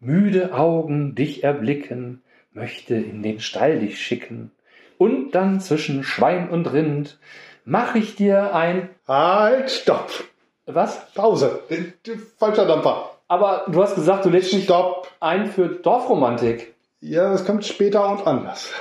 müde 0.00 0.54
Augen 0.54 1.14
dich 1.14 1.44
erblicken, 1.44 2.22
möchte 2.52 2.94
in 2.94 3.22
den 3.22 3.40
Stall 3.40 3.78
dich 3.78 4.00
schicken. 4.00 4.50
Und 4.98 5.32
dann 5.32 5.60
zwischen 5.60 6.04
Schwein 6.04 6.50
und 6.50 6.72
Rind 6.72 7.18
mach 7.64 7.94
ich 7.94 8.16
dir 8.16 8.54
ein. 8.54 8.90
Halt, 9.06 9.70
stopp. 9.70 10.10
Was? 10.66 11.12
Pause. 11.14 11.62
Falscher 12.38 12.66
Dampfer. 12.66 13.10
Aber 13.28 13.64
du 13.68 13.82
hast 13.82 13.94
gesagt, 13.94 14.24
du 14.24 14.28
lädst 14.28 14.54
Stopp. 14.54 15.08
ein 15.20 15.46
für 15.46 15.68
Dorfromantik. 15.68 16.74
Ja, 17.00 17.30
das 17.30 17.46
kommt 17.46 17.64
später 17.64 18.08
und 18.10 18.26
anders. 18.26 18.72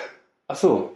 Ach 0.47 0.55
so. 0.55 0.95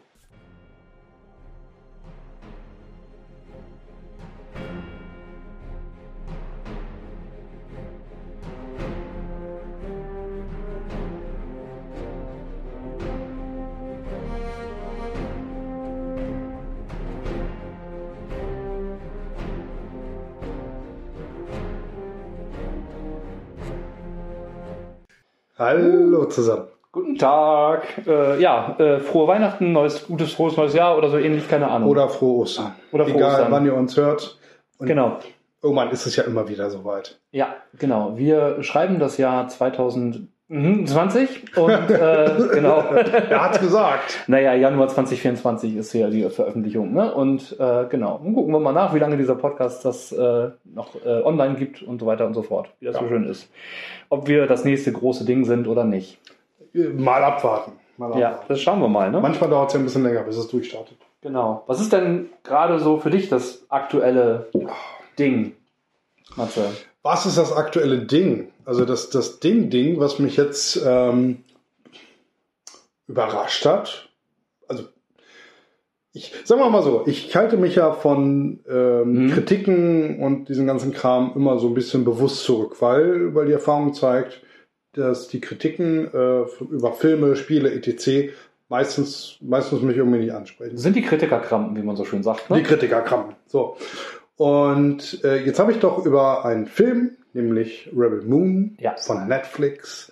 Hallo 25.73 26.25
zusammen. 26.25 26.67
Guten 26.91 27.17
Tag. 27.17 28.05
Äh, 28.05 28.39
ja, 28.39 28.75
äh, 28.77 28.99
frohe 28.99 29.27
Weihnachten, 29.27 29.71
neues, 29.71 30.05
gutes, 30.05 30.33
frohes 30.33 30.55
neues 30.55 30.75
Jahr 30.75 30.95
oder 30.95 31.09
so 31.09 31.17
ähnlich, 31.17 31.49
keine 31.49 31.67
Ahnung. 31.67 31.89
Oder 31.89 32.09
frohe 32.09 32.41
Ostern. 32.41 32.75
Oder 32.91 33.05
frohe 33.05 33.15
Egal, 33.15 33.31
Ostern. 33.31 33.51
wann 33.51 33.65
ihr 33.65 33.73
uns 33.73 33.97
hört. 33.97 34.37
Und 34.77 34.85
Genau. 34.85 35.17
Irgendwann 35.63 35.89
ist 35.89 36.05
es 36.05 36.15
ja 36.15 36.25
immer 36.25 36.47
wieder 36.47 36.69
soweit. 36.69 37.19
Ja, 37.31 37.55
genau. 37.79 38.17
Wir 38.17 38.61
schreiben 38.61 38.99
das 38.99 39.17
Jahr 39.17 39.47
2020 40.53 41.57
und 41.57 41.89
äh, 41.89 42.35
genau. 42.53 42.79
Er 42.81 43.43
hat's 43.43 43.59
gesagt. 43.59 44.19
Naja, 44.27 44.53
Januar 44.53 44.87
2024 44.87 45.75
ist 45.75 45.93
ja 45.93 46.09
die 46.09 46.29
Veröffentlichung. 46.29 46.93
Ne? 46.93 47.11
Und 47.13 47.55
äh, 47.59 47.85
genau, 47.89 48.19
Dann 48.23 48.33
gucken 48.35 48.53
wir 48.53 48.59
mal 48.59 48.71
nach, 48.73 48.93
wie 48.93 48.99
lange 48.99 49.17
dieser 49.17 49.35
Podcast 49.35 49.83
das 49.83 50.11
äh, 50.11 50.49
noch 50.63 50.95
äh, 51.05 51.21
online 51.23 51.55
gibt 51.55 51.81
und 51.81 51.99
so 51.99 52.05
weiter 52.05 52.25
und 52.27 52.33
so 52.35 52.43
fort, 52.43 52.69
wie 52.79 52.85
das 52.85 52.95
so 52.97 53.01
Ja. 53.03 53.09
schön 53.09 53.25
ist. 53.25 53.49
Ob 54.09 54.27
wir 54.27 54.45
das 54.45 54.63
nächste 54.63 54.91
große 54.91 55.25
Ding 55.25 55.43
sind 55.45 55.67
oder 55.67 55.83
nicht. 55.85 56.19
Mal 56.73 57.23
abwarten. 57.23 57.73
Mal 57.97 58.17
Ja, 58.19 58.27
abwarten. 58.29 58.45
das 58.49 58.61
schauen 58.61 58.79
wir 58.81 58.87
mal. 58.89 59.09
Ne? 59.11 59.19
Manchmal 59.21 59.49
dauert 59.49 59.69
es 59.69 59.73
ja 59.73 59.79
ein 59.79 59.85
bisschen 59.85 60.03
länger, 60.03 60.21
bis 60.23 60.37
es 60.37 60.47
durchstartet. 60.47 60.97
Genau. 61.21 61.63
Was 61.67 61.79
ist 61.81 61.93
denn 61.93 62.29
gerade 62.43 62.79
so 62.79 62.97
für 62.99 63.09
dich 63.09 63.29
das 63.29 63.65
aktuelle 63.69 64.47
Ding, 65.17 65.53
Matze? 66.35 66.65
Was 67.03 67.25
ist 67.25 67.37
das 67.37 67.51
aktuelle 67.51 67.99
Ding? 67.99 68.51
Also 68.65 68.85
das, 68.85 69.09
das 69.09 69.39
Ding-Ding, 69.39 69.99
was 69.99 70.19
mich 70.19 70.37
jetzt 70.37 70.81
ähm, 70.85 71.43
überrascht 73.07 73.65
hat. 73.65 74.09
Also 74.67 74.85
ich 76.13 76.31
sagen 76.45 76.61
wir 76.61 76.69
mal 76.69 76.83
so, 76.83 77.03
ich 77.05 77.35
halte 77.35 77.57
mich 77.57 77.75
ja 77.75 77.91
von 77.91 78.59
ähm, 78.69 79.25
Mhm. 79.25 79.31
Kritiken 79.31 80.19
und 80.19 80.47
diesem 80.47 80.65
ganzen 80.65 80.93
Kram 80.93 81.33
immer 81.35 81.59
so 81.59 81.67
ein 81.67 81.73
bisschen 81.73 82.05
bewusst 82.05 82.43
zurück, 82.43 82.81
weil, 82.81 83.35
weil 83.35 83.47
die 83.47 83.53
Erfahrung 83.53 83.93
zeigt, 83.93 84.41
dass 84.93 85.27
die 85.27 85.41
Kritiken 85.41 86.07
äh, 86.13 86.43
über 86.61 86.93
Filme, 86.93 87.35
Spiele, 87.35 87.71
etc. 87.73 88.31
meistens, 88.69 89.37
meistens 89.41 89.81
mich 89.81 89.97
irgendwie 89.97 90.19
nicht 90.19 90.33
ansprechen. 90.33 90.77
Sind 90.77 90.95
die 90.95 91.01
Kritikerkrampen, 91.01 91.75
wie 91.75 91.85
man 91.85 91.95
so 91.95 92.05
schön 92.05 92.23
sagt. 92.23 92.49
Ne? 92.49 92.57
Die 92.57 92.63
Kritikerkrampen. 92.63 93.35
So. 93.47 93.75
Und 94.35 95.23
äh, 95.23 95.43
jetzt 95.45 95.59
habe 95.59 95.71
ich 95.71 95.79
doch 95.79 96.05
über 96.05 96.45
einen 96.45 96.65
Film, 96.67 97.11
nämlich 97.33 97.89
Rebel 97.95 98.21
Moon 98.23 98.77
Ja. 98.79 98.95
von 98.97 99.27
Netflix, 99.27 100.11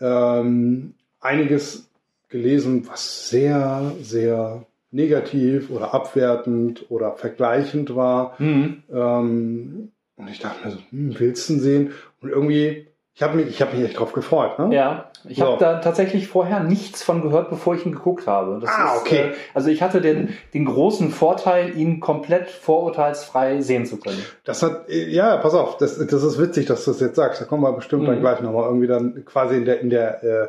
ähm, 0.00 0.94
einiges 1.20 1.88
gelesen, 2.28 2.86
was 2.88 3.28
sehr, 3.28 3.92
sehr 4.00 4.64
negativ 4.92 5.70
oder 5.70 5.94
abwertend 5.94 6.86
oder 6.90 7.12
vergleichend 7.16 7.94
war. 7.94 8.34
Mhm. 8.40 8.82
Ähm, 8.92 9.92
und 10.16 10.28
ich 10.28 10.38
dachte 10.38 10.66
mir 10.66 10.72
so, 10.72 10.78
hm, 10.90 11.14
willst 11.18 11.48
du 11.48 11.54
ihn 11.54 11.60
sehen? 11.60 11.92
Und 12.20 12.30
irgendwie, 12.30 12.86
ich 13.20 13.22
habe 13.22 13.36
mich, 13.36 13.48
ich 13.48 13.60
habe 13.60 13.76
mich 13.76 13.84
echt 13.86 13.98
drauf 13.98 14.14
gefreut. 14.14 14.58
Ne? 14.58 14.74
Ja, 14.74 15.10
ich 15.28 15.36
So. 15.36 15.44
habe 15.44 15.56
da 15.60 15.74
tatsächlich 15.80 16.26
vorher 16.26 16.60
nichts 16.60 17.02
von 17.02 17.20
gehört, 17.20 17.50
bevor 17.50 17.74
ich 17.74 17.84
ihn 17.84 17.92
geguckt 17.92 18.26
habe. 18.26 18.58
Das 18.62 18.70
Ah, 18.70 18.94
ist, 18.94 19.02
okay. 19.02 19.16
Äh, 19.18 19.32
also 19.52 19.68
ich 19.68 19.82
hatte 19.82 20.00
den, 20.00 20.30
den 20.54 20.64
großen 20.64 21.10
Vorteil, 21.10 21.76
ihn 21.76 22.00
komplett 22.00 22.48
vorurteilsfrei 22.48 23.60
sehen 23.60 23.84
zu 23.84 23.98
können. 23.98 24.24
Das 24.44 24.62
hat, 24.62 24.88
äh, 24.88 25.06
ja, 25.10 25.36
pass 25.36 25.52
auf, 25.52 25.76
das, 25.76 25.98
das 25.98 26.22
ist 26.22 26.38
witzig, 26.38 26.64
dass 26.64 26.86
du 26.86 26.92
das 26.92 27.00
jetzt 27.00 27.16
sagst. 27.16 27.42
Da 27.42 27.44
kommen 27.44 27.62
wir 27.62 27.74
bestimmt 27.74 28.08
dann 28.08 28.16
Mhm. 28.16 28.20
gleich 28.20 28.40
nochmal 28.40 28.64
irgendwie 28.64 28.86
dann 28.86 29.22
quasi 29.26 29.56
in 29.58 29.66
der, 29.66 29.80
in 29.80 29.90
der 29.90 30.24
äh, 30.24 30.48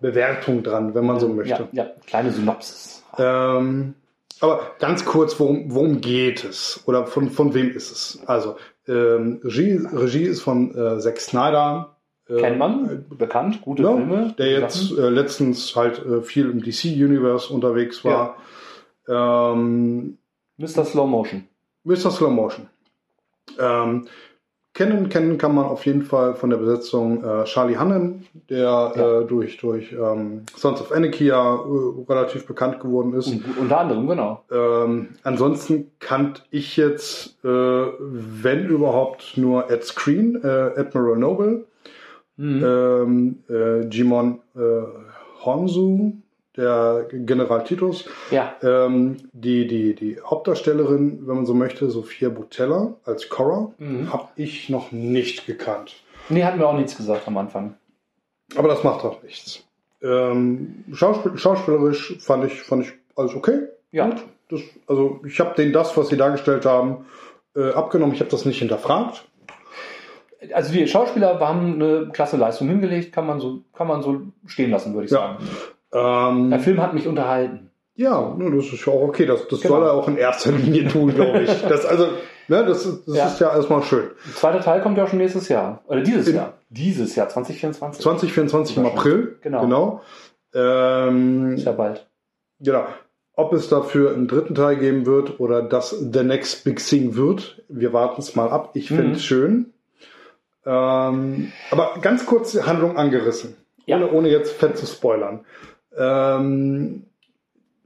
Bewertung 0.00 0.64
dran, 0.64 0.96
wenn 0.96 1.06
man 1.06 1.20
so 1.20 1.28
möchte. 1.28 1.68
Ja, 1.70 1.84
ja, 1.84 1.90
kleine 2.04 2.32
Synopsis. 2.32 3.04
Ähm, 3.16 3.94
aber 4.40 4.60
ganz 4.80 5.04
kurz, 5.04 5.38
worum, 5.38 5.72
worum 5.72 6.00
geht 6.00 6.42
es? 6.42 6.80
Oder 6.86 7.06
von, 7.06 7.30
von 7.30 7.54
wem 7.54 7.70
ist 7.70 7.92
es? 7.92 8.20
Also, 8.26 8.56
ähm, 8.88 9.40
Regie, 9.44 9.80
Regie 9.92 10.24
ist 10.24 10.42
von 10.42 10.74
äh, 10.76 10.98
Zack 10.98 11.20
Snyder. 11.20 11.94
Äh, 12.28 12.36
Kennt 12.40 12.58
man, 12.58 13.04
bekannt, 13.16 13.60
gute 13.62 13.82
ja, 13.82 13.94
Filme. 13.94 14.34
der 14.38 14.50
jetzt 14.50 14.92
äh, 14.98 15.08
letztens 15.08 15.74
halt 15.74 16.04
äh, 16.04 16.22
viel 16.22 16.50
im 16.50 16.62
DC-Universe 16.62 17.52
unterwegs 17.52 18.04
war. 18.04 18.36
Ähm, 19.08 20.18
Mr. 20.58 20.84
Slow 20.84 21.06
Motion. 21.06 21.44
Mr. 21.84 22.10
Slow 22.10 22.30
Motion. 22.30 22.66
Ähm, 23.58 24.06
kennen, 24.74 25.08
kennen 25.08 25.38
kann 25.38 25.54
man 25.54 25.64
auf 25.64 25.86
jeden 25.86 26.02
Fall 26.02 26.34
von 26.34 26.50
der 26.50 26.58
Besetzung 26.58 27.24
äh, 27.24 27.44
Charlie 27.44 27.78
Hunnam, 27.78 28.24
der 28.50 28.58
Ja. 28.94 29.20
äh, 29.20 29.24
durch, 29.24 29.56
durch 29.56 29.92
ähm, 29.92 30.42
Sons 30.54 30.80
of 30.82 30.92
Anarchy 30.92 31.26
ja 31.28 31.54
äh, 31.54 32.04
relativ 32.08 32.46
bekannt 32.46 32.80
geworden 32.80 33.14
ist. 33.14 33.28
Und, 33.28 33.44
unter 33.58 33.80
anderem, 33.80 34.06
genau. 34.06 34.44
Ähm, 34.52 35.10
ansonsten 35.22 35.90
kannte 35.98 36.42
ich 36.50 36.76
jetzt, 36.76 37.42
äh, 37.44 37.48
wenn 37.48 38.66
überhaupt, 38.66 39.36
nur 39.38 39.70
Ed 39.70 39.84
Screen, 39.84 40.40
äh, 40.44 40.46
Admiral 40.78 41.16
Noble, 41.16 41.64
Mhm. 42.38 42.64
ähm, 42.64 43.38
äh, 43.50 43.80
Jimon 43.88 44.38
äh, 44.56 44.60
Honsu, 45.44 46.12
der 46.56 47.06
General 47.12 47.62
Titus, 47.64 48.04
ja, 48.30 48.54
ähm, 48.62 49.16
die, 49.32 49.66
die, 49.68 49.94
die 49.94 50.18
Hauptdarstellerin, 50.24 51.26
wenn 51.26 51.36
man 51.36 51.46
so 51.46 51.54
möchte, 51.54 51.90
Sophia 51.90 52.30
Butella 52.30 52.94
als 53.04 53.28
Cora, 53.28 53.72
Mhm. 53.78 54.12
habe 54.12 54.28
ich 54.36 54.68
noch 54.70 54.90
nicht 54.92 55.46
gekannt. 55.46 55.94
nee, 56.30 56.42
hat 56.44 56.56
mir 56.56 56.66
auch 56.66 56.74
nichts 56.76 56.96
gesagt 56.96 57.26
am 57.28 57.36
Anfang. 57.36 57.74
Aber 58.56 58.68
das 58.68 58.82
macht 58.84 59.04
auch 59.04 59.22
nichts. 59.22 59.62
Ähm, 60.02 60.84
Schauspiel 60.92 61.36
schauspielerisch 61.36 62.16
fand 62.20 62.44
ich, 62.44 62.62
fand 62.62 62.86
ich 62.86 62.92
alles 63.16 63.34
okay. 63.34 63.66
Ja. 63.92 64.08
Gut. 64.10 64.24
Das, 64.50 64.60
also 64.86 65.20
ich 65.26 65.38
habe 65.40 65.54
denen 65.56 65.72
das, 65.72 65.96
was 65.96 66.08
sie 66.08 66.16
dargestellt 66.16 66.64
haben, 66.64 67.04
äh, 67.56 67.70
abgenommen. 67.72 68.14
Ich 68.14 68.20
habe 68.20 68.30
das 68.30 68.44
nicht 68.46 68.58
hinterfragt. 68.60 69.26
Also 70.52 70.72
die 70.72 70.86
Schauspieler 70.86 71.38
haben 71.40 71.74
eine 71.74 72.08
klasse 72.12 72.36
Leistung 72.36 72.68
hingelegt, 72.68 73.12
kann 73.12 73.26
man 73.26 73.40
so, 73.40 73.62
kann 73.76 73.88
man 73.88 74.02
so 74.02 74.20
stehen 74.46 74.70
lassen, 74.70 74.94
würde 74.94 75.06
ich 75.06 75.10
Ja. 75.10 75.36
sagen. 75.90 76.36
Ähm, 76.44 76.50
Der 76.50 76.60
Film 76.60 76.80
hat 76.80 76.94
mich 76.94 77.06
unterhalten. 77.08 77.70
ja, 77.96 78.34
ne, 78.36 78.54
das 78.54 78.66
ist 78.72 78.84
ja 78.86 78.92
auch 78.92 79.02
okay. 79.02 79.26
Das, 79.26 79.48
das 79.48 79.60
Genau. 79.60 79.74
soll 79.76 79.84
er 79.84 79.92
auch 79.94 80.06
in 80.08 80.16
erster 80.16 80.52
Linie 80.52 80.86
tun, 80.88 81.12
glaube 81.14 81.42
ich. 81.42 81.62
Das, 81.68 81.84
also, 81.84 82.04
ne, 82.48 82.64
das, 82.64 82.84
das 83.06 83.16
Ja. 83.16 83.26
ist 83.26 83.40
ja 83.40 83.52
erstmal 83.54 83.82
schön. 83.82 84.10
Der 84.26 84.34
zweite 84.34 84.60
Teil 84.60 84.80
kommt 84.80 84.96
ja 84.96 85.04
auch 85.04 85.08
schon 85.08 85.18
nächstes 85.18 85.48
Jahr. 85.48 85.82
Oder 85.86 86.02
dieses 86.02 86.28
Im- 86.28 86.36
Jahr. 86.36 86.52
Dieses 86.70 87.16
Jahr, 87.16 87.28
2024. 87.28 88.02
2024 88.02 88.76
im 88.76 88.86
April. 88.86 89.38
Genau. 89.42 89.60
genau. 89.62 90.00
Ähm, 90.54 91.52
Ist 91.54 91.64
ja 91.66 91.72
bald. 91.72 92.06
Genau. 92.60 92.84
Ob 93.34 93.52
es 93.52 93.68
dafür 93.68 94.12
einen 94.14 94.26
dritten 94.28 94.54
Teil 94.54 94.76
geben 94.76 95.06
wird 95.06 95.38
oder 95.40 95.62
das 95.62 95.90
The 95.90 96.22
Next 96.24 96.64
Big 96.64 96.84
Thing 96.84 97.14
wird, 97.16 97.62
wir 97.68 97.92
warten 97.92 98.20
es 98.20 98.34
mal 98.34 98.48
ab. 98.50 98.70
Ich 98.74 98.88
finde 98.88 99.04
Mhm. 99.04 99.12
es 99.12 99.24
schön. 99.24 99.72
Ähm, 100.68 101.52
aber 101.70 101.94
ganz 102.02 102.26
kurz 102.26 102.52
die 102.52 102.62
Handlung 102.62 102.96
angerissen, 102.98 103.56
Ja. 103.86 103.96
ohne, 103.96 104.10
ohne 104.12 104.28
jetzt 104.28 104.52
fett 104.52 104.76
zu 104.76 104.86
spoilern. 104.86 105.40
Ähm, 105.96 107.04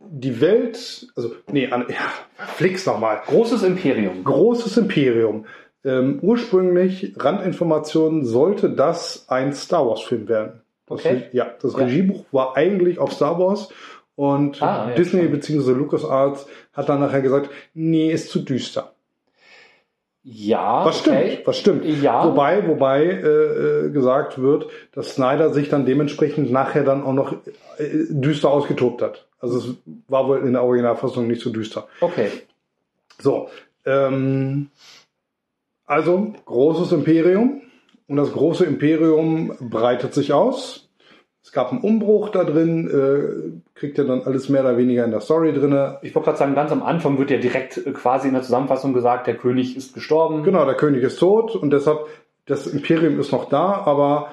die 0.00 0.40
Welt, 0.40 1.06
also, 1.14 1.30
nee, 1.52 1.68
an, 1.70 1.86
ja, 1.88 2.44
flix 2.56 2.84
nochmal. 2.86 3.22
Großes 3.26 3.62
Imperium. 3.62 4.24
Großes 4.24 4.76
Imperium. 4.76 5.46
Ähm, 5.84 6.18
ursprünglich, 6.22 7.14
Randinformationen, 7.16 8.24
sollte 8.24 8.70
das 8.70 9.26
ein 9.28 9.52
Star 9.54 9.86
Wars-Film 9.86 10.28
werden. 10.28 10.60
Das, 10.86 11.00
Okay. 11.00 11.22
Ja, 11.32 11.46
das 11.62 11.74
Ja. 11.74 11.84
Regiebuch 11.84 12.24
war 12.32 12.56
eigentlich 12.56 12.98
auf 12.98 13.12
Star 13.12 13.38
Wars 13.38 13.68
und 14.16 14.60
Ah, 14.60 14.88
ja, 14.88 14.94
Disney 14.96 15.22
spannend. 15.22 15.40
bzw. 15.40 15.70
LucasArts 15.72 16.46
hat 16.72 16.88
dann 16.88 17.00
nachher 17.00 17.22
gesagt, 17.22 17.50
nee, 17.74 18.10
ist 18.12 18.28
zu 18.30 18.40
düster. 18.40 18.92
Ja, 20.24 20.84
Was 20.84 21.00
okay. 21.00 21.30
stimmt, 21.32 21.46
was 21.46 21.58
stimmt. 21.58 21.84
Ja. 21.84 22.24
Wobei, 22.24 22.66
wobei 22.68 23.04
äh, 23.04 23.86
äh, 23.86 23.90
gesagt 23.90 24.40
wird, 24.40 24.66
dass 24.92 25.14
Snyder 25.14 25.52
sich 25.52 25.68
dann 25.68 25.84
dementsprechend 25.84 26.52
nachher 26.52 26.84
dann 26.84 27.02
auch 27.02 27.12
noch 27.12 27.32
äh, 27.78 27.88
düster 28.08 28.50
ausgetobt 28.50 29.02
hat. 29.02 29.26
Also 29.40 29.58
es 29.58 29.74
war 30.06 30.28
wohl 30.28 30.38
in 30.46 30.52
der 30.52 30.62
Originalfassung 30.62 31.26
nicht 31.26 31.42
so 31.42 31.50
düster. 31.50 31.88
Okay. 32.00 32.28
So, 33.20 33.48
ähm, 33.84 34.68
also 35.86 36.32
großes 36.46 36.92
Imperium 36.92 37.62
Und 38.06 38.16
das 38.16 38.32
große 38.32 38.64
Imperium 38.64 39.56
breitet 39.58 40.14
sich 40.14 40.32
aus. 40.32 40.81
Es 41.44 41.50
gab 41.50 41.72
einen 41.72 41.80
Umbruch 41.80 42.28
da 42.28 42.44
drin, 42.44 42.88
äh, 42.88 43.78
kriegt 43.78 43.98
ihr 43.98 44.04
dann 44.04 44.22
alles 44.22 44.48
mehr 44.48 44.62
oder 44.62 44.76
weniger 44.76 45.04
in 45.04 45.10
der 45.10 45.20
Story 45.20 45.52
drinne. 45.52 45.98
Ich 46.02 46.14
wollte 46.14 46.26
gerade 46.26 46.38
sagen, 46.38 46.54
ganz 46.54 46.70
am 46.70 46.84
Anfang 46.84 47.18
wird 47.18 47.30
ja 47.30 47.38
direkt 47.38 47.84
äh, 47.84 47.90
quasi 47.90 48.28
in 48.28 48.34
der 48.34 48.44
Zusammenfassung 48.44 48.92
gesagt, 48.92 49.26
der 49.26 49.36
König 49.36 49.76
ist 49.76 49.92
gestorben. 49.92 50.44
Genau, 50.44 50.64
der 50.64 50.76
König 50.76 51.02
ist 51.02 51.18
tot 51.18 51.56
und 51.56 51.72
deshalb, 51.72 52.06
das 52.46 52.68
Imperium 52.68 53.18
ist 53.18 53.32
noch 53.32 53.48
da, 53.48 53.82
aber 53.84 54.28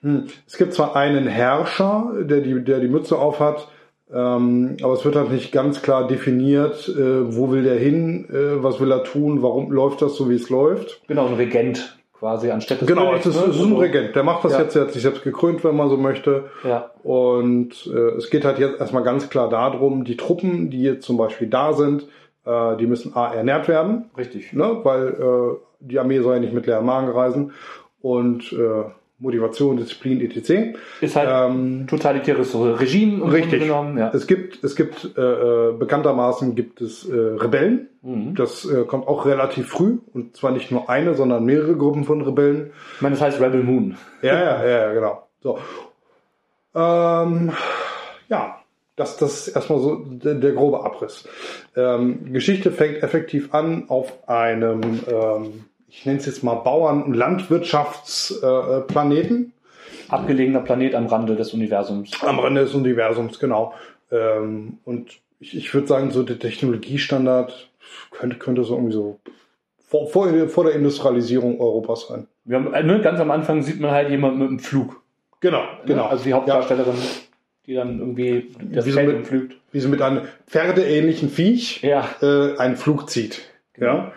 hm, 0.00 0.28
es 0.46 0.56
gibt 0.56 0.72
zwar 0.72 0.96
einen 0.96 1.26
Herrscher, 1.26 2.12
der 2.22 2.40
die, 2.40 2.64
der 2.64 2.80
die 2.80 2.88
Mütze 2.88 3.18
aufhat, 3.18 3.68
ähm, 4.12 4.78
aber 4.82 4.94
es 4.94 5.04
wird 5.04 5.16
halt 5.16 5.30
nicht 5.30 5.52
ganz 5.52 5.82
klar 5.82 6.08
definiert, 6.08 6.88
äh, 6.88 7.36
wo 7.36 7.50
will 7.50 7.64
der 7.64 7.78
hin, 7.78 8.28
äh, 8.30 8.62
was 8.62 8.80
will 8.80 8.90
er 8.90 9.04
tun, 9.04 9.42
warum 9.42 9.70
läuft 9.70 10.00
das 10.00 10.16
so, 10.16 10.30
wie 10.30 10.36
es 10.36 10.48
läuft. 10.48 11.02
Genau, 11.06 11.26
ein 11.26 11.34
Regent 11.34 11.99
quasi 12.20 12.50
anstelle 12.50 12.80
des 12.80 12.86
Genau, 12.88 13.06
Königs, 13.08 13.26
es 13.26 13.34
ist, 13.34 13.40
ne? 13.42 13.50
es 13.50 13.56
ist 13.56 13.62
ein 13.64 13.70
So. 13.70 13.76
Regent. 13.78 14.14
Der 14.14 14.22
macht 14.22 14.44
das 14.44 14.52
Ja. 14.52 14.60
jetzt, 14.60 14.74
der 14.76 14.82
hat 14.82 14.92
sich 14.92 15.02
selbst 15.02 15.24
gekrönt, 15.24 15.64
wenn 15.64 15.74
man 15.74 15.88
so 15.88 15.96
möchte. 15.96 16.44
Ja, 16.62 16.90
Und 17.02 17.90
äh, 17.92 18.16
es 18.18 18.30
geht 18.30 18.44
halt 18.44 18.58
jetzt 18.58 18.78
erstmal 18.78 19.02
ganz 19.02 19.28
klar 19.30 19.48
darum, 19.48 20.04
die 20.04 20.16
Truppen, 20.16 20.70
die 20.70 20.82
jetzt 20.82 21.04
zum 21.06 21.16
Beispiel 21.16 21.48
da 21.48 21.72
sind, 21.72 22.06
äh, 22.44 22.76
die 22.76 22.86
müssen 22.86 23.16
A 23.16 23.32
ernährt 23.34 23.66
werden, 23.68 24.10
richtig. 24.16 24.52
ne? 24.52 24.78
weil 24.84 25.08
äh, 25.08 25.56
die 25.80 25.98
Armee 25.98 26.20
soll 26.20 26.34
ja 26.34 26.40
nicht 26.40 26.52
mit 26.52 26.66
leeren 26.66 26.84
Magen 26.86 27.08
reisen. 27.08 27.52
Und 28.02 28.52
äh, 28.52 28.84
Motivation, 29.20 29.76
Disziplin, 29.76 30.20
etc. 30.20 30.78
Ist 31.00 31.14
halt 31.14 31.28
Ähm, 31.30 31.86
totalitäres 31.86 32.54
Regime 32.54 33.32
Richtig. 33.32 33.62
genommen. 33.62 33.98
Ja. 33.98 34.10
es 34.12 34.26
gibt, 34.26 34.64
es 34.64 34.74
gibt 34.74 35.16
äh, 35.16 35.20
äh, 35.20 35.72
bekanntermaßen 35.72 36.54
gibt 36.54 36.80
es 36.80 37.08
äh, 37.08 37.14
Rebellen. 37.14 37.88
Mhm. 38.02 38.34
Das 38.34 38.64
äh, 38.64 38.84
kommt 38.84 39.06
auch 39.06 39.26
relativ 39.26 39.68
früh 39.68 39.98
und 40.14 40.36
zwar 40.36 40.50
nicht 40.50 40.70
nur 40.70 40.88
eine, 40.88 41.14
sondern 41.14 41.44
mehrere 41.44 41.76
Gruppen 41.76 42.04
von 42.04 42.22
Rebellen. 42.22 42.72
Ich 42.96 43.02
meine, 43.02 43.14
das 43.14 43.22
heißt 43.22 43.40
Rebel 43.40 43.62
Moon. 43.62 43.96
Ja, 44.22 44.34
ja, 44.34 44.64
ja, 44.64 44.78
ja, 44.86 44.92
genau. 44.94 45.28
So. 45.40 45.58
Ähm, 46.74 47.52
ja, 48.28 48.60
das, 48.96 49.16
das 49.16 49.48
ist 49.48 49.56
erstmal 49.56 49.80
so 49.80 49.96
der, 49.96 50.34
der 50.34 50.52
grobe 50.52 50.84
Abriss. 50.84 51.28
Ähm, 51.76 52.32
Geschichte 52.32 52.70
fängt 52.70 53.02
effektiv 53.02 53.54
an 53.54 53.84
auf 53.88 54.28
einem, 54.28 55.00
ähm, 55.10 55.64
ich 55.90 56.06
nenne 56.06 56.18
es 56.18 56.26
jetzt 56.26 56.42
mal 56.44 56.54
Bauern- 56.54 57.02
und 57.02 57.14
Landwirtschaftsplaneten. 57.14 58.86
Planeten. 58.86 59.52
Abgelegener 60.08 60.60
Planet 60.60 60.94
am 60.96 61.06
Rande 61.06 61.36
des 61.36 61.52
Universums. 61.54 62.10
am 62.22 62.38
Rande 62.40 62.62
des 62.62 62.74
Universums, 62.74 63.38
genau. 63.38 63.74
Ähm, 64.10 64.78
und 64.84 65.12
ich, 65.38 65.56
ich 65.56 65.72
würde 65.72 65.86
sagen, 65.86 66.10
so 66.10 66.22
der 66.24 66.38
Technologiestandard 66.38 67.70
könnte, 68.10 68.36
könnte 68.36 68.64
so 68.64 68.74
irgendwie 68.74 68.92
so 68.94 69.20
vor, 69.86 70.08
vor, 70.08 70.28
vor 70.48 70.64
der 70.64 70.74
Industrialisierung 70.74 71.60
Europas 71.60 72.08
sein. 72.08 72.26
Wir 72.44 72.56
haben, 72.58 72.74
äh, 72.74 72.82
ne, 72.82 73.00
ganz 73.00 73.20
am 73.20 73.30
Anfang 73.30 73.62
sieht 73.62 73.80
man 73.80 73.92
halt 73.92 74.10
jemand 74.10 74.38
mit 74.38 74.48
einem 74.48 74.58
Flug. 74.58 75.00
Genau, 75.40 75.60
Ne? 75.62 75.66
genau. 75.86 76.06
Also 76.06 76.24
die 76.24 76.32
Hauptdarstellerin, 76.32 76.94
die 77.66 77.74
dann 77.74 78.00
irgendwie 78.00 78.50
das 78.72 78.86
Wie 78.86 78.92
Feld 78.92 79.08
mit- 79.08 79.16
umflügt. 79.18 79.56
Wie 79.72 79.78
sie 79.80 79.88
mit 79.88 80.02
einem 80.02 80.22
pferdeähnlichen 80.48 81.28
Viech 81.30 81.82
Ja, 81.82 82.04
äh, 82.20 82.56
einen 82.58 82.76
Flug 82.76 83.08
zieht. 83.08 83.42
Ja. 83.78 84.10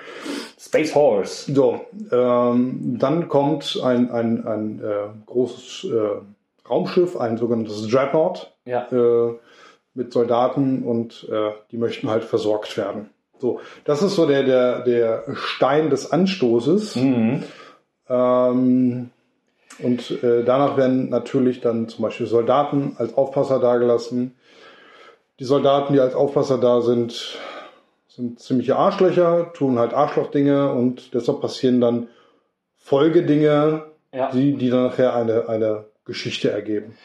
Space 0.65 0.95
Horse. 0.95 1.53
So, 1.53 1.81
ähm, 2.11 2.97
dann 2.97 3.27
kommt 3.27 3.79
ein, 3.83 4.11
ein, 4.11 4.47
ein 4.47 4.81
äh, 4.81 5.09
großes 5.25 5.91
äh, 5.91 6.69
Raumschiff, 6.69 7.17
ein 7.17 7.37
sogenanntes 7.37 7.87
Dreadnought, 7.89 8.53
Ja, 8.65 8.87
äh, 8.91 9.33
mit 9.93 10.11
Soldaten 10.13 10.83
und 10.83 11.27
äh, 11.29 11.51
die 11.71 11.77
möchten 11.77 12.09
halt 12.09 12.23
versorgt 12.23 12.77
werden. 12.77 13.09
So, 13.39 13.59
das 13.83 14.01
ist 14.01 14.15
so 14.15 14.25
der, 14.25 14.43
der, 14.43 14.79
der 14.79 15.23
Stein 15.35 15.89
des 15.89 16.11
Anstoßes. 16.11 16.95
mhm. 16.95 17.43
Ähm, 18.09 19.09
und 19.79 20.23
äh, 20.23 20.43
danach 20.43 20.77
werden 20.77 21.09
natürlich 21.09 21.59
dann 21.59 21.89
zum 21.89 22.03
Beispiel 22.03 22.27
Soldaten 22.27 22.95
als 22.97 23.17
Aufpasser 23.17 23.59
dagelassen. 23.59 24.35
Die 25.39 25.45
Soldaten, 25.45 25.93
die 25.93 25.99
als 25.99 26.13
Aufpasser 26.13 26.59
da 26.59 26.81
sind, 26.81 27.37
sind 28.15 28.39
ziemliche 28.39 28.75
Arschlöcher, 28.75 29.53
tun 29.53 29.79
halt 29.79 29.93
Arschlochdinge 29.93 30.71
und 30.71 31.13
deshalb 31.13 31.41
passieren 31.41 31.81
dann 31.81 32.07
Folgedinge, 32.77 33.85
ja. 34.13 34.29
die, 34.31 34.53
die 34.55 34.69
dann 34.69 34.83
nachher 34.83 35.15
eine, 35.15 35.49
eine 35.49 35.85
Geschichte 36.05 36.51
ergeben. 36.51 36.95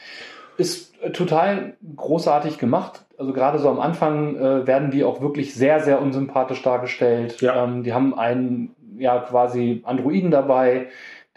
ist 0.58 0.92
äh, 1.00 1.10
total 1.10 1.76
großartig 1.96 2.58
gemacht. 2.58 3.06
Also 3.16 3.32
gerade 3.32 3.58
so 3.58 3.68
am 3.70 3.80
Anfang 3.80 4.36
äh, 4.36 4.66
werden 4.66 4.90
die 4.90 5.04
auch 5.04 5.20
wirklich 5.20 5.54
sehr, 5.54 5.80
sehr 5.80 6.02
unsympathisch 6.02 6.62
dargestellt. 6.62 7.40
Ja. 7.40 7.64
Ähm, 7.64 7.84
die 7.84 7.94
haben 7.94 8.18
einen 8.18 8.74
ja 8.98 9.18
quasi 9.20 9.82
Androiden 9.84 10.30
dabei, 10.30 10.88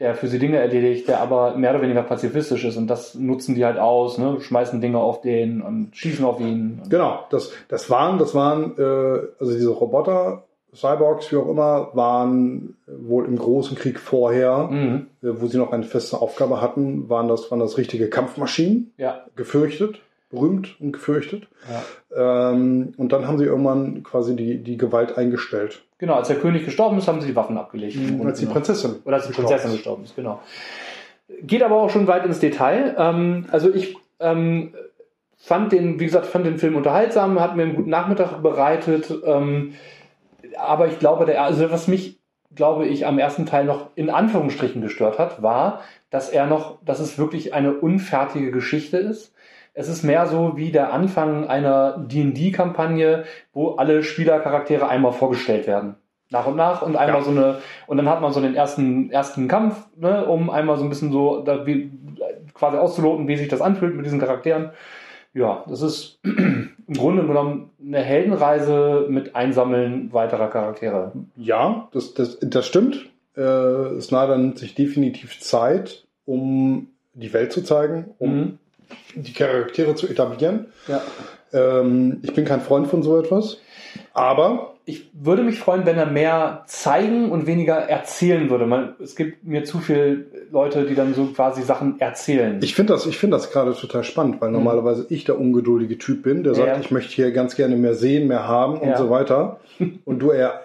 der 0.01 0.15
für 0.15 0.27
sie 0.27 0.39
Dinge 0.39 0.57
erledigt, 0.57 1.07
der 1.07 1.21
aber 1.21 1.55
mehr 1.55 1.69
oder 1.71 1.83
weniger 1.83 2.01
pazifistisch 2.01 2.65
ist 2.65 2.75
und 2.75 2.87
das 2.87 3.13
nutzen 3.15 3.53
die 3.55 3.63
halt 3.63 3.77
aus, 3.77 4.17
ne? 4.17 4.37
schmeißen 4.41 4.81
Dinge 4.81 4.97
auf 4.97 5.21
den 5.21 5.61
und 5.61 5.95
schießen 5.95 6.25
auf 6.25 6.39
ihn. 6.41 6.81
Genau, 6.89 7.19
das, 7.29 7.51
das 7.69 7.89
waren, 7.91 8.17
das 8.17 8.33
waren, 8.33 8.73
äh, 8.77 9.27
also 9.39 9.53
diese 9.53 9.69
Roboter, 9.69 10.43
Cyborgs, 10.73 11.31
wie 11.31 11.35
auch 11.35 11.47
immer, 11.49 11.89
waren 11.93 12.75
wohl 12.87 13.25
im 13.25 13.37
großen 13.37 13.77
Krieg 13.77 13.99
vorher, 13.99 14.69
Mhm. 14.71 15.07
äh, 15.21 15.27
wo 15.39 15.45
sie 15.47 15.57
noch 15.57 15.71
eine 15.71 15.83
feste 15.83 16.19
Aufgabe 16.19 16.61
hatten, 16.61 17.07
waren 17.09 17.27
das, 17.27 17.51
waren 17.51 17.59
das 17.59 17.77
richtige 17.77 18.09
Kampfmaschinen, 18.09 18.93
Ja, 18.97 19.25
gefürchtet, 19.35 19.99
berühmt 20.31 20.75
und 20.79 20.91
gefürchtet. 20.93 21.47
ja. 21.69 22.51
Ähm, 22.51 22.93
und 22.97 23.11
dann 23.11 23.27
haben 23.27 23.37
sie 23.37 23.45
irgendwann 23.45 24.03
quasi 24.03 24.35
die, 24.35 24.57
die 24.57 24.77
Gewalt 24.77 25.17
eingestellt. 25.17 25.83
Genau, 25.97 26.15
als 26.15 26.27
der 26.29 26.37
König 26.37 26.65
gestorben 26.65 26.97
ist, 26.97 27.07
haben 27.07 27.21
sie 27.21 27.27
die 27.27 27.35
Waffen 27.35 27.57
abgelegt. 27.57 27.95
im 27.95 28.07
Grunde 28.07 28.27
Als 28.29 28.39
die 28.39 28.45
genommen. 28.45 28.63
Prinzessin. 28.63 28.95
Oder 29.05 29.17
als 29.17 29.25
die 29.25 29.29
gestorben 29.29 29.47
Prinzessin 29.49 29.71
ist. 29.71 29.77
gestorben 29.77 30.03
ist, 30.03 30.15
genau. 30.15 30.39
Geht 31.43 31.63
aber 31.63 31.75
auch 31.75 31.89
schon 31.89 32.07
weit 32.07 32.25
ins 32.25 32.39
Detail. 32.39 32.95
Ähm, 32.97 33.45
also 33.51 33.73
ich 33.73 33.95
ähm, 34.19 34.73
fand 35.37 35.71
den, 35.71 35.99
wie 35.99 36.05
gesagt, 36.05 36.25
fand 36.25 36.45
den 36.45 36.57
Film 36.57 36.75
unterhaltsam, 36.75 37.39
hat 37.39 37.55
mir 37.55 37.63
einen 37.63 37.75
guten 37.75 37.89
Nachmittag 37.89 38.41
bereitet. 38.41 39.13
Ähm, 39.25 39.73
aber 40.57 40.87
ich 40.87 40.99
glaube, 40.99 41.25
der, 41.25 41.43
also 41.43 41.71
was 41.71 41.87
mich, 41.87 42.19
glaube 42.55 42.85
ich, 42.87 43.05
am 43.05 43.17
ersten 43.19 43.45
Teil 43.45 43.65
noch 43.65 43.91
in 43.95 44.09
Anführungsstrichen 44.09 44.81
gestört 44.81 45.19
hat, 45.19 45.41
war, 45.41 45.81
dass 46.09 46.29
er 46.29 46.45
noch, 46.47 46.77
dass 46.83 46.99
es 46.99 47.17
wirklich 47.17 47.53
eine 47.53 47.73
unfertige 47.73 48.51
Geschichte 48.51 48.97
ist. 48.97 49.33
Es 49.73 49.87
ist 49.87 50.03
mehr 50.03 50.25
so 50.27 50.57
wie 50.57 50.71
der 50.71 50.91
Anfang 50.93 51.47
einer 51.47 51.97
D&D-Kampagne, 51.99 53.23
wo 53.53 53.71
alle 53.75 54.03
Spielercharaktere 54.03 54.87
einmal 54.87 55.13
vorgestellt 55.13 55.67
werden. 55.67 55.95
Nach 56.29 56.47
und 56.47 56.55
nach 56.55 56.81
und 56.81 56.95
einmal 56.95 57.19
Ja. 57.19 57.25
so 57.25 57.31
eine, 57.31 57.57
und 57.87 57.97
dann 57.97 58.09
hat 58.09 58.21
man 58.21 58.31
so 58.33 58.41
den 58.41 58.55
ersten, 58.55 59.11
ersten 59.11 59.47
Kampf, 59.47 59.75
ne, 59.97 60.25
um 60.25 60.49
einmal 60.49 60.77
so 60.77 60.83
ein 60.83 60.89
bisschen 60.89 61.11
so, 61.11 61.41
da, 61.41 61.65
wie, 61.65 61.91
quasi 62.53 62.77
auszuloten, 62.77 63.27
wie 63.27 63.35
sich 63.37 63.47
das 63.49 63.61
anfühlt 63.61 63.95
mit 63.95 64.05
diesen 64.05 64.19
Charakteren. 64.19 64.71
Ja, 65.33 65.63
das 65.67 65.81
ist 65.81 66.19
im 66.23 66.71
Grunde 66.93 67.25
genommen 67.25 67.69
eine 67.85 67.99
Heldenreise 67.99 69.05
mit 69.09 69.35
Einsammeln 69.35 70.11
weiterer 70.13 70.49
Charaktere. 70.49 71.11
Ja, 71.35 71.87
das, 71.93 72.13
das, 72.13 72.37
das 72.41 72.65
stimmt. 72.67 73.09
Äh, 73.35 73.99
Snyder 74.01 74.37
nimmt 74.37 74.57
sich 74.59 74.75
definitiv 74.75 75.39
Zeit, 75.39 76.05
um 76.25 76.87
die 77.13 77.33
Welt 77.33 77.51
zu 77.53 77.61
zeigen, 77.63 78.13
um 78.19 78.35
Mhm. 78.37 78.57
Die 79.15 79.33
Charaktere 79.33 79.95
zu 79.95 80.07
etablieren. 80.07 80.67
Ja. 80.87 81.01
Ähm, 81.53 82.19
ich 82.23 82.33
bin 82.33 82.45
kein 82.45 82.61
Freund 82.61 82.87
von 82.87 83.03
so 83.03 83.19
etwas, 83.19 83.57
aber 84.13 84.67
Ich 84.85 85.11
würde 85.13 85.43
mich 85.43 85.59
freuen, 85.59 85.85
wenn 85.85 85.97
er 85.97 86.07
mehr 86.07 86.63
zeigen 86.65 87.29
und 87.31 87.45
weniger 87.45 87.75
erzählen 87.75 88.49
würde. 88.49 88.65
Man, 88.65 88.95
es 89.01 89.15
gibt 89.15 89.45
mir 89.45 89.63
zu 89.63 89.77
viele 89.77 90.25
Leute, 90.51 90.85
die 90.85 90.95
dann 90.95 91.13
so 91.13 91.25
quasi 91.27 91.61
Sachen 91.61 91.99
erzählen. 92.01 92.59
ich 92.63 92.73
finde 92.73 92.93
das, 92.93 93.05
ich 93.05 93.17
finde 93.19 93.37
das 93.37 93.51
gerade 93.51 93.73
total 93.75 94.03
spannend, 94.03 94.41
weil 94.41 94.49
normalerweise 94.49 95.05
ich 95.09 95.23
der 95.23 95.39
ungeduldige 95.39 95.97
Typ 95.99 96.23
bin, 96.23 96.43
der 96.43 96.55
sagt, 96.55 96.67
Mhm. 96.67 96.73
Ja. 96.73 96.79
ich 96.81 96.89
möchte 96.91 97.13
hier 97.13 97.31
ganz 97.31 97.55
gerne 97.55 97.75
mehr 97.75 97.93
sehen, 97.93 98.27
mehr 98.27 98.47
haben 98.47 98.79
und 98.79 98.89
Ja. 98.89 98.97
so 98.97 99.09
weiter. 99.11 99.59
Und 100.05 100.19
du 100.19 100.31
eher, 100.31 100.61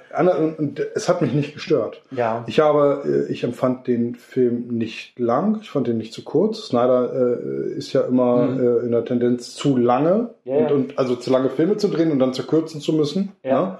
und, 0.58 0.80
es 0.94 1.08
hat 1.08 1.20
mich 1.22 1.32
nicht 1.32 1.54
gestört. 1.54 2.02
ja. 2.10 2.44
Ich 2.46 2.60
habe, 2.60 3.02
äh, 3.28 3.32
ich 3.32 3.44
empfand 3.44 3.86
den 3.86 4.14
Film 4.14 4.68
nicht 4.68 5.18
lang, 5.18 5.58
ich 5.62 5.70
fand 5.70 5.86
den 5.86 5.98
nicht 5.98 6.12
zu 6.12 6.24
kurz. 6.24 6.66
Snyder 6.68 7.12
äh, 7.12 7.72
ist 7.76 7.92
ja 7.92 8.02
immer 8.02 8.42
Mhm. 8.46 8.60
äh, 8.60 8.78
in 8.86 8.92
der 8.92 9.04
Tendenz 9.04 9.54
zu 9.54 9.76
lange 9.76 10.30
Ja, 10.44 10.54
ja. 10.56 10.66
Und, 10.66 10.72
und 10.72 10.98
also 10.98 11.16
zu 11.16 11.30
lange 11.30 11.50
Filme 11.50 11.76
zu 11.76 11.88
drehen 11.88 12.10
und 12.10 12.18
dann 12.18 12.32
zu 12.32 12.46
kürzen 12.46 12.80
zu 12.80 12.92
müssen. 12.92 13.32
Ja. 13.42 13.60
ne? 13.62 13.78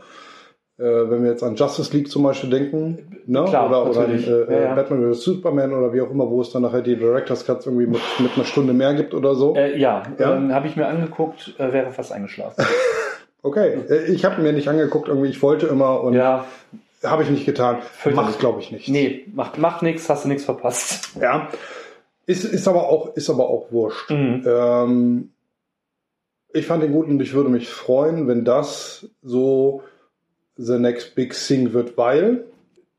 Äh, 0.79 1.11
wenn 1.11 1.23
wir 1.23 1.31
jetzt 1.31 1.43
an 1.43 1.55
Justice 1.57 1.91
League 1.97 2.11
zum 2.11 2.23
Beispiel 2.23 2.51
denken, 2.51 3.23
ne? 3.25 3.45
Klar, 3.49 3.71
oder, 3.71 3.89
oder 3.89 4.09
äh, 4.11 4.53
Ja, 4.53 4.61
ja. 4.61 4.75
Batman 4.75 5.11
vs. 5.15 5.23
Superman 5.23 5.73
oder 5.73 5.91
wie 5.95 6.03
auch 6.03 6.11
immer, 6.11 6.29
wo 6.29 6.43
es 6.43 6.51
dann 6.51 6.61
nachher 6.63 6.83
die 6.83 6.97
Directors 6.97 7.47
Cuts 7.47 7.65
irgendwie 7.65 7.87
mit, 7.87 8.01
mit 8.19 8.33
einer 8.37 8.45
Stunde 8.45 8.75
mehr 8.75 8.93
gibt 8.93 9.15
oder 9.15 9.35
so. 9.35 9.55
Äh, 9.57 9.79
ja, 9.79 10.03
Ja? 10.19 10.39
Habe 10.51 10.67
ich 10.67 10.77
mir 10.77 10.87
angeguckt, 10.87 11.55
wäre 11.59 11.91
fast 11.93 12.13
eingeschlafen. 12.13 12.63
Okay, 13.47 13.79
äh, 13.89 14.13
ich 14.13 14.25
habe 14.25 14.43
mir 14.43 14.53
nicht 14.53 14.67
angeguckt, 14.67 15.07
irgendwie 15.07 15.29
ich 15.29 15.41
wollte 15.41 15.69
immer 15.69 16.01
und 16.03 16.15
ja, 16.15 16.47
habe 17.05 17.23
ich 17.23 17.31
nicht 17.31 17.47
getan. 17.47 17.79
Macht, 18.13 18.41
glaube 18.41 18.61
ich, 18.61 18.73
nicht. 18.73 18.89
nee, 18.89 19.25
macht, 19.33 19.57
macht 19.59 19.83
nichts, 19.83 20.09
hast 20.09 20.25
du 20.25 20.29
nichts 20.29 20.45
verpasst. 20.45 21.11
Ja. 21.21 21.49
Ist, 22.27 22.45
ist 22.45 22.67
aber 22.67 22.89
auch, 22.89 23.15
ist 23.15 23.31
aber 23.31 23.49
auch 23.49 23.71
wurscht. 23.71 24.11
Mhm. 24.11 24.43
Ähm, 24.45 25.31
ich 26.53 26.67
fand 26.67 26.83
den 26.83 26.91
gut 26.91 27.07
und 27.07 27.21
ich 27.23 27.35
würde 27.35 27.49
mich 27.49 27.69
freuen, 27.69 28.27
wenn 28.27 28.45
das 28.45 29.09
so 29.23 29.85
the 30.57 30.81
next 30.81 31.15
big 31.15 31.33
thing 31.33 31.73
wird, 31.73 31.97
weil 31.97 32.47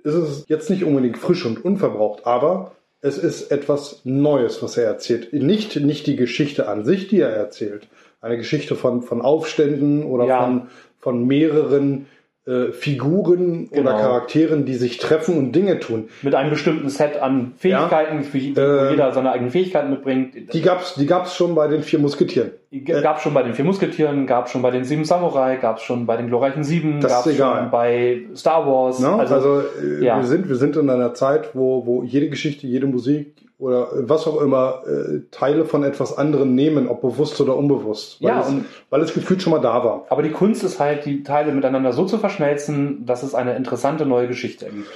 es 0.06 0.16
ist 0.16 0.50
jetzt 0.50 0.70
nicht 0.70 0.86
unbedingt 0.86 1.18
frisch 1.18 1.46
und 1.46 1.66
unverbraucht, 1.66 2.26
aber 2.26 2.72
es 3.02 3.18
ist 3.18 3.52
etwas 3.52 4.00
Neues, 4.06 4.64
was 4.64 4.78
er 4.78 4.86
erzählt. 4.86 5.34
Nicht, 5.34 5.76
nicht 5.76 6.08
die 6.08 6.16
Geschichte 6.16 6.70
an 6.70 6.86
sich, 6.86 7.10
die 7.10 7.20
er 7.20 7.32
erzählt. 7.32 7.90
Eine 8.28 8.38
Geschichte 8.38 8.76
von, 8.76 9.02
von 9.02 9.22
Aufständen 9.22 10.04
oder 10.04 10.26
Ja. 10.26 10.44
von, 10.44 10.62
von 11.00 11.26
mehreren 11.26 12.08
äh, 12.46 12.72
Figuren 12.72 13.70
Genau. 13.72 13.90
oder 13.92 14.00
Charakteren, 14.00 14.64
die 14.66 14.76
sich 14.76 14.98
treffen 15.00 15.38
und 15.38 15.52
Dinge 15.54 15.80
tun. 15.80 16.08
Mit 16.22 16.34
einem 16.34 16.50
bestimmten 16.50 16.88
Set 16.90 17.22
an 17.22 17.54
Fähigkeiten, 17.58 18.24
für 18.24 18.38
die, 18.40 18.54
Ähm, 18.58 18.92
jeder 18.92 19.12
seine 19.12 19.32
eigenen 19.34 19.52
Fähigkeiten 19.52 19.90
mitbringt. 19.90 20.54
Die 20.54 20.62
gab's, 20.62 20.96
die 20.96 21.06
gab's 21.06 21.36
schon 21.36 21.56
bei 21.56 21.68
den 21.68 21.84
vier 21.84 22.00
Musketieren. 22.00 22.52
Gab 22.86 23.20
schon 23.22 23.34
bei 23.34 23.44
den 23.44 23.54
vier 23.54 23.66
Musketieren, 23.66 24.28
gab 24.28 24.50
schon 24.50 24.62
bei 24.62 24.72
den 24.72 24.84
sieben 24.86 25.04
Samurai, 25.06 25.58
gab 25.58 25.80
schon 25.82 26.06
bei 26.06 26.16
den 26.18 26.28
glorreichen 26.28 26.64
sieben, 26.64 27.02
Das 27.02 27.12
ist 27.12 27.18
gab 27.26 27.34
egal. 27.34 27.62
schon 27.64 27.72
bei 27.72 28.22
Star 28.36 28.66
Wars. 28.66 29.00
Ne? 29.00 29.10
Also, 29.10 29.36
Also, 29.36 29.62
äh, 29.84 30.06
ja. 30.06 30.18
wir, 30.18 30.24
sind, 30.26 30.48
wir 30.48 30.56
sind 30.56 30.76
in 30.78 30.90
einer 30.90 31.14
Zeit, 31.14 31.50
wo, 31.54 31.86
wo 31.86 32.04
jede 32.04 32.30
Geschichte, 32.30 32.66
jede 32.68 32.88
Musik 32.88 33.34
oder 33.60 33.88
was 34.08 34.28
auch 34.28 34.40
immer 34.42 34.84
äh, 34.86 35.22
Teile 35.32 35.66
von 35.66 35.84
etwas 35.84 36.18
anderem 36.18 36.54
nehmen, 36.54 36.88
ob 36.88 37.02
bewusst 37.02 37.42
oder 37.42 37.56
unbewusst. 37.56 38.22
Weil, 38.22 38.30
Ja, 38.30 38.42
es, 38.42 38.54
weil 38.90 39.02
es 39.02 39.14
gefühlt 39.14 39.42
schon 39.42 39.52
mal 39.52 39.60
da 39.60 39.84
war. 39.84 40.06
aber 40.10 40.22
die 40.22 40.32
Kunst 40.32 40.64
ist 40.64 40.80
halt, 40.80 41.06
die 41.06 41.24
Teile 41.24 41.52
miteinander 41.52 41.92
so 41.94 42.06
zu 42.06 42.18
verschmelzen, 42.20 43.06
dass 43.06 43.24
es 43.24 43.34
eine 43.34 43.56
interessante 43.56 44.06
neue 44.06 44.28
Geschichte 44.28 44.66
ergibt. 44.66 44.90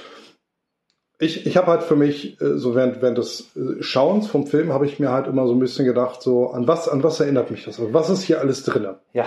Ich, 1.18 1.46
ich 1.46 1.56
habe 1.56 1.68
halt 1.68 1.84
für 1.84 1.94
mich, 1.94 2.40
äh, 2.40 2.56
so 2.58 2.74
während, 2.74 3.00
während 3.00 3.18
des 3.18 3.52
äh, 3.56 3.80
Schauens 3.82 4.26
vom 4.26 4.46
Film, 4.46 4.72
habe 4.72 4.86
ich 4.86 4.98
mir 4.98 5.10
halt 5.10 5.28
immer 5.28 5.46
so 5.46 5.52
ein 5.54 5.60
bisschen 5.60 5.84
gedacht, 5.84 6.20
so 6.20 6.50
an 6.50 6.66
was, 6.66 6.88
an 6.88 7.02
was 7.04 7.20
erinnert 7.20 7.50
mich 7.50 7.64
das? 7.64 7.78
Also 7.78 7.92
Was 7.94 8.10
ist 8.10 8.22
hier 8.22 8.40
alles 8.40 8.64
drinne? 8.64 8.96
Ja, 9.12 9.26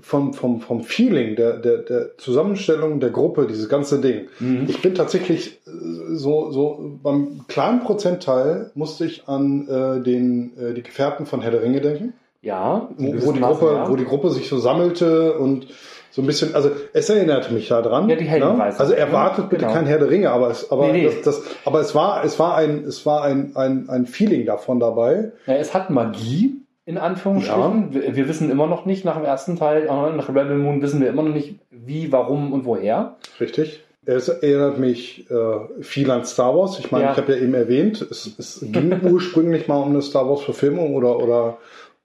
Vom, 0.00 0.32
vom, 0.34 0.60
vom 0.60 0.82
Feeling, 0.82 1.36
der, 1.36 1.58
der, 1.58 1.78
der 1.78 2.18
Zusammenstellung 2.18 3.00
der 3.00 3.10
Gruppe, 3.10 3.46
dieses 3.46 3.68
ganze 3.68 4.00
Ding. 4.00 4.28
Mhm. 4.40 4.66
Ich 4.68 4.82
bin 4.82 4.94
tatsächlich 4.94 5.60
äh, 5.66 6.14
so, 6.14 6.50
so 6.50 6.98
beim 7.02 7.46
kleinen 7.48 7.80
Prozentteil 7.80 8.70
musste 8.74 9.04
ich 9.04 9.28
an 9.28 9.68
äh, 9.68 10.02
den, 10.02 10.52
äh, 10.58 10.74
die 10.74 10.82
Gefährten 10.82 11.26
von 11.26 11.42
Herr 11.42 11.50
der 11.50 11.62
Ringe 11.62 11.80
denken. 11.80 12.12
ja. 12.42 12.88
wo, 12.96 13.26
wo, 13.26 13.32
die 13.32 13.40
Gruppe, 13.40 13.66
ja. 13.74 13.90
wo 13.90 13.96
die 13.96 14.04
Gruppe 14.04 14.30
sich 14.30 14.48
so 14.48 14.58
sammelte 14.58 15.34
und 15.38 15.66
so 16.10 16.22
ein 16.22 16.26
bisschen, 16.26 16.54
also 16.54 16.70
es 16.92 17.10
erinnerte 17.10 17.52
mich 17.52 17.66
daran. 17.66 18.08
Ja, 18.08 18.14
die 18.14 18.24
Heldenreise. 18.24 18.76
Ne? 18.76 18.80
Also 18.80 18.92
erwartet 18.92 19.48
bitte 19.48 19.62
Genau. 19.62 19.74
kein 19.74 19.86
Herr 19.86 19.98
der 19.98 20.10
Ringe, 20.10 20.30
aber 20.30 20.48
es, 20.48 20.70
aber 20.70 20.86
Nee, 20.86 20.92
nee. 20.92 21.04
Das, 21.06 21.22
das, 21.22 21.42
aber 21.64 21.80
es 21.80 21.92
war, 21.94 22.22
es 22.24 22.38
war 22.38 22.56
ein, 22.56 22.84
es 22.84 23.04
war 23.04 23.24
ein, 23.24 23.56
ein, 23.56 23.88
ein 23.88 24.06
Feeling 24.06 24.46
davon 24.46 24.78
dabei. 24.78 25.32
Ja, 25.46 25.54
es 25.54 25.74
hat 25.74 25.90
Magie, 25.90 26.63
in 26.86 26.98
Anführungsstrichen. 26.98 27.92
Wir, 27.94 28.14
wir 28.16 28.28
wissen 28.28 28.50
immer 28.50 28.66
noch 28.66 28.84
nicht 28.86 29.04
nach 29.04 29.16
dem 29.16 29.24
ersten 29.24 29.56
Teil, 29.56 29.84
äh, 29.84 29.86
nach 30.16 30.28
Rebel 30.28 30.56
Moon 30.58 30.82
wissen 30.82 31.00
wir 31.00 31.08
immer 31.08 31.22
noch 31.22 31.34
nicht, 31.34 31.56
wie, 31.70 32.12
warum 32.12 32.52
und 32.52 32.64
woher. 32.64 33.16
Richtig. 33.40 33.82
Es 34.06 34.28
erinnert 34.28 34.78
mich 34.78 35.30
äh, 35.30 35.82
viel 35.82 36.10
an 36.10 36.26
Star 36.26 36.54
Wars. 36.54 36.78
Ich 36.78 36.92
meine, 36.92 37.04
Ja. 37.04 37.12
ich 37.12 37.16
habe 37.16 37.32
ja 37.32 37.38
eben 37.38 37.54
erwähnt, 37.54 38.02
es, 38.02 38.34
es 38.38 38.60
ging 38.60 38.92
ursprünglich 39.02 39.66
mal 39.66 39.78
um 39.78 39.90
eine 39.90 40.02
Star 40.02 40.28
Wars 40.28 40.42
Verfilmung 40.42 40.94
oder, 40.94 41.18
oder 41.18 41.56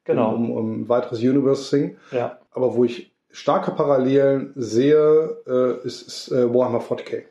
Genau. 0.06 0.34
um, 0.34 0.50
um 0.52 0.82
ein 0.82 0.90
weiteres 0.90 1.20
Universe-Ding. 1.20 1.98
Ja. 2.12 2.40
Aber 2.52 2.76
wo 2.76 2.84
ich 2.86 3.12
starke 3.32 3.72
Parallelen 3.72 4.54
sehe, 4.56 5.38
äh, 5.46 5.86
ist, 5.86 6.08
ist 6.08 6.32
äh, 6.32 6.52
Warhammer 6.54 6.80
40k. 6.80 7.24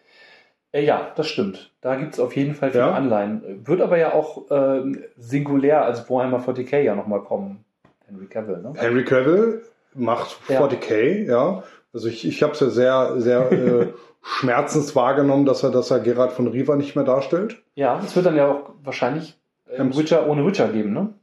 Äh, 0.73 0.85
ja, 0.85 1.13
das 1.17 1.29
stimmt. 1.29 1.73
Da 1.81 1.97
gibt 1.97 2.15
es 2.15 2.21
auf 2.21 2.37
jeden 2.37 2.55
Fall 2.55 2.71
viele 2.71 2.85
Ja. 2.85 2.93
Anleihen. 2.93 3.67
Wird 3.67 3.81
aber 3.81 3.97
ja 3.99 4.13
auch 4.13 4.47
ähm, 4.51 5.03
singulär 5.17 5.85
als 5.85 6.09
Warhammer 6.11 6.41
40k 6.41 6.81
ja 6.81 6.95
nochmal 6.95 7.23
kommen. 7.23 7.65
Henry 8.07 8.27
Cavill, 8.27 8.59
ne? 8.63 8.73
Henry 8.77 9.05
Cavill 9.05 9.63
macht 9.95 10.39
Ja. 10.49 10.61
40k, 10.65 11.25
ja. 11.27 11.63
Also 11.93 12.09
ich, 12.09 12.27
ich 12.27 12.43
habe 12.43 12.53
es 12.53 12.61
ja 12.61 12.69
sehr, 12.69 13.21
sehr 13.21 13.51
äh, 13.53 13.87
schmerzens 14.23 14.95
wahrgenommen, 14.95 15.47
dass 15.47 15.63
er, 15.63 15.71
dass 15.71 15.91
er 15.91 16.01
Gerard 16.01 16.33
von 16.33 16.49
Riva 16.49 16.77
nicht 16.77 16.97
mehr 16.97 17.05
darstellt. 17.05 17.57
Ja, 17.75 18.01
es 18.05 18.15
wird 18.15 18.27
dann 18.27 18.37
ja 18.37 18.51
auch 18.51 18.71
wahrscheinlich 18.85 19.39
äh, 19.71 19.83
Witcher 19.83 20.27
ohne 20.29 20.47
Witcher 20.47 20.69
geben, 20.69 20.93
ne? 20.93 21.15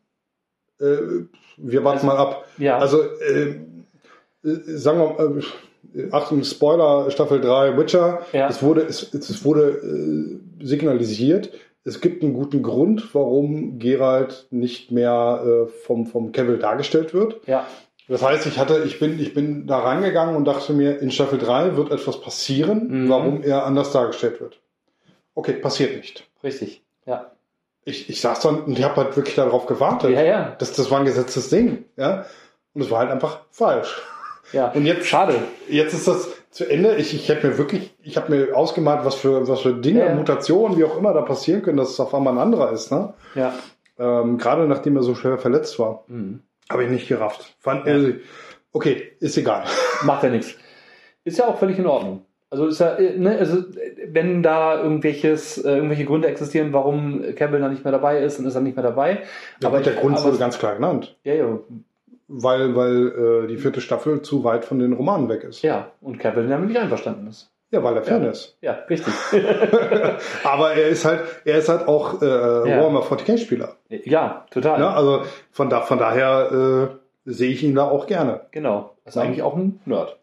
Äh, 0.80 1.26
wir 1.58 1.84
warten 1.84 1.98
Also- 2.00 2.08
mal 2.08 2.18
ab. 2.18 2.46
Ja. 2.58 2.78
Also, 2.80 3.02
äh, 3.04 3.56
äh, 4.44 4.54
sagen 4.78 5.00
wir 5.00 5.10
mal, 5.30 5.38
äh, 5.40 5.44
Achtung, 6.12 6.44
Spoiler, 6.44 7.10
Staffel 7.12 7.40
3, 7.42 7.78
Witcher. 7.78 8.22
Ja. 8.34 8.48
Es 8.50 8.62
wurde, 8.62 8.82
es, 8.82 9.14
es 9.14 9.44
wurde 9.46 10.40
äh, 10.62 10.66
signalisiert, 10.66 11.52
es 11.84 12.02
gibt 12.02 12.24
einen 12.24 12.34
guten 12.34 12.64
Grund, 12.64 13.14
warum 13.14 13.78
Geralt 13.80 14.48
nicht 14.52 14.92
mehr 14.92 15.44
äh, 15.46 15.68
vom, 15.86 16.06
vom 16.08 16.32
Cavill 16.32 16.58
dargestellt 16.58 17.14
wird. 17.14 17.46
ja, 17.48 17.66
Das 18.08 18.24
heißt, 18.24 18.46
ich 18.48 18.58
hatte, 18.58 18.84
ich 18.86 19.00
bin, 19.00 19.20
ich 19.20 19.34
bin 19.34 19.68
da 19.68 19.80
rangegangen 19.80 20.36
und 20.36 20.46
dachte 20.46 20.74
mir, 20.74 21.00
in 21.00 21.12
Staffel 21.12 21.38
3 21.40 21.76
wird 21.78 21.92
etwas 21.92 22.20
passieren, 22.22 23.04
Mhm. 23.06 23.10
warum 23.10 23.44
er 23.44 23.66
anders 23.66 23.92
dargestellt 23.92 24.42
wird. 24.42 24.60
Okay, 25.36 25.54
passiert 25.54 25.96
nicht. 25.96 26.28
richtig. 26.44 26.82
Ja. 27.06 27.32
Ich, 27.88 28.10
ich 28.10 28.20
saß 28.20 28.40
dann 28.40 28.62
und 28.64 28.80
ich 28.80 28.84
habe 28.84 28.96
halt 28.96 29.16
wirklich 29.16 29.36
darauf 29.36 29.68
gewartet. 29.68 30.10
Ja, 30.10 30.24
ja. 30.24 30.56
Das, 30.58 30.74
das 30.74 30.90
war 30.90 31.00
ein 31.00 31.06
gesetztes 31.06 31.50
Ding, 31.50 31.86
ja. 31.98 32.26
Und 32.74 32.82
es 32.82 32.90
war 32.90 33.00
halt 33.00 33.12
einfach 33.12 33.42
falsch. 33.52 34.02
Ja. 34.54 34.70
Und 34.72 34.86
jetzt, 34.86 35.06
Schade. 35.08 35.36
jetzt 35.68 35.94
ist 35.94 36.08
das 36.08 36.30
zu 36.52 36.66
Ende. 36.70 36.96
Ich, 36.96 37.14
ich 37.14 37.30
habe 37.30 37.48
mir 37.48 37.58
wirklich, 37.58 37.94
ich 38.02 38.16
habe 38.18 38.34
mir 38.36 38.56
ausgemalt, 38.56 39.06
was 39.06 39.16
für, 39.16 39.48
was 39.48 39.62
für 39.62 39.74
Dinge, 39.74 40.06
Ja. 40.06 40.16
Mutationen, 40.16 40.78
wie 40.78 40.84
auch 40.84 40.98
immer 40.98 41.14
da 41.14 41.22
passieren 41.22 41.62
können, 41.62 41.78
dass 41.78 41.90
es 41.92 42.00
auf 42.00 42.14
einmal 42.14 42.34
ein 42.34 42.40
anderer 42.40 42.72
ist, 42.72 42.92
ne? 42.92 43.14
Ja. 43.36 43.54
Ähm, 43.98 44.38
gerade 44.38 44.68
nachdem 44.68 44.96
er 44.98 45.04
so 45.04 45.16
schwer 45.16 45.38
verletzt 45.38 45.78
war. 45.80 46.04
Mhm. 46.08 46.42
Habe 46.70 46.84
ich 46.86 46.90
nicht 46.90 47.08
gerafft. 47.08 47.56
Fand, 47.60 47.86
also, 47.88 48.12
okay, 48.74 49.12
ist 49.20 49.38
egal. 49.38 49.64
Macht 50.04 50.24
ja 50.24 50.30
nichts. 50.30 50.56
Ist 51.24 51.38
ja 51.40 51.48
auch 51.48 51.58
völlig 51.58 51.78
in 51.80 51.88
Ordnung. 51.88 52.26
Also 52.50 52.68
ist 52.68 52.80
ja, 52.80 52.94
äh, 52.96 53.18
ne, 53.18 53.38
also 53.38 53.64
wenn 54.08 54.44
da 54.44 54.82
irgendwelches, 54.82 55.58
äh, 55.58 55.76
irgendwelche 55.76 56.06
Gründe 56.06 56.28
existieren, 56.28 56.72
warum 56.74 57.24
Campbell 57.36 57.60
da 57.60 57.68
nicht 57.70 57.84
mehr 57.84 57.92
dabei 57.92 58.20
ist, 58.20 58.38
dann 58.40 58.46
ist 58.46 58.56
er 58.56 58.62
nicht 58.62 58.76
mehr 58.76 58.84
dabei. 58.84 59.24
Ja, 59.62 59.68
aber 59.70 59.80
der 59.82 59.94
ich- 59.96 60.00
Grund 60.00 60.18
aber 60.18 60.26
wurde 60.28 60.38
ganz 60.38 60.58
klar 60.60 60.76
genannt. 60.76 61.18
ja, 61.24 61.34
ja, 61.34 61.60
Weil, 62.28 62.76
weil 62.76 63.44
äh, 63.46 63.48
die 63.48 63.58
vierte 63.58 63.82
Staffel 63.82 64.22
zu 64.24 64.44
weit 64.44 64.66
von 64.66 64.80
den 64.80 64.94
Romanen 64.94 65.30
weg 65.30 65.44
ist. 65.44 65.62
ja, 65.62 65.92
und 66.02 66.18
Campbell 66.20 66.48
damit 66.48 66.70
nicht 66.70 66.80
einverstanden 66.80 67.28
ist. 67.28 67.52
Ja, 67.72 67.84
weil 67.84 67.96
er 67.98 68.04
Fan 68.04 68.24
Ja. 68.24 68.30
ist. 68.32 68.58
Ja, 68.62 68.72
richtig. 68.90 69.14
Aber 70.44 70.74
er 70.74 70.88
ist 70.88 71.06
halt, 71.06 71.22
er 71.46 71.58
ist 71.58 71.70
halt 71.70 71.88
auch 71.88 72.22
äh, 72.22 72.26
Warhammer 72.26 73.02
40k-Spieler. 73.02 73.76
ja, 73.90 74.46
total. 74.52 74.80
Ne? 74.80 74.90
Also 74.90 75.24
von, 75.52 75.70
da, 75.70 75.82
von 75.82 75.98
daher 76.00 76.90
äh, 77.26 77.32
sehe 77.32 77.52
ich 77.52 77.64
ihn 77.64 77.76
da 77.76 77.84
auch 77.86 78.08
gerne. 78.08 78.42
Genau. 78.52 78.96
Ist 79.06 79.16
Ja. 79.16 79.24
eigentlich 79.24 79.42
auch 79.44 79.56
ein 79.56 79.80
Nerd. 79.86 80.18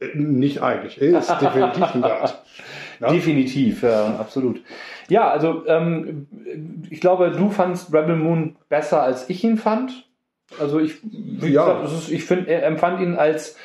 Äh, 0.00 0.16
Nicht 0.16 0.62
eigentlich. 0.62 1.00
Er 1.00 1.18
ist 1.18 1.30
definitiv 1.40 1.94
ein 1.94 2.00
Nerd. 2.00 2.42
Ja? 2.98 3.10
Definitiv, 3.12 3.82
ja, 3.82 4.16
absolut. 4.18 4.62
Ja, 5.10 5.28
also 5.30 5.66
ähm, 5.66 6.26
ich 6.88 7.02
glaube, 7.02 7.30
du 7.30 7.50
fandst 7.50 7.92
Rebel 7.92 8.16
Moon 8.16 8.56
besser, 8.70 9.02
als 9.02 9.28
ich 9.28 9.44
ihn 9.44 9.58
fand. 9.58 10.05
Also 10.60 10.78
ich, 10.80 10.94
wie 11.02 11.52
Ja. 11.52 11.64
gesagt, 11.66 11.84
es 11.86 11.92
ist, 11.92 12.10
ich 12.10 12.24
find, 12.24 12.48
er 12.48 12.64
empfand 12.64 13.00
ihn 13.00 13.14
als 13.16 13.56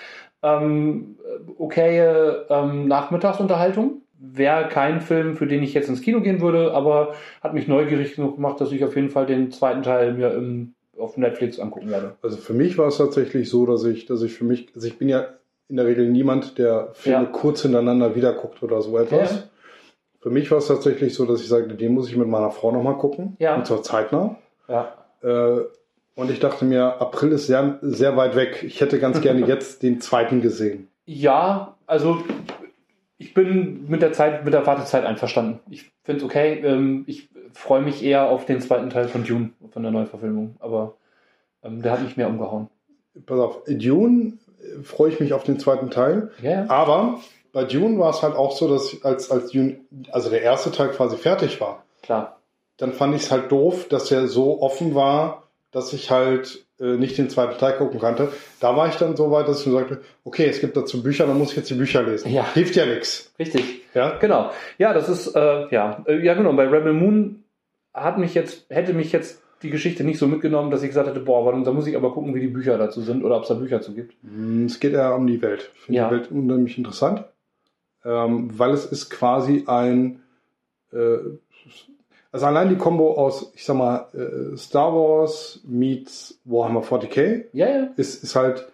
ähm, 0.43 1.17
okaye 1.57 2.45
ähm, 2.49 2.87
Nachmittagsunterhaltung. 2.87 4.01
Wäre 4.23 4.67
kein 4.69 5.01
Film, 5.01 5.35
für 5.35 5.47
den 5.47 5.63
ich 5.63 5.73
jetzt 5.73 5.89
ins 5.89 6.01
Kino 6.01 6.21
gehen 6.21 6.41
würde, 6.41 6.73
aber 6.73 7.13
hat 7.41 7.53
mich 7.53 7.67
neugierig 7.67 8.15
genug 8.15 8.35
gemacht, 8.35 8.61
dass 8.61 8.71
ich 8.71 8.83
auf 8.83 8.95
jeden 8.95 9.09
Fall 9.09 9.25
den 9.25 9.51
zweiten 9.51 9.81
Teil 9.81 10.13
mir 10.13 10.31
im, 10.33 10.73
auf 10.97 11.17
Netflix 11.17 11.59
angucken 11.59 11.89
werde. 11.89 12.13
Also 12.21 12.37
für 12.37 12.53
mich 12.53 12.77
war 12.77 12.87
es 12.87 12.97
tatsächlich 12.97 13.49
so, 13.49 13.65
dass 13.65 13.83
ich, 13.83 14.05
dass 14.05 14.21
ich 14.21 14.33
für 14.33 14.43
mich, 14.43 14.67
also 14.75 14.87
ich 14.87 14.97
bin 14.99 15.09
ja 15.09 15.25
in 15.69 15.77
der 15.77 15.87
Regel 15.87 16.07
niemand, 16.09 16.57
der 16.59 16.89
Filme 16.93 17.23
Ja. 17.23 17.29
kurz 17.31 17.63
hintereinander 17.63 18.15
wiederguckt 18.15 18.61
oder 18.61 18.81
so 18.81 18.97
etwas. 18.97 19.31
Ja. 19.31 19.43
Für 20.19 20.29
mich 20.29 20.51
war 20.51 20.59
es 20.59 20.67
tatsächlich 20.67 21.15
so, 21.15 21.25
dass 21.25 21.41
ich 21.41 21.47
sagte, 21.47 21.73
den 21.73 21.93
muss 21.93 22.07
ich 22.09 22.15
mit 22.15 22.27
meiner 22.27 22.51
Frau 22.51 22.71
nochmal 22.71 22.97
gucken. 22.97 23.37
Ja. 23.39 23.55
Und 23.55 23.65
zwar 23.65 23.81
zeitnah. 23.81 24.35
Ja, 24.67 24.93
Äh, 25.23 25.61
und 26.15 26.29
ich 26.29 26.39
dachte 26.39 26.65
mir, 26.65 27.01
April 27.01 27.31
ist 27.31 27.47
sehr, 27.47 27.79
sehr 27.81 28.17
weit 28.17 28.35
weg. 28.35 28.63
Ich 28.63 28.81
hätte 28.81 28.99
ganz 28.99 29.21
gerne 29.21 29.45
jetzt 29.45 29.83
den 29.83 30.01
zweiten 30.01 30.41
gesehen. 30.41 30.87
Ja, 31.05 31.75
also 31.87 32.23
ich 33.17 33.33
bin 33.33 33.85
mit 33.87 34.01
der 34.01 34.13
Zeit, 34.13 34.45
mit 34.45 34.53
der 34.53 34.65
Wartezeit 34.65 35.05
einverstanden. 35.05 35.59
Ich 35.69 35.91
finde 36.03 36.19
es 36.19 36.25
okay. 36.25 36.61
Ähm, 36.63 37.03
ich 37.07 37.29
freue 37.53 37.81
mich 37.81 38.03
eher 38.03 38.29
auf 38.29 38.45
den 38.45 38.61
zweiten 38.61 38.89
Teil 38.89 39.07
von 39.07 39.23
Dune, 39.23 39.51
von 39.71 39.83
der 39.83 39.91
Neuverfilmung. 39.91 40.55
Aber 40.59 40.95
ähm, 41.63 41.81
der 41.81 41.93
hat 41.93 42.03
mich 42.03 42.17
mehr 42.17 42.27
umgehauen. 42.27 42.69
Pass 43.25 43.39
auf, 43.39 43.61
Dune 43.67 44.37
äh, 44.61 44.83
freue 44.83 45.11
ich 45.11 45.19
mich 45.19 45.33
auf 45.33 45.43
den 45.43 45.59
zweiten 45.59 45.89
Teil. 45.89 46.31
Ja. 46.41 46.69
Aber 46.69 47.19
bei 47.53 47.63
Dune 47.63 47.99
war 47.99 48.11
es 48.11 48.21
halt 48.21 48.35
auch 48.35 48.55
so, 48.55 48.69
dass 48.69 49.03
als, 49.03 49.29
als 49.31 49.51
Dune, 49.51 49.81
also 50.11 50.29
der 50.29 50.41
erste 50.41 50.71
Teil 50.71 50.89
quasi 50.89 51.17
fertig 51.17 51.59
war, 51.61 51.83
Klar. 52.01 52.37
dann 52.77 52.93
fand 52.93 53.15
ich 53.15 53.23
es 53.23 53.31
halt 53.31 53.51
doof, 53.51 53.87
dass 53.89 54.11
er 54.11 54.27
so 54.27 54.61
offen 54.61 54.95
war, 54.95 55.40
dass 55.71 55.93
ich 55.93 56.11
halt 56.11 56.65
äh, 56.79 56.97
nicht 56.97 57.17
den 57.17 57.29
zweiten 57.29 57.57
Teil 57.57 57.77
gucken 57.77 57.99
konnte. 57.99 58.31
Da 58.59 58.75
war 58.75 58.89
ich 58.89 58.95
dann 58.95 59.15
so 59.15 59.31
weit, 59.31 59.47
dass 59.47 59.61
ich 59.61 59.67
mir 59.67 59.73
sagte, 59.73 60.01
okay, 60.23 60.45
es 60.47 60.59
gibt 60.59 60.75
dazu 60.75 61.01
Bücher, 61.01 61.27
dann 61.27 61.37
muss 61.37 61.51
ich 61.51 61.57
jetzt 61.57 61.69
die 61.69 61.75
Bücher 61.75 62.03
lesen. 62.03 62.29
Ja. 62.31 62.45
Hilft 62.53 62.75
ja 62.75 62.85
nichts. 62.85 63.33
Richtig. 63.39 63.81
Ja? 63.93 64.17
Genau. 64.19 64.51
Ja, 64.77 64.93
das 64.93 65.07
ist, 65.09 65.35
äh, 65.35 65.67
ja, 65.73 66.03
äh, 66.07 66.23
ja 66.23 66.33
genau. 66.33 66.51
Bei 66.53 66.67
Rebel 66.67 66.93
Moon 66.93 67.43
hat 67.93 68.17
mich 68.17 68.33
jetzt, 68.33 68.65
hätte 68.69 68.93
mich 68.93 69.11
jetzt 69.11 69.41
die 69.63 69.69
Geschichte 69.69 70.03
nicht 70.03 70.17
so 70.17 70.27
mitgenommen, 70.27 70.71
dass 70.71 70.81
ich 70.81 70.89
gesagt 70.89 71.07
hätte, 71.07 71.19
boah, 71.19 71.45
warum, 71.45 71.63
da 71.63 71.71
muss 71.71 71.85
ich 71.87 71.95
aber 71.95 72.11
gucken, 72.13 72.33
wie 72.33 72.39
die 72.39 72.47
Bücher 72.47 72.77
dazu 72.77 73.01
sind 73.01 73.23
oder 73.23 73.37
ob 73.37 73.43
es 73.43 73.49
da 73.49 73.53
Bücher 73.53 73.79
zu 73.81 73.93
gibt. 73.93 74.15
Mm, 74.23 74.65
Es 74.65 74.79
geht 74.79 74.93
eher 74.93 75.15
um 75.15 75.27
die 75.27 75.41
Welt. 75.41 75.71
Ich 75.75 75.81
finde 75.81 75.97
Ja. 75.99 76.09
die 76.09 76.15
Welt 76.15 76.31
unheimlich 76.31 76.77
interessant, 76.77 77.25
ähm, 78.03 78.49
weil 78.57 78.71
es 78.71 78.85
ist 78.85 79.09
quasi 79.11 79.63
ein, 79.67 80.21
äh, 80.91 81.17
Also 82.31 82.45
allein 82.45 82.69
die 82.69 82.77
Kombo 82.77 83.15
aus, 83.15 83.51
ich 83.55 83.65
sag 83.65 83.75
mal, 83.75 84.07
äh, 84.13 84.55
Star 84.57 84.93
Wars 84.93 85.59
meets 85.65 86.39
Warhammer 86.45 86.81
40k 86.81 87.45
Ja, 87.51 87.69
ja. 87.69 87.89
ist, 87.97 88.23
ist 88.23 88.35
halt 88.35 88.67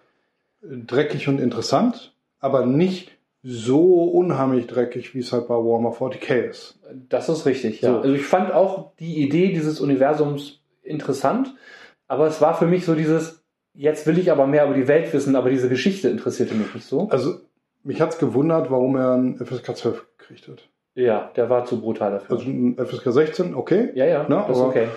dreckig 0.61 1.27
und 1.27 1.39
interessant, 1.39 2.13
aber 2.39 2.65
nicht 2.65 3.11
so 3.43 4.03
unheimlich 4.03 4.67
dreckig, 4.67 5.15
wie 5.15 5.19
es 5.19 5.31
halt 5.31 5.47
bei 5.47 5.55
Warhammer 5.55 5.91
40k 5.91 6.49
ist. 6.49 6.79
Das 7.09 7.29
ist 7.29 7.45
richtig, 7.45 7.81
ja. 7.81 7.93
So. 7.93 7.99
Also 7.99 8.13
ich 8.13 8.25
fand 8.25 8.51
auch 8.51 8.91
die 8.99 9.23
Idee 9.23 9.49
dieses 9.53 9.79
Universums 9.79 10.59
interessant, 10.83 11.55
aber 12.07 12.27
es 12.27 12.41
war 12.41 12.57
für 12.57 12.67
mich 12.67 12.85
so 12.85 12.93
dieses, 12.93 13.43
jetzt 13.73 14.05
will 14.05 14.17
ich 14.17 14.31
aber 14.31 14.47
mehr 14.47 14.65
über 14.65 14.73
die 14.73 14.87
Welt 14.87 15.13
wissen, 15.13 15.35
aber 15.35 15.49
diese 15.49 15.69
Geschichte 15.69 16.09
interessierte 16.09 16.55
mich 16.55 16.73
nicht 16.73 16.87
so. 16.87 17.07
Also 17.09 17.39
mich 17.83 18.01
hat's 18.01 18.17
gewundert, 18.17 18.69
warum 18.69 18.95
er 18.95 19.15
ein 19.15 19.37
FSK 19.37 19.77
12 19.77 20.05
gekriegt 20.17 20.47
hat. 20.47 20.67
Ja, 20.97 21.29
der 21.35 21.49
war 21.49 21.65
zu 21.65 21.79
brutal 21.79 22.11
dafür. 22.11 22.37
Also 22.37 22.49
ein 22.49 22.75
FSK 22.77 23.11
16, 23.11 23.55
okay. 23.55 23.89
ja, 23.93 24.05
ja, 24.05 24.23
Ne, 24.27 24.43
das 24.47 24.57
ist 24.57 24.61
aber- 24.63 24.69
okay. 24.69 24.87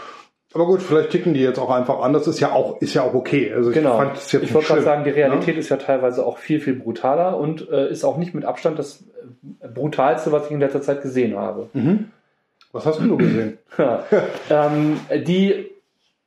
Aber 0.53 0.67
gut, 0.67 0.83
vielleicht 0.83 1.11
ticken 1.11 1.33
die 1.33 1.41
jetzt 1.43 1.61
auch 1.61 1.71
einfach 1.71 2.01
anders. 2.01 2.27
Ist 2.27 2.41
ja 2.41 2.51
auch, 2.53 2.81
ist 2.81 2.95
ja 2.95 3.03
auch 3.03 3.15
okay. 3.15 3.53
Also 3.55 3.71
Genau. 3.71 3.91
ich 3.93 3.97
fand 4.05 4.17
es 4.17 4.33
jetzt 4.33 4.43
Ich 4.43 4.53
wollte 4.55 4.67
gerade 4.69 4.83
sagen, 4.83 5.05
die 5.05 5.11
Realität 5.11 5.57
ist 5.57 5.69
ja 5.69 5.77
teilweise 5.77 6.27
auch 6.27 6.39
viel, 6.39 6.59
viel 6.61 6.75
brutaler 6.75 7.37
und 7.39 7.69
äh, 7.71 7.89
ist 7.89 8.03
auch 8.03 8.17
nicht 8.17 8.35
mit 8.35 8.45
Abstand 8.45 8.77
das 8.79 9.05
äh, 9.61 9.69
brutalste, 9.69 10.33
was 10.33 10.47
ich 10.47 10.51
in 10.53 10.59
letzter 10.59 10.83
Zeit 10.83 11.03
gesehen 11.03 11.37
habe. 11.37 11.69
Ne? 11.73 11.81
Mhm. 11.83 12.11
Was 12.73 12.85
hast 12.87 12.99
du 12.99 13.05
nur 13.05 13.19
gesehen? 13.19 13.59
Ja. 13.79 14.03
ähm, 14.51 14.99
die 15.25 15.71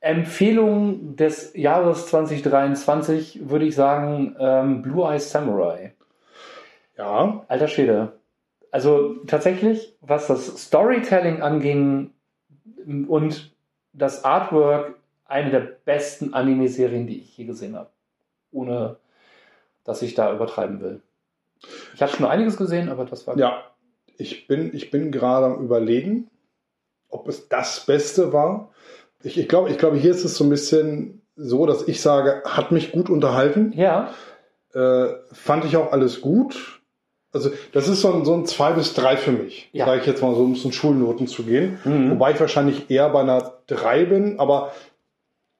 Empfehlung 0.00 1.16
des 1.16 1.52
Jahres 1.54 2.06
2023 2.06 3.48
würde 3.50 3.64
ich 3.66 3.74
sagen 3.74 4.36
ähm, 4.38 4.82
Blue 4.82 5.06
Eyes 5.06 5.30
Samurai. 5.30 5.92
Ja, 6.96 7.44
Alter 7.48 7.68
Schwede. 7.68 8.12
Also 8.74 9.14
tatsächlich, 9.28 9.94
was 10.00 10.26
das 10.26 10.46
Storytelling 10.46 11.42
anging 11.42 12.10
und 13.06 13.54
das 13.92 14.24
Artwork, 14.24 14.96
eine 15.26 15.52
der 15.52 15.60
besten 15.60 16.34
Anime-Serien, 16.34 17.06
die 17.06 17.20
ich 17.20 17.38
je 17.38 17.44
gesehen 17.44 17.76
habe. 17.76 17.90
Ohne, 18.50 18.96
dass 19.84 20.02
ich 20.02 20.14
da 20.14 20.34
übertreiben 20.34 20.80
will. 20.80 21.00
Ich 21.94 22.02
hatte 22.02 22.16
schon 22.16 22.26
einiges 22.26 22.56
gesehen, 22.56 22.88
aber 22.88 23.04
das 23.04 23.28
war 23.28 23.38
ja. 23.38 23.62
Ich 24.16 24.48
bin, 24.48 24.74
ich 24.74 24.90
bin 24.90 25.12
gerade 25.12 25.46
am 25.46 25.64
überlegen, 25.64 26.28
ob 27.08 27.28
es 27.28 27.48
das 27.48 27.86
Beste 27.86 28.32
war. 28.32 28.72
Ich, 29.22 29.38
ich 29.38 29.48
glaube, 29.48 29.70
ich 29.70 29.78
glaube, 29.78 29.98
hier 29.98 30.10
ist 30.10 30.24
es 30.24 30.36
so 30.36 30.42
ein 30.42 30.50
bisschen 30.50 31.22
so, 31.36 31.66
dass 31.66 31.86
ich 31.86 32.00
sage, 32.00 32.42
hat 32.44 32.72
mich 32.72 32.90
gut 32.90 33.08
unterhalten. 33.08 33.72
Ja, 33.76 34.12
Äh, 34.72 35.14
fand 35.30 35.64
ich 35.64 35.76
auch 35.76 35.92
alles 35.92 36.20
gut. 36.20 36.73
Also, 37.34 37.50
das 37.72 37.88
ist 37.88 38.00
so 38.00 38.12
ein, 38.12 38.24
so 38.24 38.34
ein 38.34 38.46
2 38.46 38.72
bis 38.72 38.94
3 38.94 39.16
für 39.16 39.32
mich. 39.32 39.68
Ja. 39.72 39.86
Sage 39.86 40.00
ich 40.00 40.06
jetzt 40.06 40.22
mal 40.22 40.34
so, 40.34 40.44
um 40.44 40.52
es 40.52 40.64
in 40.64 40.72
Schulnoten 40.72 41.26
zu 41.26 41.42
gehen. 41.42 41.78
Mhm. 41.84 42.12
Wobei 42.12 42.30
ich 42.32 42.40
wahrscheinlich 42.40 42.90
eher 42.90 43.08
bei 43.10 43.20
einer 43.20 43.54
3 43.66 44.04
bin, 44.04 44.38
aber 44.38 44.72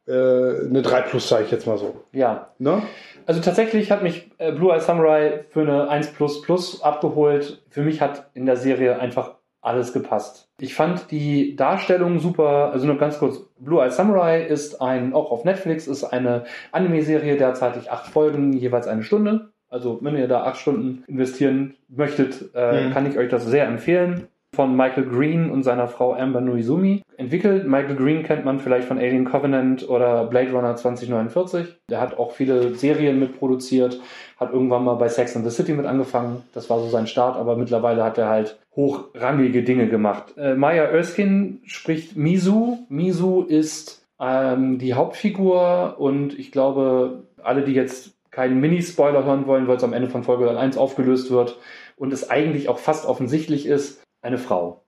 äh, 0.07 0.13
eine 0.13 0.83
3 0.83 1.03
plus 1.03 1.29
sage 1.29 1.45
ich 1.45 1.51
jetzt 1.51 1.67
mal 1.67 1.79
so. 1.79 2.05
ja. 2.13 2.49
Ne? 2.59 2.83
Also 3.27 3.41
tatsächlich 3.41 3.91
hat 3.91 4.03
mich 4.03 4.31
äh, 4.37 4.53
Blue 4.53 4.71
Eye 4.71 4.81
Samurai 4.81 5.45
für 5.49 5.63
eine 5.63 5.89
1 5.89 6.13
plus 6.13 6.43
plus 6.43 6.83
abgeholt. 6.83 7.63
Für 7.71 7.81
mich 7.81 8.03
hat 8.03 8.31
in 8.35 8.45
der 8.45 8.57
Serie 8.57 8.99
einfach 8.99 9.37
alles 9.63 9.95
gepasst. 9.95 10.51
Ich 10.61 10.75
fand 10.75 11.11
die 11.11 11.57
Darstellung 11.57 12.21
super. 12.21 12.71
Also 12.73 12.87
nur 12.87 12.99
ganz 12.99 13.19
kurz. 13.19 13.41
Blue 13.59 13.83
Eye 13.83 13.91
Samurai 13.91 14.43
ist 14.45 14.83
ein, 14.83 15.15
auch 15.15 15.31
auf 15.31 15.45
Netflix, 15.45 15.87
ist 15.87 16.05
eine 16.05 16.45
Anime-Serie, 16.71 17.37
derzeitig 17.39 17.91
acht 17.91 18.07
Folgen, 18.13 18.53
jeweils 18.53 18.87
eine 18.87 19.03
Stunde. 19.03 19.54
Also 19.75 19.99
wenn 20.03 20.17
ihr 20.17 20.29
da 20.29 20.45
acht 20.45 20.59
Stunden 20.61 21.03
investieren 21.09 21.75
möchtet, 21.89 22.51
äh, 22.55 22.87
Mhm. 22.87 22.93
kann 22.93 23.11
ich 23.11 23.19
euch 23.19 23.29
das 23.29 23.45
sehr 23.45 23.67
empfehlen. 23.67 24.29
Von 24.55 24.77
Michael 24.77 25.07
Green 25.07 25.51
und 25.51 25.65
seiner 25.65 25.89
Frau 25.89 26.15
Amber 26.15 26.41
Nuizumi 26.41 27.03
entwickelt. 27.17 27.67
Michael 27.67 27.97
Green 27.97 28.23
kennt 28.23 28.45
man 28.45 28.61
vielleicht 28.61 28.87
von 28.87 28.99
Alien 28.99 29.25
Covenant 29.25 29.89
oder 29.89 30.27
Blade 30.27 30.53
Runner 30.53 30.77
2049. 30.77 31.75
Der 31.91 32.01
hat 32.01 32.17
auch 32.19 32.31
viele 32.31 32.77
Serien 32.77 33.19
mitproduziert, 33.19 34.01
hat 34.39 34.53
irgendwann 34.53 34.85
mal 34.85 34.95
bei 34.95 35.09
Sex 35.09 35.35
and 35.35 35.45
the 35.45 35.51
City 35.51 35.73
mit 35.73 35.87
angefangen. 35.87 36.43
Das 36.55 36.71
war 36.71 36.79
so 36.79 36.87
sein 36.89 37.09
Start, 37.09 37.37
aber 37.37 37.57
mittlerweile 37.57 38.05
hat 38.05 38.17
er 38.17 38.29
halt 38.29 38.57
hochrangige 38.77 39.65
Dinge 39.65 39.89
gemacht. 39.89 40.35
Äh, 40.37 40.55
Maya 40.55 40.85
Erskine 40.85 41.55
spricht 41.65 42.17
Misu. 42.17 42.79
Misu 42.89 43.43
ist 43.43 44.07
ähm, 44.21 44.79
die 44.79 44.95
Hauptfigur 44.95 45.97
und 45.99 46.39
ich 46.39 46.53
glaube, 46.53 47.25
alle, 47.43 47.63
die 47.63 47.73
jetzt 47.73 48.14
keinen 48.35 48.61
Mini-Spoiler 48.61 49.25
hören 49.25 49.47
wollen, 49.47 49.69
weil 49.69 49.77
es 49.77 49.85
am 49.85 49.93
Ende 49.93 50.09
von 50.09 50.23
Folge 50.25 50.51
1 50.59 50.77
aufgelöst 50.77 51.31
wird 51.31 51.59
und 51.97 52.13
es 52.13 52.31
eigentlich 52.31 52.69
auch 52.69 52.79
fast 52.79 53.07
offensichtlich 53.07 53.67
ist, 53.67 54.03
eine 54.23 54.39
Frau. 54.39 54.81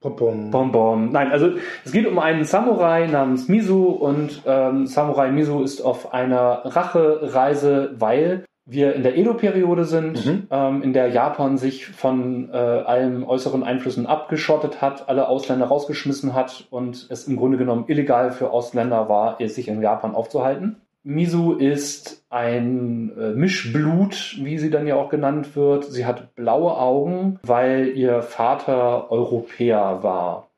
Pom. 0.00 0.50
Bom, 0.50 0.70
bom. 0.70 1.10
Nein, 1.12 1.32
also 1.32 1.52
es 1.82 1.92
geht 1.92 2.06
um 2.06 2.18
einen 2.18 2.44
Samurai 2.44 3.06
namens 3.06 3.48
Misu 3.48 3.86
und 3.86 4.42
ähm, 4.44 4.86
Samurai 4.86 5.30
Misu 5.30 5.62
ist 5.62 5.80
auf 5.80 6.12
einer 6.12 6.60
Rachereise, 6.66 7.94
weil 7.98 8.44
wir 8.66 8.94
in 8.94 9.02
der 9.02 9.16
Edo-Periode 9.16 9.84
sind, 9.84 10.24
Mhm. 10.24 10.46
ähm, 10.50 10.82
in 10.82 10.92
der 10.92 11.08
Japan 11.08 11.56
sich 11.58 11.86
von 11.86 12.50
äh, 12.50 12.56
allen 12.56 13.24
äußeren 13.24 13.62
Einflüssen 13.62 14.06
abgeschottet 14.06 14.80
hat, 14.82 15.08
alle 15.08 15.28
Ausländer 15.28 15.66
rausgeschmissen 15.66 16.34
hat 16.34 16.66
und 16.70 17.06
es 17.10 17.26
im 17.26 17.36
Grunde 17.36 17.58
genommen 17.58 17.84
illegal 17.88 18.30
für 18.30 18.50
Ausländer 18.50 19.08
war, 19.08 19.38
sich 19.48 19.68
in 19.68 19.80
Japan 19.82 20.14
aufzuhalten. 20.14 20.76
Misu 21.04 21.52
ist 21.52 22.24
ein 22.30 23.12
äh, 23.18 23.32
Mischblut, 23.32 24.36
wie 24.40 24.58
sie 24.58 24.70
dann 24.70 24.86
ja 24.86 24.96
auch 24.96 25.10
genannt 25.10 25.54
wird. 25.54 25.84
Sie 25.84 26.06
hat 26.06 26.34
blaue 26.34 26.76
Augen, 26.78 27.38
weil 27.42 27.88
ihr 27.94 28.22
Vater 28.22 29.10
Europäer 29.10 30.02
war. 30.02 30.48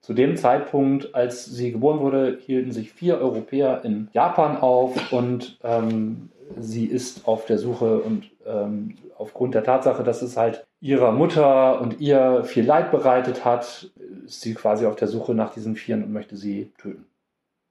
Zu 0.00 0.14
dem 0.14 0.36
Zeitpunkt, 0.36 1.14
als 1.14 1.44
sie 1.44 1.70
geboren 1.70 2.00
wurde, 2.00 2.38
hielten 2.44 2.72
sich 2.72 2.92
vier 2.92 3.18
Europäer 3.18 3.84
in 3.84 4.08
Japan 4.12 4.56
auf 4.56 5.12
und 5.12 5.58
ähm, 5.62 6.30
sie 6.58 6.86
ist 6.86 7.28
auf 7.28 7.46
der 7.46 7.58
Suche 7.58 8.00
und 8.00 8.28
ähm, 8.44 8.96
aufgrund 9.16 9.54
der 9.54 9.62
Tatsache, 9.62 10.02
dass 10.02 10.20
es 10.20 10.36
halt 10.36 10.66
ihrer 10.80 11.12
Mutter 11.12 11.80
und 11.80 12.00
ihr 12.00 12.42
viel 12.42 12.64
Leid 12.64 12.90
bereitet 12.90 13.44
hat, 13.44 13.92
ist 14.26 14.40
sie 14.40 14.54
quasi 14.54 14.84
auf 14.86 14.96
der 14.96 15.06
Suche 15.06 15.34
nach 15.34 15.54
diesen 15.54 15.76
Vieren 15.76 16.02
und 16.02 16.12
möchte 16.12 16.36
sie 16.36 16.72
töten. 16.76 17.06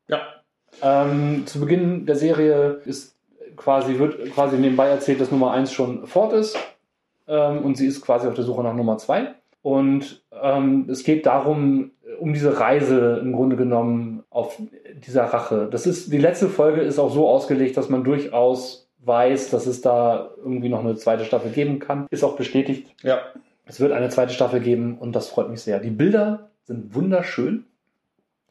Ja. 0.08 0.41
Ähm, 0.82 1.44
zu 1.46 1.60
Beginn 1.60 2.06
der 2.06 2.16
Serie 2.16 2.82
ist 2.86 3.16
quasi, 3.56 4.00
wird 4.00 4.32
quasi 4.34 4.58
nebenbei 4.58 4.88
erzählt, 4.88 5.22
dass 5.22 5.32
Nummer 5.32 5.52
1 5.52 5.72
schon 5.72 6.08
fort 6.08 6.34
ist. 6.34 6.58
Ähm, 7.28 7.60
und 7.60 7.78
sie 7.78 7.88
ist 7.88 8.02
quasi 8.02 8.28
auf 8.28 8.34
der 8.34 8.44
Suche 8.44 8.64
nach 8.64 8.74
Nummer 8.74 8.98
2. 8.98 9.34
Und 9.62 10.24
ähm, 10.42 10.88
es 10.90 11.04
geht 11.04 11.26
darum, 11.26 11.92
um 12.20 12.34
diese 12.34 12.60
Reise 12.60 13.20
im 13.22 13.34
Grunde 13.34 13.56
genommen 13.56 14.24
auf 14.30 14.60
dieser 15.06 15.26
Rache. 15.26 15.68
Das 15.70 15.86
ist, 15.86 16.12
die 16.12 16.18
letzte 16.18 16.50
Folge 16.50 16.82
ist 16.82 17.00
auch 17.00 17.14
so 17.14 17.28
ausgelegt, 17.28 17.78
dass 17.78 17.90
man 17.90 18.04
durchaus 18.04 18.90
weiß, 19.04 19.50
dass 19.50 19.68
es 19.68 19.82
da 19.82 20.30
irgendwie 20.38 20.70
noch 20.70 20.80
eine 20.80 20.96
zweite 20.96 21.26
Staffel 21.26 21.52
geben 21.52 21.80
kann. 21.80 22.08
Ist 22.10 22.24
auch 22.24 22.36
bestätigt. 22.36 22.94
Ja. 23.04 23.20
Es 23.66 23.80
wird 23.80 23.92
eine 23.92 24.10
zweite 24.10 24.34
Staffel 24.34 24.60
geben 24.60 24.98
und 25.00 25.16
das 25.16 25.30
freut 25.30 25.50
mich 25.50 25.62
sehr. 25.62 25.80
Die 25.80 25.90
Bilder 25.90 26.50
sind 26.64 26.94
wunderschön. 26.94 27.66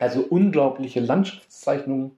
Also 0.01 0.23
unglaubliche 0.29 0.99
Landschaftszeichnungen. 1.01 2.13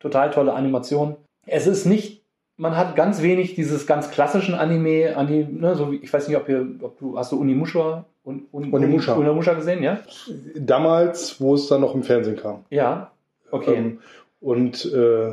Total 0.00 0.30
tolle 0.30 0.54
Animation. 0.54 1.16
Es 1.44 1.66
ist 1.66 1.84
nicht, 1.84 2.22
man 2.56 2.76
hat 2.76 2.94
ganz 2.96 3.20
wenig 3.20 3.54
dieses 3.54 3.86
ganz 3.86 4.10
klassischen 4.10 4.54
Anime, 4.54 5.16
Anime 5.16 5.48
ne, 5.52 5.74
so 5.74 5.92
wie, 5.92 5.96
ich 5.96 6.12
weiß 6.12 6.28
nicht, 6.28 6.36
ob, 6.36 6.48
ihr, 6.48 6.66
ob 6.80 6.98
du, 6.98 7.18
hast 7.18 7.32
du 7.32 7.40
Unimusha, 7.40 8.04
Un, 8.24 8.46
Un, 8.52 8.72
Onimusha. 8.72 9.14
Unimusha 9.14 9.54
gesehen, 9.54 9.82
ja? 9.82 10.00
Damals, 10.54 11.40
wo 11.40 11.54
es 11.54 11.66
dann 11.68 11.80
noch 11.80 11.94
im 11.94 12.02
Fernsehen 12.02 12.36
kam. 12.36 12.64
Ja. 12.70 13.10
Okay. 13.50 13.74
Ähm, 13.74 14.00
und 14.40 14.84
äh, 14.84 15.32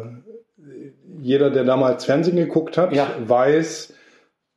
jeder, 1.21 1.49
der 1.51 1.65
damals 1.65 2.05
Fernsehen 2.05 2.37
geguckt 2.37 2.77
hat, 2.77 2.93
Ja. 2.93 3.07
weiß, 3.19 3.93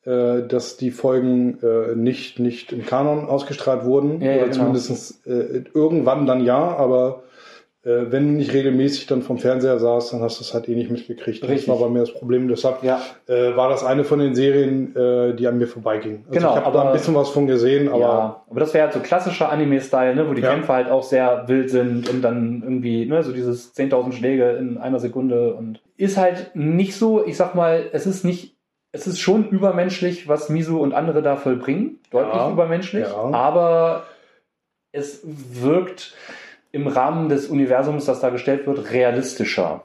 äh, 0.04 0.42
dass 0.46 0.76
die 0.76 0.90
Folgen 0.90 1.58
äh, 1.62 1.94
nicht, 1.94 2.38
nicht 2.38 2.72
im 2.72 2.87
Kanon 2.87 3.26
ausgestrahlt 3.26 3.84
wurden. 3.84 4.20
Ja, 4.20 4.30
ja, 4.30 4.37
Oder 4.37 4.44
genau. 4.44 4.56
zumindest 4.56 5.26
äh, 5.26 5.64
irgendwann 5.74 6.26
dann 6.26 6.44
ja, 6.44 6.76
aber 6.76 7.22
äh, 7.84 8.11
wenn 8.11 8.26
du 8.26 8.32
nicht 8.34 8.52
regelmäßig 8.52 9.06
dann 9.06 9.22
vom 9.22 9.38
Fernseher 9.38 9.78
saß, 9.78 10.11
dann 10.11 10.20
hast 10.20 10.40
du 10.40 10.44
es 10.44 10.52
halt 10.52 10.68
eh 10.68 10.74
nicht 10.74 10.90
mitgekriegt. 10.90 11.42
Richtig. 11.44 11.66
Das 11.66 11.68
war 11.68 11.87
bei 11.87 11.92
mir 11.92 12.00
das 12.00 12.12
Problem. 12.12 12.48
Deshalb 12.48 12.82
ja. 12.82 13.00
äh, 13.26 13.56
war 13.56 13.70
das 13.70 13.84
eine 13.84 14.04
von 14.04 14.18
den 14.18 14.34
Serien, 14.34 14.94
äh, 14.96 15.34
die 15.34 15.46
an 15.46 15.58
mir 15.58 15.68
vorbeiging. 15.68 16.24
Also 16.28 16.32
Genau, 16.32 16.58
ich 16.58 16.64
habe 16.64 16.76
da 16.76 16.87
ein 16.87 16.92
bisschen 16.92 17.14
was 17.14 17.30
von 17.30 17.46
gesehen, 17.46 17.88
aber 17.88 18.00
ja, 18.00 18.42
aber 18.50 18.61
das 18.61 18.74
wäre 18.74 18.84
halt 18.84 18.94
so 18.94 19.00
klassischer 19.00 19.50
Anime-Style, 19.50 20.14
ne, 20.14 20.28
wo 20.28 20.34
die 20.34 20.42
Ja. 20.42 20.50
Kämpfe 20.50 20.72
halt 20.72 20.90
auch 20.90 21.02
sehr 21.04 21.44
wild 21.46 21.70
sind 21.70 22.11
und 22.11 22.20
dann 22.20 22.62
irgendwie, 22.62 23.06
ne, 23.06 23.22
so 23.22 23.32
dieses 23.32 23.74
10.000 23.74 24.12
Schläge 24.12 24.50
in 24.52 24.76
einer 24.76 24.98
Sekunde 24.98 25.54
und 25.54 25.80
ist 25.96 26.16
halt 26.16 26.50
nicht 26.54 26.94
so, 26.94 27.24
ich 27.24 27.37
sag 27.37 27.54
mal, 27.54 27.87
es 27.92 28.06
ist 28.06 28.24
nicht, 28.24 28.57
es 28.92 29.07
ist 29.07 29.20
schon 29.20 29.48
übermenschlich, 29.51 30.29
was 30.29 30.48
Misu 30.48 30.79
und 30.79 30.94
andere 30.94 31.22
da 31.22 31.37
vollbringen, 31.37 31.98
deutlich 32.11 32.35
Ja. 32.35 32.51
übermenschlich, 32.51 33.07
Ja. 33.07 33.14
aber 33.33 34.05
es 34.92 35.20
wirkt 35.24 36.14
im 36.72 36.87
Rahmen 36.87 37.29
des 37.29 37.46
Universums, 37.48 38.05
das 38.07 38.20
da 38.20 38.31
gestellt 38.31 38.66
wird, 38.66 38.90
realistischer. 38.90 39.85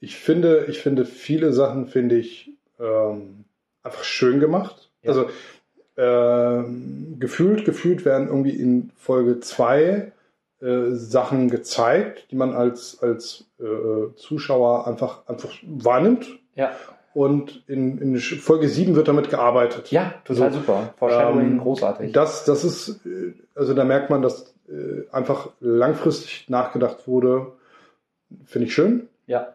Ich 0.00 0.16
finde, 0.16 0.66
ich 0.68 0.80
finde 0.80 1.04
viele 1.04 1.52
Sachen 1.52 1.86
finde 1.86 2.16
ich 2.16 2.50
ähm, 2.78 3.44
einfach 3.82 4.04
schön 4.04 4.40
gemacht. 4.40 4.90
Ja. 5.02 5.10
Also 5.10 5.30
ähm, 5.96 7.16
gefühlt, 7.18 7.64
gefühlt 7.64 8.04
werden 8.04 8.28
irgendwie 8.28 8.50
in 8.50 8.90
Folge 8.96 9.40
2 9.40 10.12
äh, 10.60 10.90
Sachen 10.90 11.48
gezeigt, 11.48 12.26
die 12.30 12.36
man 12.36 12.52
als, 12.54 13.02
als 13.02 13.46
äh, 13.58 14.14
Zuschauer 14.16 14.86
einfach, 14.86 15.26
einfach 15.26 15.50
wahrnimmt. 15.62 16.26
Ja. 16.54 16.72
Und 17.16 17.64
in, 17.66 17.96
in 17.96 18.18
Folge 18.18 18.68
7 18.68 18.94
wird 18.94 19.08
damit 19.08 19.30
gearbeitet. 19.30 19.90
Ja, 19.90 20.12
total 20.26 20.52
So, 20.52 20.58
super. 20.58 20.92
Foreshadowing, 20.98 21.52
ähm, 21.52 21.58
großartig. 21.60 22.12
Das, 22.12 22.44
das 22.44 22.62
ist, 22.62 23.00
äh, 23.06 23.32
also 23.54 23.72
da 23.72 23.84
merkt 23.84 24.10
man, 24.10 24.20
dass 24.20 24.54
äh, 24.68 25.08
einfach 25.10 25.48
langfristig 25.60 26.50
nachgedacht 26.50 27.08
wurde. 27.08 27.52
Finde 28.44 28.66
ich 28.66 28.74
schön. 28.74 29.08
ja. 29.26 29.54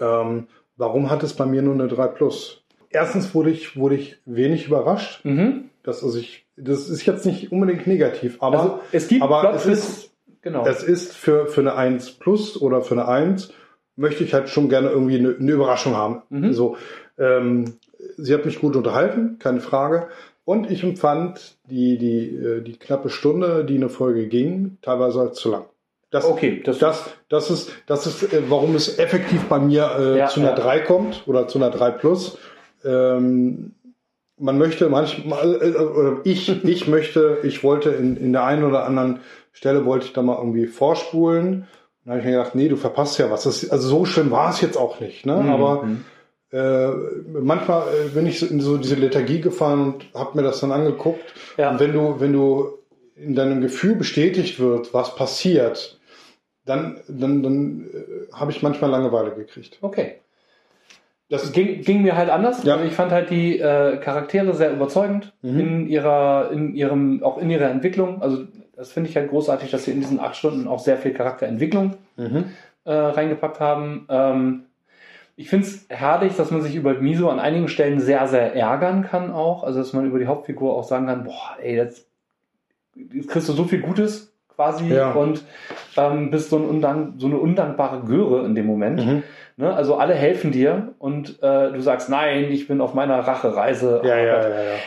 Ähm, 0.00 0.46
warum 0.76 1.08
hat 1.10 1.22
es 1.22 1.32
bei 1.34 1.46
mir 1.46 1.62
nur 1.62 1.72
eine 1.74 1.88
3 1.88 2.06
Plus? 2.08 2.62
Erstens 2.90 3.34
wurde 3.34 3.48
ich, 3.50 3.76
wurde 3.78 3.94
ich 3.94 4.18
wenig 4.26 4.66
überrascht. 4.66 5.24
Mhm. 5.24 5.70
Dass 5.84 6.04
also 6.04 6.18
ich, 6.18 6.44
das 6.56 6.90
ist 6.90 7.06
jetzt 7.06 7.24
nicht 7.24 7.50
unbedingt 7.50 7.86
negativ, 7.86 8.42
aber 8.42 8.58
Also 8.60 8.80
es 8.92 9.08
gibt 9.08 9.22
aber 9.22 9.40
Plot 9.40 9.54
es 9.54 9.62
Twists- 9.64 10.10
genau. 10.42 10.66
es 10.66 10.82
ist 10.82 11.16
für, 11.16 11.46
für 11.46 11.60
eine 11.62 11.74
1 11.76 12.12
Plus 12.12 12.60
oder 12.60 12.82
für 12.82 12.94
eine 12.94 13.08
1 13.08 13.52
möchte 13.96 14.24
ich 14.24 14.34
halt 14.34 14.48
schon 14.48 14.68
gerne 14.68 14.88
irgendwie 14.90 15.18
eine, 15.18 15.36
eine 15.38 15.52
Überraschung 15.52 15.94
haben. 15.96 16.22
Mhm. 16.30 16.52
So, 16.52 16.76
ähm, 17.18 17.74
sie 18.16 18.34
hat 18.34 18.44
mich 18.44 18.60
gut 18.60 18.76
unterhalten, 18.76 19.38
keine 19.38 19.60
Frage. 19.60 20.08
Und 20.44 20.70
ich 20.70 20.82
empfand 20.82 21.56
die, 21.70 21.96
die, 21.96 22.36
äh, 22.36 22.60
die 22.60 22.76
knappe 22.78 23.08
Stunde, 23.08 23.64
die 23.64 23.76
eine 23.76 23.88
Folge 23.88 24.26
ging, 24.26 24.76
teilweise 24.82 25.20
als 25.20 25.38
zu 25.38 25.50
lang. 25.50 25.64
Das, 26.10 26.24
Okay, 26.26 26.62
das- 26.64 26.78
das, 26.78 27.10
das 27.28 27.50
ist, 27.50 27.72
das 27.86 28.06
ist, 28.06 28.32
äh, 28.32 28.42
warum 28.48 28.74
es 28.76 28.98
effektiv 28.98 29.44
bei 29.48 29.58
mir 29.58 29.90
äh, 29.98 30.18
Ja, 30.18 30.26
zu 30.28 30.40
einer 30.40 30.50
ja. 30.50 30.54
3 30.56 30.80
kommt 30.80 31.22
oder 31.26 31.48
zu 31.48 31.58
einer 31.58 31.70
3 31.70 31.90
plus. 31.92 32.36
Ähm, 32.84 33.72
man 34.38 34.58
möchte 34.58 34.88
manchmal, 34.88 35.54
äh, 35.62 35.76
oder 35.78 36.20
ich, 36.24 36.48
ich 36.64 36.88
möchte, 36.88 37.38
ich 37.42 37.64
wollte 37.64 37.90
in, 37.90 38.16
in 38.16 38.32
der 38.32 38.44
einen 38.44 38.64
oder 38.64 38.84
anderen 38.84 39.20
Stelle 39.52 39.84
wollte 39.86 40.06
ich 40.06 40.12
da 40.12 40.22
mal 40.22 40.36
irgendwie 40.38 40.66
vorspulen. 40.66 41.66
Dann 42.04 42.12
habe 42.12 42.20
ich 42.20 42.26
mir 42.26 42.32
gedacht, 42.32 42.54
nee, 42.54 42.68
du 42.68 42.76
verpasst 42.76 43.18
ja 43.18 43.30
was. 43.30 43.44
Das, 43.44 43.70
also 43.70 43.88
so 43.88 44.04
schlimm 44.04 44.30
war 44.30 44.50
es 44.50 44.60
jetzt 44.60 44.76
auch 44.76 45.00
nicht, 45.00 45.24
ne? 45.24 45.36
Mhm. 45.36 45.48
Aber 45.48 45.88
äh, 46.52 46.88
manchmal 47.40 47.82
äh, 47.88 48.08
bin 48.10 48.26
ich 48.26 48.38
so 48.38 48.46
in 48.46 48.60
so 48.60 48.76
diese 48.76 48.94
Lethargie 48.94 49.40
gefallen 49.40 49.94
und 49.94 50.06
habe 50.14 50.36
mir 50.36 50.42
das 50.44 50.60
dann 50.60 50.72
angeguckt. 50.72 51.34
Ja. 51.56 51.70
Und 51.70 51.80
wenn 51.80 51.92
du, 51.92 52.20
wenn 52.20 52.32
du 52.32 52.78
in 53.16 53.34
deinem 53.34 53.60
Gefühl 53.60 53.94
bestätigt 53.94 54.60
wird, 54.60 54.92
was 54.92 55.16
passiert, 55.16 55.98
dann, 56.66 57.00
dann, 57.08 57.42
dann 57.42 57.86
äh, 57.92 58.32
habe 58.32 58.50
ich 58.52 58.62
manchmal 58.62 58.90
Langeweile 58.90 59.34
gekriegt. 59.34 59.78
Okay. 59.80 60.16
Das 61.30 61.52
ging, 61.52 61.80
ging 61.80 62.02
mir 62.02 62.16
halt 62.16 62.28
anders. 62.28 62.62
Ja. 62.64 62.74
Also 62.74 62.86
ich 62.86 62.92
fand 62.92 63.10
halt 63.10 63.30
die 63.30 63.58
äh, 63.58 63.96
Charaktere 63.96 64.54
sehr 64.54 64.72
überzeugend 64.72 65.32
Mhm. 65.42 65.60
in 65.60 65.88
ihrer, 65.88 66.50
in 66.52 66.74
ihrem, 66.74 67.22
auch 67.22 67.38
in 67.38 67.50
ihrer 67.50 67.70
Entwicklung. 67.70 68.20
Also 68.20 68.44
das 68.76 68.92
finde 68.92 69.10
ich 69.10 69.16
halt 69.16 69.30
großartig, 69.30 69.70
dass 69.70 69.84
sie 69.84 69.92
in 69.92 70.00
diesen 70.00 70.20
acht 70.20 70.36
Stunden 70.36 70.68
auch 70.68 70.78
sehr 70.78 70.96
viel 70.96 71.12
Charakterentwicklung 71.12 71.96
mhm. 72.16 72.46
äh, 72.84 72.92
reingepackt 72.92 73.60
haben. 73.60 74.06
Ähm, 74.08 74.64
ich 75.36 75.48
finde 75.48 75.66
es 75.66 75.86
herrlich, 75.88 76.36
dass 76.36 76.50
man 76.50 76.62
sich 76.62 76.76
über 76.76 76.94
Miso 76.94 77.28
an 77.28 77.40
einigen 77.40 77.68
Stellen 77.68 78.00
sehr, 78.00 78.26
sehr 78.28 78.54
ärgern 78.54 79.02
kann 79.02 79.32
auch. 79.32 79.64
Also 79.64 79.80
dass 79.80 79.92
man 79.92 80.06
über 80.06 80.18
die 80.18 80.26
Hauptfigur 80.26 80.74
auch 80.74 80.84
sagen 80.84 81.06
kann, 81.06 81.24
boah, 81.24 81.56
ey, 81.60 81.76
das, 81.76 82.06
jetzt 82.94 83.28
kriegst 83.28 83.48
du 83.48 83.52
so 83.52 83.64
viel 83.64 83.80
Gutes 83.80 84.32
quasi 84.54 84.86
Ja. 84.94 85.10
und 85.12 85.42
ähm, 85.96 86.30
bist 86.30 86.50
so, 86.50 86.56
ein 86.56 86.64
undank, 86.64 87.14
so 87.18 87.26
eine 87.26 87.38
undankbare 87.38 88.02
Göre 88.06 88.44
in 88.44 88.54
dem 88.54 88.66
Moment. 88.66 89.04
Mhm. 89.04 89.22
Ne? 89.56 89.72
Also 89.72 89.96
alle 89.96 90.14
helfen 90.14 90.52
dir 90.52 90.94
und 90.98 91.42
äh, 91.42 91.72
du 91.72 91.80
sagst, 91.80 92.08
nein, 92.08 92.44
ich 92.50 92.68
bin 92.68 92.80
auf 92.80 92.94
meiner 92.94 93.18
Rachereise. 93.18 94.02
Ja, 94.04 94.16
ja. 94.18 94.40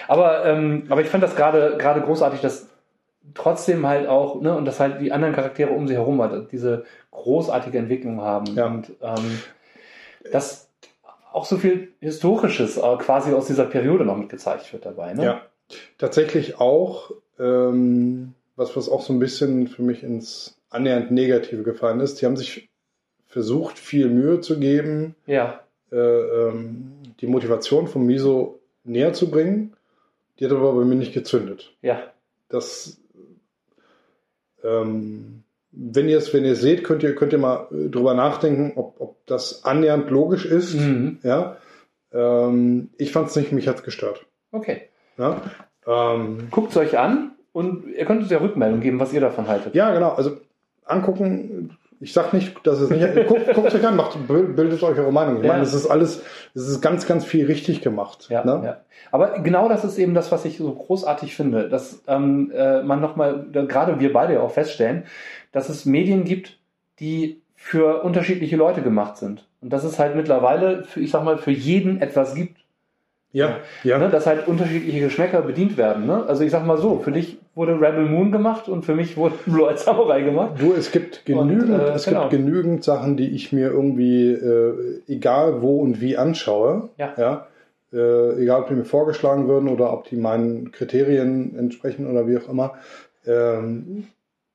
Aber, 0.07 0.45
ähm, 0.45 0.83
aber 0.89 1.01
ich 1.01 1.07
fand 1.07 1.23
das 1.23 1.35
gerade 1.35 1.75
gerade 1.77 2.01
großartig, 2.01 2.41
dass 2.41 2.69
trotzdem 3.33 3.85
halt 3.85 4.07
auch, 4.07 4.41
ne, 4.41 4.55
und 4.55 4.65
dass 4.65 4.79
halt 4.79 5.01
die 5.01 5.11
anderen 5.11 5.33
Charaktere 5.33 5.71
um 5.71 5.87
sie 5.87 5.95
herum 5.95 6.21
halt 6.21 6.51
diese 6.51 6.85
großartige 7.11 7.77
Entwicklung 7.77 8.21
haben. 8.21 8.55
Ja. 8.55 8.67
Und 8.67 8.91
ähm, 9.01 9.41
dass 10.31 10.69
auch 11.31 11.45
so 11.45 11.57
viel 11.57 11.93
Historisches 11.99 12.77
äh, 12.77 12.97
quasi 12.97 13.33
aus 13.33 13.47
dieser 13.47 13.65
Periode 13.65 14.05
noch 14.05 14.17
mit 14.17 14.29
gezeigt 14.29 14.71
wird 14.73 14.85
dabei. 14.85 15.13
Ne? 15.13 15.23
Ja, 15.23 15.41
tatsächlich 15.97 16.59
auch, 16.59 17.11
ähm, 17.39 18.33
was, 18.55 18.75
was 18.75 18.89
auch 18.89 19.01
so 19.01 19.13
ein 19.13 19.19
bisschen 19.19 19.67
für 19.67 19.83
mich 19.83 20.03
ins 20.03 20.59
annähernd 20.69 21.11
Negative 21.11 21.63
gefallen 21.63 21.99
ist. 21.99 22.21
Die 22.21 22.25
haben 22.25 22.37
sich 22.37 22.69
versucht, 23.27 23.77
viel 23.77 24.09
Mühe 24.09 24.41
zu 24.41 24.59
geben, 24.59 25.15
ja. 25.25 25.59
äh, 25.91 25.97
ähm, 25.97 26.93
die 27.21 27.27
Motivation 27.27 27.87
von 27.87 28.05
Miso 28.05 28.59
näher 28.83 29.13
zu 29.13 29.29
bringen. 29.29 29.75
Die 30.39 30.45
hat 30.45 30.51
aber 30.51 30.73
bei 30.73 30.85
mir 30.85 30.95
nicht 30.95 31.13
gezündet. 31.13 31.75
ja. 31.81 32.01
Das, 32.49 32.97
ähm, 34.63 35.43
wenn 35.71 36.09
ihr 36.09 36.17
es, 36.17 36.33
wenn 36.33 36.45
ihr 36.45 36.53
es 36.53 36.61
seht, 36.61 36.83
könnt 36.83 37.03
ihr, 37.03 37.15
könnt 37.15 37.33
ihr 37.33 37.39
mal 37.39 37.67
äh, 37.71 37.89
drüber 37.89 38.13
nachdenken, 38.13 38.73
ob, 38.75 38.99
ob 38.99 39.25
das 39.27 39.63
annähernd 39.65 40.09
logisch 40.09 40.45
ist. 40.45 40.75
Mhm. 40.75 41.19
Ja, 41.23 41.57
ähm, 42.11 42.89
ich 42.97 43.11
fand 43.11 43.29
es 43.29 43.35
nicht, 43.35 43.51
mich 43.51 43.67
hat's 43.67 43.83
gestört. 43.83 44.25
Okay. 44.51 44.89
Ja, 45.17 45.41
ähm, 45.85 46.47
Guckt 46.51 46.71
es 46.71 46.77
euch 46.77 46.97
an 46.97 47.31
und 47.51 47.87
ihr 47.87 48.05
könnt 48.05 48.21
uns 48.21 48.31
ja 48.31 48.39
Rückmeldung 48.39 48.79
geben, 48.81 48.99
was 48.99 49.13
ihr 49.13 49.21
davon 49.21 49.47
haltet. 49.47 49.75
ja, 49.75 49.93
genau. 49.93 50.11
Also 50.11 50.37
angucken. 50.85 51.77
Ich 51.99 52.13
sag 52.13 52.31
nicht, 52.33 52.55
dass 52.65 52.79
es 52.79 52.89
nicht. 52.91 53.27
Guckt, 53.27 53.51
guckt 53.53 53.73
euch 53.73 53.85
an, 53.85 53.95
macht, 53.95 54.17
bildet 54.27 54.83
euch 54.83 54.99
eure 54.99 55.11
Meinung. 55.11 55.37
Ich 55.37 55.43
Ja. 55.43 55.53
meine, 55.53 55.63
es 55.63 55.73
ist 55.73 55.87
alles, 55.87 56.21
es 56.53 56.67
ist 56.67 56.81
ganz, 56.81 57.07
ganz 57.07 57.25
viel 57.25 57.45
richtig 57.47 57.81
gemacht. 57.81 58.27
Ja, 58.29 58.45
ne? 58.45 58.61
ja. 58.63 58.77
Aber 59.11 59.39
genau 59.39 59.67
das 59.67 59.83
ist 59.83 59.97
eben 59.97 60.13
das, 60.13 60.31
was 60.31 60.45
ich 60.45 60.57
so 60.57 60.71
großartig 60.71 61.35
finde, 61.35 61.69
dass 61.69 62.03
ähm, 62.07 62.51
äh, 62.55 62.83
man 62.83 63.01
nochmal, 63.01 63.45
gerade 63.51 63.99
wir 63.99 64.13
beide 64.13 64.33
ja 64.33 64.41
auch 64.41 64.51
feststellen, 64.51 65.05
dass 65.51 65.69
es 65.69 65.85
Medien 65.85 66.23
gibt, 66.23 66.59
die 66.99 67.41
für 67.55 68.03
unterschiedliche 68.03 68.55
Leute 68.57 68.81
gemacht 68.83 69.17
sind. 69.17 69.47
Und 69.61 69.73
dass 69.73 69.83
es 69.83 69.97
halt 69.97 70.15
mittlerweile, 70.15 70.83
für, 70.83 70.99
ich 70.99 71.09
sag 71.09 71.23
mal, 71.23 71.37
für 71.39 71.51
jeden 71.51 71.99
etwas 72.01 72.35
gibt. 72.35 72.57
ja, 73.31 73.57
ja. 73.83 73.97
Ne? 73.97 74.09
Dass 74.09 74.27
halt 74.27 74.47
unterschiedliche 74.47 74.99
Geschmäcker 74.99 75.41
bedient 75.41 75.77
werden. 75.77 76.05
Ne? 76.05 76.23
Also 76.27 76.43
ich 76.43 76.51
sag 76.51 76.65
mal 76.65 76.77
so, 76.77 76.99
für 76.99 77.11
dich 77.11 77.39
wurde 77.57 77.73
Rebel 77.73 78.05
Moon 78.05 78.31
gemacht 78.31 78.69
und 78.69 78.85
für 78.85 78.95
mich 78.95 79.17
wurde 79.17 79.35
Blue 79.45 79.67
Eyed 79.67 79.79
Samurai 79.79 80.21
gemacht. 80.21 80.53
Du, 80.59 80.73
es 80.73 80.91
gibt 80.91 81.25
genügend, 81.25 81.71
Und, 81.71 81.79
äh, 81.79 81.93
es 81.93 82.05
genau. 82.05 82.29
gibt 82.29 82.31
genügend 82.31 82.83
Sachen, 82.83 83.17
die 83.17 83.29
ich 83.29 83.51
mir 83.51 83.71
irgendwie, 83.71 84.31
äh, 84.31 85.01
egal 85.07 85.61
wo 85.61 85.79
und 85.81 85.99
wie 85.99 86.15
anschaue. 86.15 86.89
Ja. 86.97 87.13
ja 87.17 87.47
äh, 87.91 88.41
egal, 88.41 88.61
ob 88.61 88.67
die 88.67 88.75
mir 88.75 88.85
vorgeschlagen 88.85 89.47
würden 89.47 89.69
oder 89.69 89.91
ob 89.91 90.05
die 90.05 90.17
meinen 90.17 90.71
Kriterien 90.71 91.57
entsprechen 91.57 92.09
oder 92.09 92.27
wie 92.27 92.37
auch 92.37 92.49
immer. 92.49 92.75
Ähm, 93.25 94.07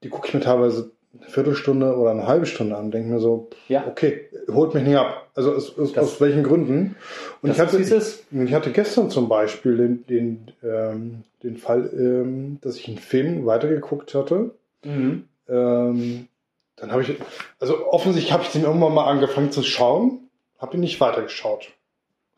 die 0.03 0.09
gucke 0.09 0.29
ich 0.29 0.35
mir 0.35 0.41
teilweise 0.41 0.93
eine 1.21 1.29
Viertelstunde 1.29 1.97
oder 1.97 2.11
eine 2.13 2.27
halbe 2.27 2.47
Stunde 2.47 2.77
an 2.77 2.91
denke 2.91 3.11
mir 3.11 3.21
so, 3.21 3.49
Ja. 3.69 3.87
okay, 3.87 4.29
holt 4.51 4.73
mich 4.75 4.83
nicht 4.83 4.97
ab. 4.97 5.29
Also 5.35 5.53
aus, 5.55 5.79
aus, 5.79 5.93
Das- 5.93 6.05
aus 6.05 6.21
welchen 6.21 6.43
Gründen? 6.43 6.97
Und 7.43 7.51
ich 7.51 7.61
hatte, 7.61 7.77
ist. 7.77 8.25
ich 8.31 8.55
hatte 8.55 8.73
gestern 8.73 9.11
zum 9.11 9.29
Beispiel 9.29 9.77
den, 9.77 10.07
den, 10.07 10.51
ähm, 10.63 11.25
den 11.43 11.57
Fall, 11.59 11.91
ähm, 11.93 12.59
dass 12.63 12.77
ich 12.77 12.89
einen 12.89 12.99
Film 12.99 13.45
weitergeguckt 13.47 14.15
hatte. 14.15 14.53
Mhm. 14.85 15.29
Ähm, 15.49 16.29
dann 16.77 16.91
habe 16.93 17.03
ich, 17.03 17.15
also 17.61 17.87
offensichtlich 17.89 18.33
habe 18.33 18.43
ich 18.45 18.51
den 18.51 18.63
irgendwann 18.65 18.95
mal 18.95 19.05
angefangen 19.07 19.53
zu 19.53 19.63
schauen, 19.63 20.29
habe 20.59 20.77
ihn 20.77 20.81
nicht 20.81 21.01
weitergeschaut. 21.01 21.69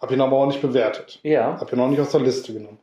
Habe 0.01 0.15
ihn 0.15 0.21
aber 0.21 0.37
auch 0.37 0.47
nicht 0.47 0.61
bewertet. 0.61 1.21
Ja. 1.23 1.59
Habe 1.61 1.75
ihn 1.77 1.81
auch 1.81 1.89
nicht 1.89 2.01
aus 2.01 2.11
der 2.11 2.21
Liste 2.21 2.53
genommen. 2.53 2.79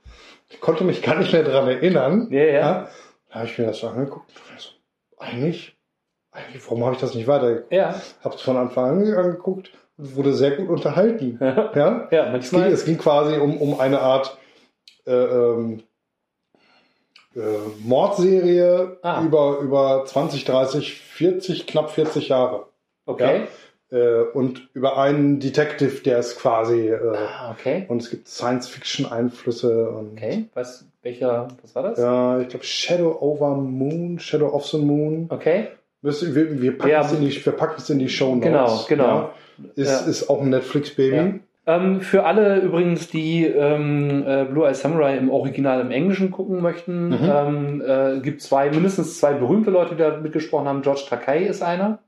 Ich 0.49 0.60
konnte 0.62 0.84
mich 0.84 1.01
gar 1.01 1.17
nicht 1.19 1.34
mehr 1.34 1.43
daran 1.43 1.67
erinnern. 1.67 2.27
Ja, 2.32 2.43
ja. 2.43 2.89
Da 3.30 3.36
habe 3.36 3.45
ich 3.45 3.58
mir 3.60 3.65
das 3.67 3.80
so 3.80 3.88
angeguckt. 3.88 4.32
und 4.51 4.60
so, 4.60 4.69
eigentlich, 5.17 5.38
eigentlich, 5.43 5.77
warum 6.65 6.84
habe 6.86 6.96
ich 6.96 7.02
das 7.02 7.13
nicht 7.15 7.28
weitergeguckt? 7.28 7.72
Ja. 7.74 7.96
Habe 8.24 8.36
es 8.36 8.41
von 8.41 8.58
Anfang 8.58 8.86
an 9.02 9.13
angeguckt 9.13 9.72
und 9.98 10.15
wurde 10.15 10.34
sehr 10.34 10.52
gut 10.52 10.70
unterhalten. 10.70 11.38
Ja, 11.41 11.72
Ja? 11.76 12.08
ja 12.12 12.36
Es 12.36 12.50
ging, 12.50 12.60
manchmal. 12.60 12.67
es 12.72 12.86
ging 12.86 12.98
quasi 12.98 13.38
um, 13.38 13.58
um 13.58 13.80
eine 13.80 14.00
Art 14.00 14.38
äh, 15.06 15.12
ähm, 15.12 15.84
äh, 17.36 17.39
Mordserie 17.84 18.98
Ah. 19.02 19.22
über, 19.24 19.60
über 19.60 20.04
20, 20.06 20.46
30, 20.46 20.94
40, 21.02 21.67
knapp 21.67 21.91
40 21.91 22.30
Jahre. 22.30 22.65
Okay. 23.06 23.48
Äh, 23.91 24.22
und 24.34 24.70
über 24.74 24.98
einen 24.98 25.39
Detective, 25.39 26.02
der 26.04 26.20
ist 26.20 26.38
quasi. 26.38 26.88
Äh, 26.89 27.00
Ah, 27.15 27.52
okay. 27.52 27.86
und 27.89 28.02
es 28.02 28.10
gibt 28.10 28.28
Science-Fiction-Einflüsse. 28.28 29.94
Okay. 30.13 30.46
Was, 30.54 30.86
welcher, 31.02 31.48
was 31.62 31.76
war 31.76 31.84
das? 31.84 32.00
Ja, 32.00 32.39
ich 32.39 32.48
glaube 32.50 32.63
Shadow 32.65 33.17
over 33.20 33.56
Moon, 33.56 34.20
Shadow 34.20 34.48
of 34.48 34.65
the 34.67 34.78
Moon. 34.78 35.28
Okay. 35.30 35.67
Wir, 36.02 36.14
wir, 36.36 36.62
wir 36.62 36.78
packen 36.78 36.92
Ja. 36.92 37.02
es 37.02 37.12
in 37.14 37.22
die, 37.22 37.46
wir 37.46 37.54
packen 37.54 37.76
es 37.78 37.90
in 37.90 38.00
die 38.00 38.10
Show 38.10 38.36
Notes. 38.36 38.44
Genau, 38.44 38.86
genau. 38.88 39.06
Ja. 39.06 39.34
Ist, 39.76 39.90
Ja. 40.06 40.10
ist 40.10 40.30
auch 40.30 40.42
ein 40.42 40.50
Netflix-Baby. 40.50 41.42
Ähm, 41.68 42.02
für 42.02 42.24
alle 42.26 42.60
übrigens, 42.62 43.08
die 43.10 43.46
ähm, 43.46 44.24
äh, 44.26 44.46
Blue 44.46 44.68
Eye 44.68 44.74
Samurai 44.74 45.16
im 45.16 45.30
Original 45.30 45.80
im 45.82 45.92
Englischen 45.92 46.32
gucken 46.32 46.60
möchten, 46.62 47.10
Mhm. 47.10 47.18
ähm, 47.32 47.84
äh, 47.86 48.20
gibt 48.22 48.42
zwei, 48.42 48.72
mindestens 48.72 49.20
zwei 49.20 49.34
berühmte 49.34 49.70
Leute, 49.70 49.92
die 49.96 50.02
da 50.02 50.18
mitgesprochen 50.18 50.68
haben. 50.68 50.82
George 50.82 51.04
Takei 51.08 51.44
ist 51.46 51.62
einer. 51.62 52.00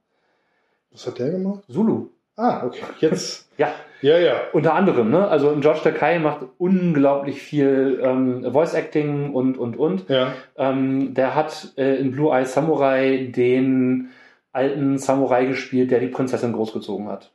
Was 0.91 1.05
hat 1.05 1.19
der 1.19 1.29
gemacht? 1.29 1.63
Zulu. 1.69 2.07
Ah, 2.35 2.65
okay. 2.65 2.81
Jetzt. 2.99 3.42
Ja, 3.57 3.73
Ja, 4.01 4.17
ja. 4.17 4.41
unter 4.51 4.73
anderem. 4.73 5.11
Ne? 5.11 5.27
Also 5.27 5.55
George 5.59 5.81
Takei 5.83 6.19
macht 6.19 6.45
unglaublich 6.57 7.41
viel 7.41 7.99
ähm, 8.03 8.51
Voice 8.51 8.73
Acting 8.73 9.33
und, 9.33 9.57
und, 9.57 9.77
und. 9.77 10.09
Ja. 10.09 10.33
Ähm, 10.57 11.13
der 11.13 11.35
hat 11.35 11.73
äh, 11.77 11.95
in 11.95 12.11
Blue 12.11 12.35
Eye 12.35 12.45
Samurai 12.45 13.31
den 13.35 14.09
alten 14.51 14.97
Samurai 14.97 15.45
gespielt, 15.45 15.91
der 15.91 15.99
die 15.99 16.07
Prinzessin 16.07 16.53
großgezogen 16.53 17.07
hat. 17.07 17.31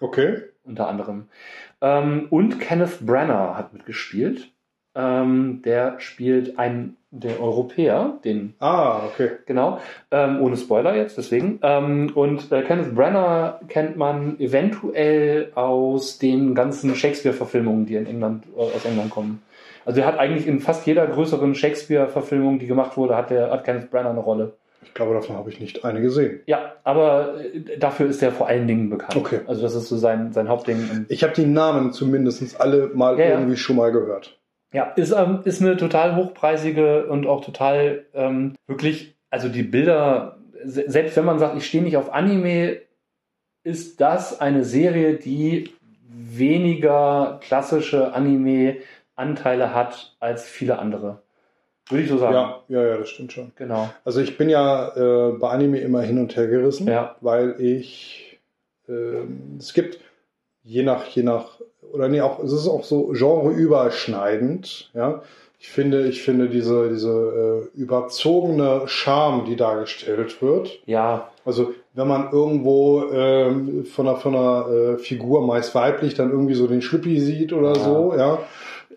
Okay. 0.00 0.42
Unter 0.64 0.88
anderem. 0.88 1.28
Ähm, 1.80 2.28
und 2.30 2.60
Kenneth 2.60 3.04
Branagh 3.04 3.56
hat 3.56 3.72
mitgespielt. 3.72 4.51
Ähm, 4.94 5.62
der 5.64 5.98
spielt 6.00 6.58
einen 6.58 6.96
der 7.10 7.40
Europäer, 7.40 8.18
den 8.24 8.54
Ah, 8.58 9.02
okay. 9.06 9.32
Genau, 9.46 9.78
ähm, 10.10 10.40
ohne 10.40 10.56
Spoiler 10.56 10.96
jetzt, 10.96 11.18
deswegen. 11.18 11.58
Ähm, 11.62 12.10
und 12.14 12.50
äh, 12.50 12.62
Kenneth 12.62 12.94
Branagh 12.94 13.60
kennt 13.68 13.96
man 13.96 14.40
eventuell 14.40 15.52
aus 15.54 16.18
den 16.18 16.54
ganzen 16.54 16.94
Shakespeare-Verfilmungen, 16.94 17.84
die 17.86 17.96
in 17.96 18.06
England, 18.06 18.44
äh, 18.56 18.60
aus 18.60 18.84
England 18.86 19.10
kommen. 19.10 19.42
Also 19.84 20.00
er 20.00 20.06
hat 20.06 20.18
eigentlich 20.18 20.46
in 20.46 20.60
fast 20.60 20.86
jeder 20.86 21.06
größeren 21.06 21.54
Shakespeare-Verfilmung, 21.54 22.58
die 22.58 22.66
gemacht 22.66 22.96
wurde, 22.96 23.16
hat, 23.16 23.30
der, 23.30 23.50
hat 23.50 23.64
Kenneth 23.64 23.90
Branagh 23.90 24.10
eine 24.10 24.20
Rolle. 24.20 24.54
Ich 24.82 24.94
glaube, 24.94 25.14
davon 25.14 25.36
habe 25.36 25.50
ich 25.50 25.60
nicht 25.60 25.84
eine 25.84 26.00
gesehen. 26.00 26.40
Ja, 26.46 26.72
aber 26.84 27.34
äh, 27.42 27.78
dafür 27.78 28.06
ist 28.08 28.22
er 28.22 28.32
vor 28.32 28.48
allen 28.48 28.66
Dingen 28.66 28.88
bekannt. 28.88 29.16
Okay. 29.16 29.40
Also 29.46 29.62
das 29.62 29.74
ist 29.74 29.88
so 29.88 29.96
sein, 29.96 30.32
sein 30.32 30.48
Hauptding. 30.48 31.06
Ich 31.08 31.22
habe 31.22 31.34
die 31.34 31.46
Namen 31.46 31.92
zumindest 31.92 32.58
alle 32.60 32.90
mal 32.94 33.18
Ja, 33.18 33.24
ja. 33.26 33.30
irgendwie 33.38 33.56
schon 33.56 33.76
mal 33.76 33.92
gehört. 33.92 34.38
Ja, 34.72 34.84
ist, 34.96 35.12
ähm, 35.12 35.40
ist 35.44 35.60
eine 35.60 35.76
total 35.76 36.16
hochpreisige 36.16 37.06
und 37.06 37.26
auch 37.26 37.44
total 37.44 38.06
ähm, 38.14 38.54
wirklich, 38.66 39.14
also 39.30 39.48
die 39.48 39.62
Bilder, 39.62 40.38
se- 40.64 40.84
selbst 40.90 41.16
wenn 41.16 41.24
man 41.26 41.38
sagt, 41.38 41.56
ich 41.56 41.66
stehe 41.66 41.82
nicht 41.82 41.96
auf 41.96 42.12
Anime, 42.12 42.78
ist 43.64 44.00
das 44.00 44.40
eine 44.40 44.64
Serie, 44.64 45.14
die 45.14 45.70
weniger 46.08 47.38
klassische 47.42 48.12
Anime-Anteile 48.14 49.74
hat 49.74 50.16
als 50.20 50.44
viele 50.44 50.78
andere. 50.78 51.22
Würde 51.88 52.04
ich 52.04 52.08
so 52.10 52.16
sagen. 52.18 52.34
Ja, 52.34 52.62
ja, 52.68 52.86
ja, 52.86 52.96
das 52.96 53.10
stimmt 53.10 53.32
schon. 53.32 53.52
Genau. 53.56 53.90
Also 54.04 54.20
ich 54.20 54.38
bin 54.38 54.48
ja 54.48 54.88
äh, 54.96 55.32
bei 55.32 55.50
Anime 55.50 55.78
immer 55.80 56.00
hin 56.02 56.18
und 56.18 56.34
her 56.36 56.46
gerissen, 56.46 56.86
Ja. 56.88 57.16
weil 57.20 57.56
ich 57.60 58.40
ähm, 58.88 59.56
es 59.58 59.74
gibt 59.74 59.98
je 60.62 60.82
nach 60.84 61.06
je 61.06 61.22
nach 61.24 61.60
oder 61.92 62.08
nee 62.08 62.20
auch 62.20 62.42
es 62.42 62.52
ist 62.52 62.68
auch 62.68 62.84
so 62.84 63.12
genreüberschneidend, 63.12 64.90
ja. 64.94 65.22
Ich 65.58 65.68
finde 65.70 66.08
ich 66.08 66.22
finde 66.22 66.48
diese 66.48 66.88
diese 66.88 67.68
äh, 67.76 67.78
überzogene 67.80 68.82
Charme, 68.86 69.44
die 69.44 69.54
dargestellt 69.54 70.42
wird. 70.42 70.80
Ja, 70.86 71.30
Also 71.44 71.72
wenn 71.94 72.08
man 72.08 72.32
irgendwo 72.32 73.04
ähm, 73.12 73.84
von 73.84 74.08
einer, 74.08 74.16
von 74.16 74.34
einer 74.34 74.68
äh, 74.68 74.98
Figur 74.98 75.46
meist 75.46 75.72
weiblich 75.76 76.14
dann 76.14 76.30
irgendwie 76.32 76.54
so 76.54 76.66
den 76.66 76.82
Schlüppi 76.82 77.20
sieht 77.20 77.52
oder 77.52 77.74
Ja. 77.76 77.84
so, 77.84 78.14
ja. 78.16 78.38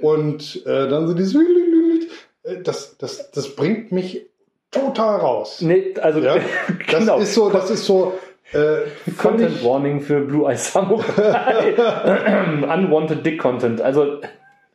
Und 0.01 0.65
äh, 0.65 0.87
dann 0.89 1.07
so 1.07 1.13
dieses 1.13 1.35
äh, 1.35 2.61
das, 2.63 2.97
das, 2.97 3.29
das 3.31 3.49
bringt 3.55 3.91
mich 3.91 4.25
total 4.71 5.19
raus. 5.19 5.61
nee, 5.61 5.93
also 6.01 6.19
Ja, 6.19 6.35
Das 6.89 6.99
genau. 6.99 7.19
ist 7.19 7.33
so, 7.35 7.49
das 7.51 7.69
ist 7.69 7.85
so 7.85 8.13
äh, 8.53 8.77
Content 9.17 9.63
Warning 9.63 10.01
für 10.01 10.21
Blue 10.21 10.49
Eye 10.51 10.55
Samurai. 10.57 11.73
Unwanted 12.73 13.25
Dick 13.25 13.39
Content. 13.39 13.81
Also, 13.81 14.19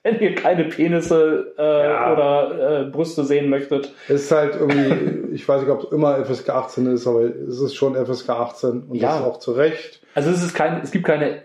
wenn 0.02 0.18
ihr 0.20 0.34
keine 0.34 0.64
Penisse 0.64 1.54
äh, 1.58 1.62
Ja. 1.62 2.12
oder 2.12 2.80
äh, 2.80 2.84
Brüste 2.90 3.24
sehen 3.24 3.50
möchtet, 3.50 3.92
es 4.08 4.22
ist 4.22 4.32
halt 4.32 4.54
irgendwie, 4.58 5.34
ich 5.34 5.46
weiß 5.46 5.60
nicht, 5.62 5.70
ob 5.70 5.84
es 5.84 5.92
immer 5.92 6.24
FSK 6.24 6.48
18 6.50 6.86
ist, 6.86 7.06
aber 7.06 7.22
es 7.24 7.60
ist 7.60 7.74
schon 7.74 7.94
FSK 7.94 8.30
18 8.30 8.70
und 8.88 8.94
Ja. 8.94 9.08
das 9.08 9.20
ist 9.20 9.26
auch 9.26 9.38
zu 9.38 9.52
Recht. 9.52 10.00
also 10.14 10.30
es 10.30 10.42
ist 10.42 10.54
kein, 10.54 10.80
es 10.82 10.90
gibt 10.90 11.04
keine 11.06 11.42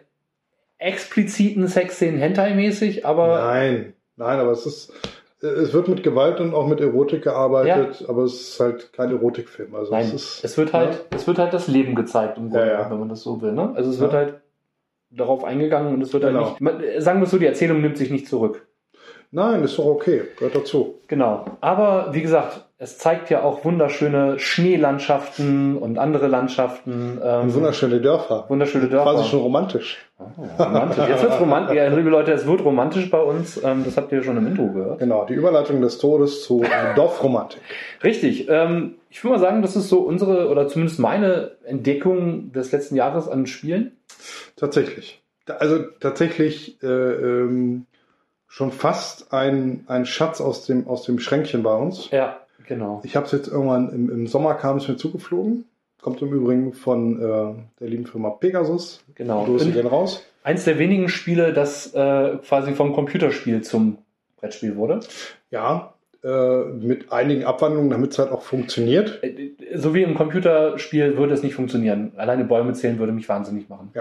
expliziten 0.77 1.67
Sexszenen 1.67 2.19
Hentai-mäßig, 2.19 3.05
aber 3.05 3.39
Nein, 3.39 3.93
nein, 4.17 4.39
aber 4.39 4.51
es 4.51 4.65
ist, 4.65 4.93
es 5.45 5.73
wird 5.73 5.88
mit 5.88 6.03
Gewalt 6.03 6.39
und 6.39 6.53
auch 6.53 6.67
mit 6.67 6.79
Erotik 6.81 7.23
gearbeitet, 7.23 8.05
aber 8.08 8.23
es 8.23 8.34
ist 8.34 8.60
halt 8.60 8.93
kein 8.93 9.12
Erotikfilm. 9.12 9.75
Also 9.75 9.91
nein, 9.91 10.05
es 10.05 10.13
ist, 10.13 10.43
es 10.43 10.58
wird 10.58 10.73
halt, 10.73 11.05
es 11.12 11.27
wird 11.27 11.38
halt 11.38 11.53
das 11.53 11.67
Leben 11.67 11.95
gezeigt, 11.95 12.38
im 12.38 12.49
Grunde, 12.49 12.67
Ja, 12.67 12.81
ja. 12.81 12.89
wenn 12.91 12.99
man 12.99 13.10
das 13.10 13.21
so 13.21 13.41
will. 13.41 13.51
Ne? 13.53 13.71
Also 13.75 13.89
es 13.89 13.97
Ja. 13.97 14.01
wird 14.03 14.13
halt 14.13 14.34
darauf 15.12 15.43
eingegangen 15.43 15.93
und 15.93 16.01
es 16.01 16.12
wird 16.13 16.23
Genau. 16.23 16.58
halt 16.60 16.62
nicht, 16.62 17.01
sagen 17.01 17.19
wir 17.19 17.25
es 17.25 17.31
so, 17.31 17.38
die 17.38 17.45
Erzählung 17.45 17.81
nimmt 17.81 17.97
sich 17.97 18.10
nicht 18.12 18.27
zurück. 18.27 18.67
nein, 19.31 19.63
ist 19.63 19.77
doch 19.77 19.86
okay, 19.86 20.23
gehört 20.38 20.55
dazu. 20.55 20.95
Genau. 21.08 21.45
Aber 21.62 22.10
wie 22.13 22.21
gesagt, 22.21 22.64
es 22.77 22.97
zeigt 22.97 23.29
ja 23.29 23.41
auch 23.41 23.63
wunderschöne 23.63 24.38
Schneelandschaften 24.38 25.77
und 25.77 25.97
andere 25.97 26.27
Landschaften. 26.27 27.19
Ähm, 27.23 27.41
Und 27.43 27.53
wunderschöne 27.53 28.01
Dörfer. 28.01 28.45
wunderschöne 28.49 28.89
Dörfer. 28.89 29.13
Quasi 29.13 29.29
schon 29.29 29.39
romantisch. 29.39 29.97
Oh, 30.19 30.63
romantisch. 30.63 31.07
Jetzt 31.07 31.23
wird's 31.23 31.39
romantisch. 31.39 31.75
Ja, 31.77 31.88
liebe 31.88 32.09
Leute, 32.09 32.33
es 32.33 32.45
wird 32.45 32.63
romantisch 32.65 33.09
bei 33.09 33.19
uns. 33.21 33.61
Ähm, 33.63 33.83
das 33.85 33.95
habt 33.95 34.11
ihr 34.11 34.23
schon 34.23 34.35
im 34.38 34.47
Intro 34.47 34.67
gehört. 34.67 34.99
Genau, 34.99 35.25
die 35.25 35.33
Überleitung 35.35 35.81
des 35.81 35.97
Todes 35.99 36.43
zu 36.43 36.65
Dorfromantik. 36.95 37.61
Richtig. 38.03 38.49
Ähm, 38.49 38.95
ich 39.09 39.23
würde 39.23 39.38
mal 39.38 39.41
sagen, 39.41 39.61
das 39.61 39.77
ist 39.77 39.88
so 39.88 39.99
unsere 39.99 40.49
oder 40.49 40.67
zumindest 40.67 40.99
meine 40.99 41.51
Entdeckung 41.63 42.51
des 42.51 42.73
letzten 42.73 42.95
Jahres 42.95 43.29
an 43.29 43.45
Spielen. 43.47 43.93
Tatsächlich. 44.57 45.21
Also 45.47 45.79
tatsächlich 46.01 46.81
äh, 46.83 46.88
ähm, 46.88 47.85
schon 48.47 48.71
fast 48.71 49.31
ein, 49.31 49.85
ein 49.88 50.05
Schatz 50.05 50.41
aus 50.41 50.65
dem, 50.65 50.88
aus 50.88 51.03
dem 51.03 51.19
Schränkchen 51.19 51.63
bei 51.63 51.73
uns. 51.73 52.09
Ja, 52.11 52.38
genau. 52.67 53.01
Ich 53.04 53.15
habe 53.15 53.25
es 53.25 53.32
jetzt 53.32 53.47
irgendwann 53.47 53.89
im, 53.89 54.10
im 54.10 54.28
Sommer 54.28 54.54
kam 54.56 54.78
es 54.78 54.88
mir 54.88 54.97
zugeflogen. 54.97 55.65
Kommt 56.01 56.21
im 56.21 56.32
Übrigen 56.34 56.73
von 56.73 57.19
äh, 57.19 57.54
der 57.80 57.88
lieben 57.88 58.06
Firma 58.06 58.30
Pegasus. 58.30 59.04
Genau. 59.15 59.45
Grüße 59.45 59.71
gehen 59.71 59.88
raus. 59.88 60.23
eins 60.43 60.63
der 60.63 60.78
wenigen 60.78 61.10
Spiele, 61.10 61.51
das 61.54 61.93
äh, 61.95 62.38
quasi 62.47 62.73
vom 62.73 62.93
Computerspiel 62.93 63.62
zum 63.63 63.97
Brettspiel 64.38 64.75
wurde. 64.75 64.99
Ja, 65.49 65.93
äh, 66.23 66.63
mit 66.65 67.12
einigen 67.12 67.45
Abwandlungen, 67.45 67.89
damit 67.89 68.12
es 68.12 68.19
halt 68.19 68.32
auch 68.32 68.43
funktioniert. 68.43 69.23
Äh, 69.23 69.54
So 69.75 69.95
wie 69.95 70.04
im 70.04 70.13
Computerspiel 70.15 71.17
würde 71.17 71.34
es 71.34 71.41
nicht 71.41 71.56
funktionieren. 71.56 72.12
Alleine 72.17 72.43
Bäume 72.45 72.73
zählen 72.73 72.99
würde 72.99 73.12
mich 73.13 73.28
wahnsinnig 73.28 73.69
machen. 73.69 73.91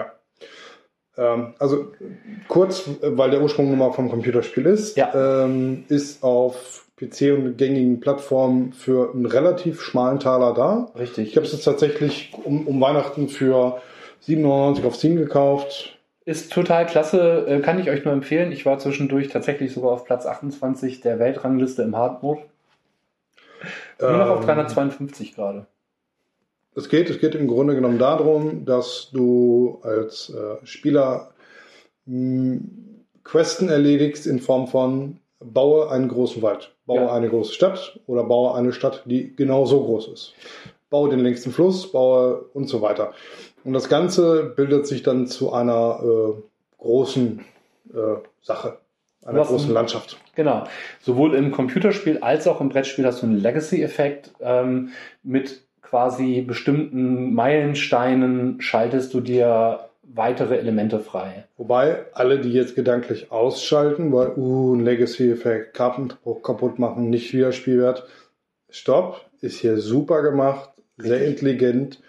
Ähm, 1.16 1.54
also 1.58 1.92
kurz, 2.48 2.86
äh, 3.00 3.16
weil 3.16 3.30
der 3.30 3.40
Ursprung 3.40 3.68
nun 3.70 3.78
mal 3.78 3.92
vom 3.92 4.10
Computerspiel 4.10 4.66
ist, 4.66 4.96
Ja. 4.96 5.44
ähm, 5.44 5.84
ist 5.88 6.22
auf 6.22 6.83
PC 6.96 7.32
und 7.32 7.56
gängigen 7.58 8.00
Plattformen 8.00 8.72
für 8.72 9.12
einen 9.12 9.26
relativ 9.26 9.80
schmalen 9.80 10.20
Taler 10.20 10.54
da. 10.54 10.92
Richtig. 10.98 11.28
Ich 11.28 11.36
habe 11.36 11.46
es 11.46 11.52
jetzt 11.52 11.64
tatsächlich 11.64 12.32
um, 12.44 12.66
um 12.66 12.80
Weihnachten 12.80 13.28
für 13.28 13.80
7,99 14.26 14.86
auf 14.86 14.94
Steam 14.94 15.16
gekauft. 15.16 15.98
Ist 16.24 16.52
total 16.52 16.86
klasse, 16.86 17.46
äh, 17.46 17.60
kann 17.60 17.78
ich 17.78 17.90
euch 17.90 18.04
nur 18.04 18.14
empfehlen. 18.14 18.52
Ich 18.52 18.64
war 18.64 18.78
zwischendurch 18.78 19.28
tatsächlich 19.28 19.74
sogar 19.74 19.92
auf 19.92 20.04
Platz 20.04 20.24
28 20.24 21.00
der 21.00 21.18
Weltrangliste 21.18 21.82
im 21.82 21.96
Hardmode. 21.96 22.42
Nur 24.00 24.12
noch 24.12 24.28
auf 24.28 24.40
Ähm, 24.40 24.46
352 24.46 25.34
gerade. 25.34 25.66
Es 26.76 26.88
geht, 26.88 27.08
es 27.10 27.20
geht 27.20 27.34
im 27.34 27.46
Grunde 27.46 27.74
genommen 27.74 27.98
darum, 27.98 28.64
dass 28.64 29.10
du 29.12 29.80
als 29.82 30.30
äh, 30.30 30.66
Spieler 30.66 31.32
mh, 32.06 32.60
Questen 33.22 33.68
erledigst 33.68 34.26
in 34.26 34.40
Form 34.40 34.66
von 34.66 35.20
baue 35.40 35.90
einen 35.90 36.08
großen 36.08 36.42
Wald, 36.42 36.73
baue 36.86 36.96
Ja. 37.02 37.12
eine 37.12 37.28
große 37.28 37.52
Stadt 37.54 37.98
oder 38.06 38.24
baue 38.24 38.54
eine 38.54 38.72
Stadt, 38.72 39.02
die 39.06 39.34
genau 39.34 39.64
so 39.64 39.82
groß 39.84 40.08
ist. 40.08 40.34
Baue 40.90 41.08
den 41.10 41.20
längsten 41.20 41.50
Fluss, 41.50 41.90
baue 41.90 42.44
und 42.54 42.68
so 42.68 42.80
weiter. 42.82 43.12
Und 43.64 43.72
das 43.72 43.88
Ganze 43.88 44.52
bildet 44.56 44.86
sich 44.86 45.02
dann 45.02 45.26
zu 45.26 45.52
einer 45.52 46.00
äh, 46.02 46.42
großen 46.78 47.40
äh, 47.92 47.96
Sache, 48.42 48.78
einer 49.24 49.40
Was- 49.40 49.48
großen 49.48 49.72
Landschaft. 49.72 50.18
Genau. 50.34 50.64
Sowohl 51.00 51.34
im 51.34 51.50
Computerspiel 51.52 52.18
als 52.18 52.46
auch 52.46 52.60
im 52.60 52.68
Brettspiel 52.68 53.06
hast 53.06 53.22
du 53.22 53.26
einen 53.26 53.40
Legacy-Effekt. 53.40 54.32
Ähm, 54.40 54.90
mit 55.22 55.62
quasi 55.80 56.42
bestimmten 56.42 57.32
Meilensteinen 57.34 58.60
schaltest 58.60 59.14
du 59.14 59.20
dir 59.20 59.88
weitere 60.12 60.56
Elemente 60.58 61.00
frei. 61.00 61.46
Wobei 61.56 62.06
alle, 62.12 62.38
die 62.40 62.52
jetzt 62.52 62.74
gedanklich 62.74 63.30
ausschalten, 63.32 64.12
weil, 64.12 64.32
uh, 64.36 64.74
ein 64.74 64.80
Legacy-Effekt, 64.84 65.74
Karten 65.74 66.12
kaputt 66.42 66.78
machen, 66.78 67.10
nicht 67.10 67.32
wieder 67.32 67.52
Spielwert. 67.52 68.06
Stopp, 68.70 69.20
ist 69.40 69.60
hier 69.60 69.78
super 69.78 70.22
gemacht, 70.22 70.70
sehr 70.96 71.20
Richtig. 71.20 71.30
intelligent, 71.42 72.02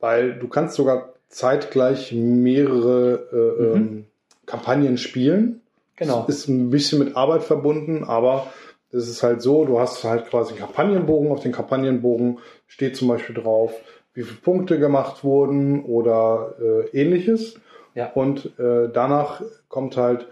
weil 0.00 0.34
du 0.34 0.48
kannst 0.48 0.74
sogar 0.74 1.14
zeitgleich 1.28 2.12
mehrere 2.12 3.28
äh, 3.32 3.62
Mhm. 3.62 3.76
ähm, 3.76 4.06
Kampagnen 4.46 4.98
spielen. 4.98 5.60
Genau. 5.96 6.24
Es 6.28 6.36
ist 6.36 6.48
ein 6.48 6.70
bisschen 6.70 6.98
mit 6.98 7.16
Arbeit 7.16 7.42
verbunden, 7.44 8.04
aber 8.04 8.52
es 8.90 9.08
ist 9.08 9.22
halt 9.22 9.40
so, 9.40 9.64
du 9.64 9.78
hast 9.78 10.04
halt 10.04 10.28
quasi 10.28 10.50
einen 10.50 10.60
Kampagnenbogen. 10.60 11.30
Auf 11.30 11.40
den 11.40 11.52
Kampagnenbogen 11.52 12.38
steht 12.66 12.96
zum 12.96 13.08
Beispiel 13.08 13.34
drauf, 13.34 13.72
wie 14.14 14.22
viele 14.22 14.40
Punkte 14.40 14.78
gemacht 14.78 15.24
wurden 15.24 15.84
oder 15.84 16.54
äh, 16.60 16.88
ähnliches. 17.00 17.56
Ja. 17.94 18.10
Und 18.12 18.58
äh, 18.58 18.88
danach 18.92 19.42
kommt 19.68 19.96
halt, 19.96 20.26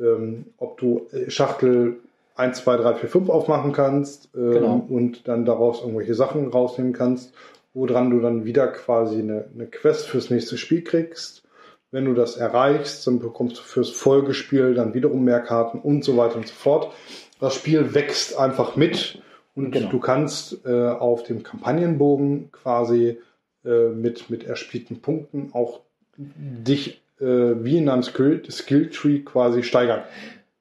ähm, 0.00 0.46
ob 0.56 0.78
du 0.78 1.06
äh, 1.12 1.30
Schachtel 1.30 1.96
1, 2.36 2.58
2, 2.64 2.76
3, 2.78 2.94
4, 2.94 3.08
5 3.08 3.28
aufmachen 3.30 3.72
kannst 3.72 4.30
ähm, 4.34 4.50
Genau. 4.52 4.86
und 4.88 5.28
dann 5.28 5.44
daraus 5.44 5.80
irgendwelche 5.82 6.14
Sachen 6.14 6.48
rausnehmen 6.48 6.92
kannst. 6.92 7.32
woran 7.76 8.10
du 8.10 8.20
dann 8.20 8.44
wieder 8.44 8.68
quasi 8.68 9.18
eine, 9.18 9.46
eine 9.52 9.66
Quest 9.66 10.06
fürs 10.06 10.30
nächste 10.30 10.56
Spiel 10.56 10.82
kriegst. 10.84 11.42
Wenn 11.90 12.04
du 12.04 12.14
das 12.14 12.36
erreichst, 12.36 13.04
dann 13.06 13.18
bekommst 13.18 13.58
du 13.58 13.62
fürs 13.62 13.90
Folgespiel 13.90 14.74
dann 14.74 14.94
wiederum 14.94 15.24
mehr 15.24 15.40
Karten 15.40 15.78
und 15.78 16.04
so 16.04 16.16
weiter 16.16 16.36
und 16.36 16.46
so 16.46 16.54
fort. 16.54 16.92
Das 17.40 17.54
Spiel 17.54 17.94
wächst 17.94 18.36
einfach 18.38 18.76
mit 18.76 19.20
und 19.54 19.70
Genau. 19.70 19.88
du 19.90 19.98
kannst 20.00 20.66
äh, 20.66 20.88
auf 20.88 21.22
dem 21.22 21.42
Kampagnenbogen 21.42 22.50
quasi 22.52 23.18
äh, 23.64 23.88
mit, 23.88 24.30
mit 24.30 24.44
erspielten 24.44 25.00
Punkten 25.00 25.50
auch 25.52 25.80
dich 26.16 27.02
äh, 27.20 27.24
wie 27.24 27.78
in 27.78 27.88
einem 27.88 28.02
Skill, 28.02 28.42
Skill 28.50 28.90
Tree 28.90 29.20
quasi 29.20 29.62
steigern. 29.62 30.02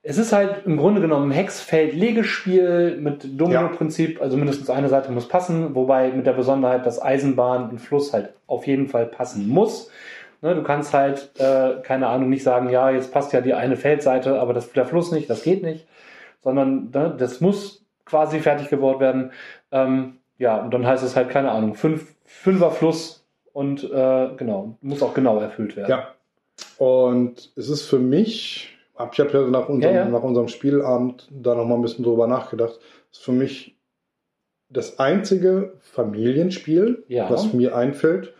Es 0.05 0.17
ist 0.17 0.33
halt 0.33 0.65
im 0.65 0.75
Grunde 0.75 0.99
genommen 0.99 1.29
ein 1.31 1.35
Hexfeld-Legespiel 1.35 2.97
mit 2.99 3.39
Domino-Prinzip, 3.39 4.21
also 4.21 4.35
mindestens 4.35 4.69
eine 4.69 4.89
Seite 4.89 5.11
muss 5.13 5.29
passen, 5.29 5.75
wobei 5.75 6.11
mit 6.11 6.25
der 6.25 6.33
Besonderheit, 6.33 6.85
dass 6.85 7.01
Eisenbahn 7.01 7.69
und 7.69 7.79
Fluss 7.79 8.11
halt 8.11 8.33
auf 8.45 8.67
jeden 8.67 8.89
Fall 8.89 9.05
passen 9.05 9.47
muss. 9.47 9.89
Ne, 10.41 10.55
du 10.55 10.63
kannst 10.63 10.93
halt, 10.93 11.31
äh, 11.39 11.81
keine 11.83 12.07
Ahnung, 12.07 12.29
nicht 12.29 12.43
sagen, 12.43 12.69
ja, 12.69 12.89
jetzt 12.91 13.13
passt 13.13 13.31
ja 13.31 13.39
die 13.39 13.53
eine 13.53 13.77
Feldseite, 13.77 14.41
aber 14.41 14.53
das, 14.53 14.73
der 14.73 14.85
Fluss 14.85 15.13
nicht, 15.13 15.29
das 15.29 15.41
geht 15.41 15.63
nicht, 15.63 15.87
sondern 16.41 16.89
ne, 16.93 17.15
das 17.17 17.39
muss 17.39 17.82
quasi 18.05 18.39
fertig 18.39 18.69
gebaut 18.69 18.99
werden. 18.99 19.31
Ähm, 19.71 20.17
ja, 20.37 20.57
und 20.61 20.73
dann 20.73 20.85
heißt 20.85 21.03
es 21.03 21.15
halt, 21.15 21.29
keine 21.29 21.51
Ahnung, 21.51 21.75
fünf, 21.75 22.13
Fünfer 22.25 22.71
Fluss 22.71 23.25
und 23.53 23.83
äh, 23.83 24.29
genau, 24.37 24.77
muss 24.81 25.03
auch 25.03 25.13
genau 25.13 25.39
erfüllt 25.39 25.75
werden. 25.75 25.89
Ja. 25.89 26.15
Und 26.77 27.51
es 27.55 27.69
ist 27.69 27.83
für 27.83 27.99
mich, 27.99 28.75
ich 29.11 29.19
habe 29.19 29.31
ja 29.31 29.41
nach 29.49 29.69
unserem, 29.69 29.95
Ja, 29.95 30.01
ja. 30.03 30.09
nach 30.09 30.23
unserem 30.23 30.47
Spielabend 30.47 31.27
da 31.31 31.53
noch 31.55 31.65
mal 31.65 31.75
ein 31.75 31.81
bisschen 31.81 32.03
drüber 32.03 32.27
nachgedacht, 32.27 32.79
ist 33.11 33.23
für 33.23 33.31
mich 33.31 33.77
das 34.69 34.99
einzige 34.99 35.73
Familienspiel, 35.81 37.03
Ja. 37.07 37.29
was 37.29 37.53
mir 37.53 37.75
einfällt, 37.75 38.33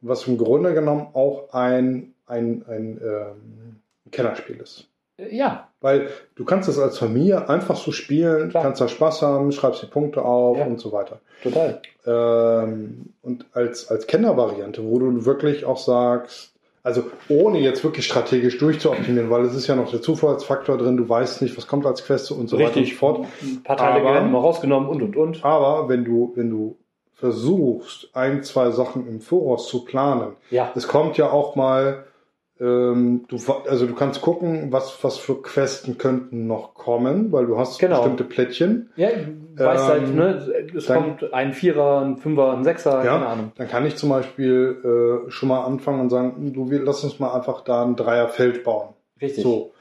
was 0.00 0.26
im 0.26 0.38
Grunde 0.38 0.72
genommen 0.74 1.08
auch 1.12 1.52
ein, 1.52 2.14
ein, 2.26 2.64
ein 2.66 3.00
ähm, 3.02 3.80
Kennerspiel 4.10 4.56
ist. 4.56 4.88
Ja, 5.18 5.68
Weil 5.80 6.08
du 6.34 6.44
kannst 6.44 6.68
es 6.68 6.78
als 6.78 6.98
Familie 6.98 7.48
einfach 7.48 7.76
so 7.76 7.90
spielen, 7.92 8.50
Klar. 8.50 8.64
kannst 8.64 8.80
da 8.82 8.88
Spaß 8.88 9.22
haben, 9.22 9.50
schreibst 9.52 9.82
die 9.82 9.86
Punkte 9.86 10.22
auf 10.22 10.58
Ja. 10.58 10.66
und 10.66 10.78
so 10.80 10.92
weiter. 10.92 11.20
total. 11.42 11.80
Ähm, 12.06 13.06
und 13.22 13.46
als, 13.52 13.90
als 13.90 14.06
Kennervariante, 14.06 14.84
wo 14.84 14.98
du 14.98 15.24
wirklich 15.24 15.64
auch 15.64 15.78
sagst, 15.78 16.52
also 16.82 17.04
ohne 17.28 17.58
jetzt 17.60 17.82
wirklich 17.82 18.04
strategisch 18.06 18.58
durchzuoptimieren, 18.58 19.30
weil 19.30 19.44
es 19.44 19.54
ist 19.54 19.66
ja 19.66 19.74
noch 19.76 19.90
der 19.90 20.02
Zufallsfaktor 20.02 20.76
drin, 20.78 20.96
du 20.96 21.08
weißt 21.08 21.40
nicht, 21.42 21.56
was 21.56 21.66
kommt 21.66 21.84
als 21.86 22.04
Quest 22.04 22.30
und 22.30 22.48
so 22.48 22.58
weiter 22.58 22.76
und 22.78 22.86
so 22.86 22.94
fort. 22.94 23.26
Ein 23.42 23.62
paar 23.64 23.76
Teile 23.76 24.00
Aber- 24.02 24.12
werden 24.14 24.30
mal 24.32 24.38
rausgenommen 24.40 24.88
und 24.88 25.02
und 25.02 25.16
und. 25.16 25.44
Aber 25.44 25.88
wenn 25.88 26.04
du, 26.04 26.32
wenn 26.36 26.50
du 26.50 26.76
versuchst, 27.14 28.10
ein, 28.12 28.42
zwei 28.44 28.70
Sachen 28.70 29.06
im 29.08 29.20
Voraus 29.20 29.68
zu 29.68 29.84
planen, 29.84 30.36
Ja, 30.50 30.70
es 30.74 30.86
kommt 30.86 31.16
ja 31.16 31.30
auch 31.30 31.56
mal, 31.56 32.04
ähm, 32.58 33.24
du, 33.28 33.36
also 33.68 33.86
du 33.86 33.94
kannst 33.94 34.20
gucken, 34.22 34.72
was, 34.72 35.02
was 35.04 35.18
für 35.18 35.42
Questen 35.42 35.98
könnten 35.98 36.46
noch 36.46 36.74
kommen, 36.74 37.30
weil 37.32 37.46
du 37.46 37.58
hast 37.58 37.78
Genau. 37.78 37.96
bestimmte 37.98 38.24
Plättchen. 38.24 38.90
ja 38.96 39.08
du 39.10 39.64
weißt 39.64 39.84
Ähm, 39.84 39.90
halt, 39.90 40.14
ne, 40.14 40.70
es 40.74 40.86
dann- 40.86 41.02
kommt 41.18 41.32
ein 41.34 41.52
Vierer, 41.52 42.00
ein 42.02 42.16
Fünfer, 42.16 42.52
ein 42.54 42.64
Sechser, 42.64 43.04
Ja. 43.04 43.12
keine 43.14 43.26
Ahnung. 43.26 43.52
Dann 43.56 43.68
kann 43.68 43.84
ich 43.86 43.96
zum 43.96 44.08
Beispiel 44.10 45.24
äh, 45.26 45.30
schon 45.30 45.48
mal 45.50 45.64
anfangen 45.64 46.00
und 46.00 46.10
sagen, 46.10 46.52
du, 46.54 46.70
wir, 46.70 46.80
lass 46.82 47.04
uns 47.04 47.18
mal 47.20 47.32
einfach 47.34 47.62
da 47.62 47.82
ein 47.84 47.96
Dreierfeld 47.96 48.64
bauen. 48.64 48.90
Richtig. 49.20 49.42
So. 49.42 49.72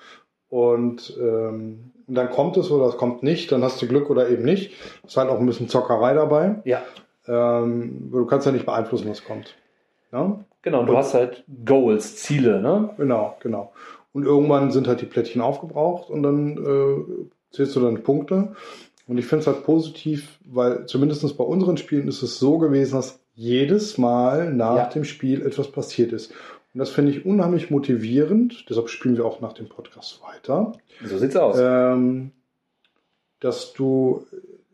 Und 0.49 1.17
ähm, 1.19 1.91
und 2.07 2.13
dann 2.15 2.29
kommt 2.29 2.55
es 2.57 2.69
oder 2.69 2.85
es 2.85 2.97
kommt 2.97 3.23
nicht, 3.23 3.51
dann 3.51 3.63
hast 3.63 3.81
du 3.81 3.87
Glück 3.87 4.11
oder 4.11 4.29
eben 4.29 4.43
nicht. 4.43 4.73
Ist 5.07 5.17
halt 5.17 5.29
auch 5.31 5.39
ein 5.39 5.45
bisschen 5.47 5.69
Zockerei 5.69 6.13
dabei. 6.13 6.61
Ja, 6.63 6.83
Ähm, 7.27 8.09
du 8.11 8.25
kannst 8.27 8.45
ja 8.45 8.51
nicht 8.51 8.65
beeinflussen, 8.67 9.09
was 9.09 9.23
kommt. 9.25 9.55
Ja? 10.11 10.39
Genau. 10.65 10.81
Und 10.81 10.87
du 10.87 10.97
hast 10.97 11.13
halt 11.13 11.45
Goals, 11.65 12.17
Ziele, 12.17 12.61
ne? 12.61 12.89
Genau, 12.97 13.37
genau. 13.39 13.71
Und 14.11 14.25
irgendwann 14.25 14.71
sind 14.71 14.87
halt 14.89 14.99
die 14.99 15.05
Plättchen 15.05 15.41
aufgebraucht 15.41 16.09
und 16.09 16.23
dann 16.23 16.57
äh, 16.57 17.55
zählst 17.55 17.75
du 17.77 17.79
dann 17.79 18.03
Punkte. 18.03 18.53
Und 19.07 19.17
ich 19.17 19.25
finde 19.25 19.41
es 19.41 19.47
halt 19.47 19.63
positiv, 19.63 20.39
weil 20.45 20.85
zumindest 20.87 21.37
bei 21.37 21.43
unseren 21.43 21.77
Spielen 21.77 22.07
ist 22.07 22.21
es 22.23 22.39
so 22.39 22.57
gewesen, 22.57 22.95
dass 22.95 23.19
jedes 23.35 23.97
Mal 23.97 24.53
nach 24.53 24.75
Ja. 24.77 24.85
dem 24.89 25.03
Spiel 25.03 25.45
etwas 25.45 25.69
passiert 25.71 26.11
ist. 26.11 26.31
Und 26.73 26.79
das 26.79 26.89
finde 26.89 27.11
ich 27.11 27.25
unheimlich 27.25 27.69
motivierend. 27.71 28.65
Deshalb 28.69 28.89
spielen 28.89 29.15
wir 29.15 29.25
auch 29.25 29.41
nach 29.41 29.53
dem 29.53 29.67
Podcast 29.69 30.21
weiter. 30.23 30.73
So 31.05 31.17
sieht's 31.17 31.35
aus. 31.35 31.57
Ähm, 31.59 32.31
dass 33.39 33.73
du, 33.73 34.25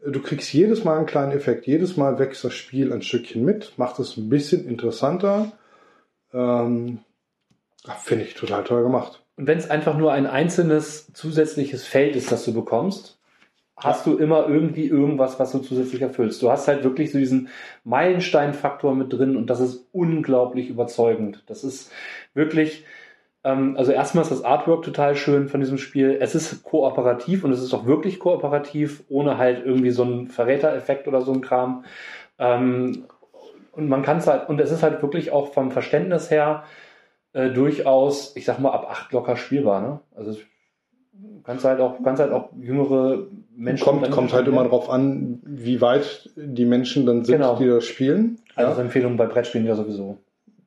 du 0.06 0.21
kriegst 0.21 0.54
jedes 0.54 0.84
Mal 0.84 0.97
einen 0.97 1.06
kleinen 1.08 1.32
Effekt. 1.32 1.67
Jedes 1.67 1.97
Mal 1.97 2.17
wächst 2.19 2.43
das 2.43 2.54
Spiel 2.54 2.93
ein 2.93 3.01
Stückchen 3.01 3.43
mit, 3.43 3.73
macht 3.77 3.99
es 3.99 4.17
ein 4.17 4.30
bisschen 4.30 4.67
interessanter. 4.67 5.51
Ähm, 6.33 6.99
finde 8.03 8.25
ich 8.25 8.35
total 8.35 8.63
toll 8.63 8.83
gemacht. 8.83 9.23
Und 9.37 9.47
wenn 9.47 9.57
es 9.57 9.69
einfach 9.69 9.97
nur 9.97 10.11
ein 10.11 10.27
einzelnes 10.27 11.11
zusätzliches 11.13 11.85
Feld 11.85 12.15
ist, 12.15 12.31
das 12.31 12.45
du 12.45 12.53
bekommst, 12.53 13.19
hast 13.83 14.05
du 14.05 14.17
immer 14.17 14.47
irgendwie 14.47 14.87
irgendwas, 14.87 15.39
was 15.39 15.51
du 15.51 15.59
zusätzlich 15.59 16.01
erfüllst. 16.01 16.41
Du 16.41 16.51
hast 16.51 16.67
halt 16.67 16.83
wirklich 16.83 17.11
so 17.11 17.17
diesen 17.17 17.49
Meilenstein-Faktor 17.83 18.95
mit 18.95 19.11
drin 19.11 19.35
und 19.35 19.49
das 19.49 19.59
ist 19.59 19.87
unglaublich 19.91 20.69
überzeugend. 20.69 21.43
Das 21.47 21.63
ist 21.63 21.91
wirklich, 22.33 22.85
ähm, 23.43 23.75
also 23.77 23.91
erstmal 23.91 24.23
ist 24.23 24.31
das 24.31 24.43
Artwork 24.43 24.83
total 24.83 25.15
schön 25.15 25.49
von 25.49 25.59
diesem 25.61 25.79
Spiel. 25.79 26.17
Es 26.19 26.35
ist 26.35 26.63
kooperativ 26.63 27.43
und 27.43 27.51
es 27.51 27.61
ist 27.61 27.73
auch 27.73 27.85
wirklich 27.85 28.19
kooperativ, 28.19 29.03
ohne 29.09 29.37
halt 29.37 29.65
irgendwie 29.65 29.91
so 29.91 30.03
einen 30.03 30.27
Verrätereffekt 30.27 31.07
oder 31.07 31.21
so 31.21 31.33
ein 31.33 31.41
Kram. 31.41 31.83
Ähm, 32.37 33.05
und 33.71 33.88
man 33.89 34.03
kann 34.03 34.17
es 34.17 34.27
halt, 34.27 34.49
und 34.49 34.60
es 34.60 34.71
ist 34.71 34.84
halt 34.84 35.01
wirklich 35.01 35.31
auch 35.31 35.53
vom 35.53 35.71
Verständnis 35.71 36.29
her 36.31 36.63
äh, 37.34 37.49
durchaus, 37.49 38.36
ich 38.36 38.45
sag 38.45 38.60
mal, 38.60 38.71
ab 38.71 38.88
acht 38.89 39.12
locker 39.13 39.38
spielbar. 39.38 39.81
Ne? 39.81 39.99
Also 40.15 40.38
kannst 41.43 41.65
halt 41.65 41.79
auch, 41.79 42.01
kannst 42.03 42.21
halt 42.21 42.31
auch 42.31 42.49
jüngere 42.60 43.27
Menschen. 43.55 43.84
kommt, 43.84 44.12
kommt 44.12 44.34
halt 44.34 44.47
immer 44.47 44.67
drauf 44.67 44.89
an, 44.89 45.39
wie 45.43 45.81
weit 45.81 46.29
die 46.36 46.65
Menschen 46.65 47.05
dann 47.05 47.23
sind, 47.23 47.36
Genau. 47.38 47.55
die 47.55 47.67
das 47.67 47.86
spielen. 47.86 48.39
Also 48.55 48.81
Empfehlung 48.81 49.17
bei 49.17 49.25
Brettspielen 49.25 49.65
ja 49.67 49.75
sowieso. 49.75 50.17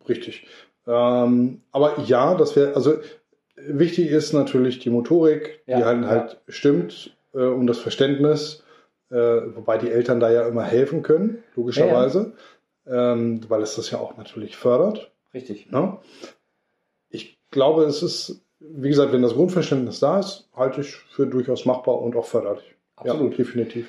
Richtig. 0.09 0.47
Ähm, 0.87 1.61
aber 1.73 2.01
ja, 2.07 2.35
das 2.35 2.57
wäre, 2.57 2.75
also 2.75 2.95
wichtig 3.57 4.11
ist 4.11 4.33
natürlich 4.33 4.79
die 4.79 4.91
Motorik, 4.91 5.61
Ja, 5.67 5.79
die 5.79 5.85
halt, 5.85 6.03
ja. 6.03 6.09
halt 6.09 6.39
stimmt 6.49 7.17
äh, 7.35 7.39
und 7.39 7.67
das 7.67 7.79
Verständnis, 7.79 8.63
äh, 9.11 9.17
wobei 9.17 9.79
die 9.79 9.91
Eltern 9.91 10.21
da 10.21 10.31
ja 10.31 10.47
immer 10.47 10.65
helfen 10.65 11.03
können, 11.03 11.43
logischerweise, 11.57 12.33
Ähm, 12.87 13.41
weil 13.49 13.63
es 13.63 13.77
das 13.77 13.91
ja 13.91 13.99
auch 13.99 14.17
natürlich 14.17 14.57
fördert. 14.57 15.11
Richtig. 15.33 15.71
Ne? 15.71 15.99
Ich 17.09 17.39
glaube, 17.51 17.85
es 17.85 18.03
ist, 18.03 18.43
wie 18.61 18.89
gesagt, 18.89 19.13
wenn 19.13 19.23
das 19.23 19.35
Grundverständnis 19.35 20.01
da 20.01 20.21
ist, 20.21 20.49
halte 20.55 20.83
ich 20.83 20.95
für 20.95 21.27
durchaus 21.27 21.65
machbar 21.65 22.01
und 22.01 22.15
auch 22.17 22.27
förderlich. 22.27 22.75
Absolut. 22.97 23.33
Ja, 23.33 23.37
definitiv. 23.39 23.89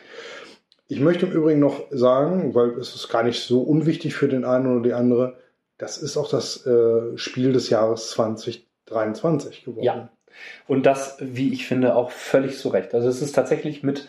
Ich 0.88 1.00
möchte 1.00 1.26
im 1.26 1.32
Übrigen 1.32 1.60
noch 1.60 1.88
sagen, 1.90 2.54
weil 2.54 2.72
es 2.80 2.94
ist 2.96 3.10
gar 3.10 3.24
nicht 3.24 3.42
so 3.42 3.62
unwichtig 3.62 4.16
für 4.16 4.28
den 4.28 4.46
einen 4.46 4.68
oder 4.68 4.84
die 4.84 4.94
andere, 4.94 5.38
das 5.78 5.98
ist 5.98 6.16
auch 6.16 6.30
das 6.30 6.66
äh, 6.66 7.18
Spiel 7.18 7.54
des 7.54 7.70
Jahres 7.70 8.12
2023 8.12 9.66
geworden. 9.66 9.84
Ja. 9.84 10.10
Und 10.68 10.86
das, 10.86 11.18
wie 11.20 11.54
ich 11.54 11.68
finde, 11.68 11.96
auch 11.96 12.12
völlig 12.12 12.58
zu 12.58 12.70
Recht. 12.70 12.94
Also 12.94 13.08
es 13.08 13.22
ist 13.22 13.34
tatsächlich 13.34 13.84
mit, 13.84 14.08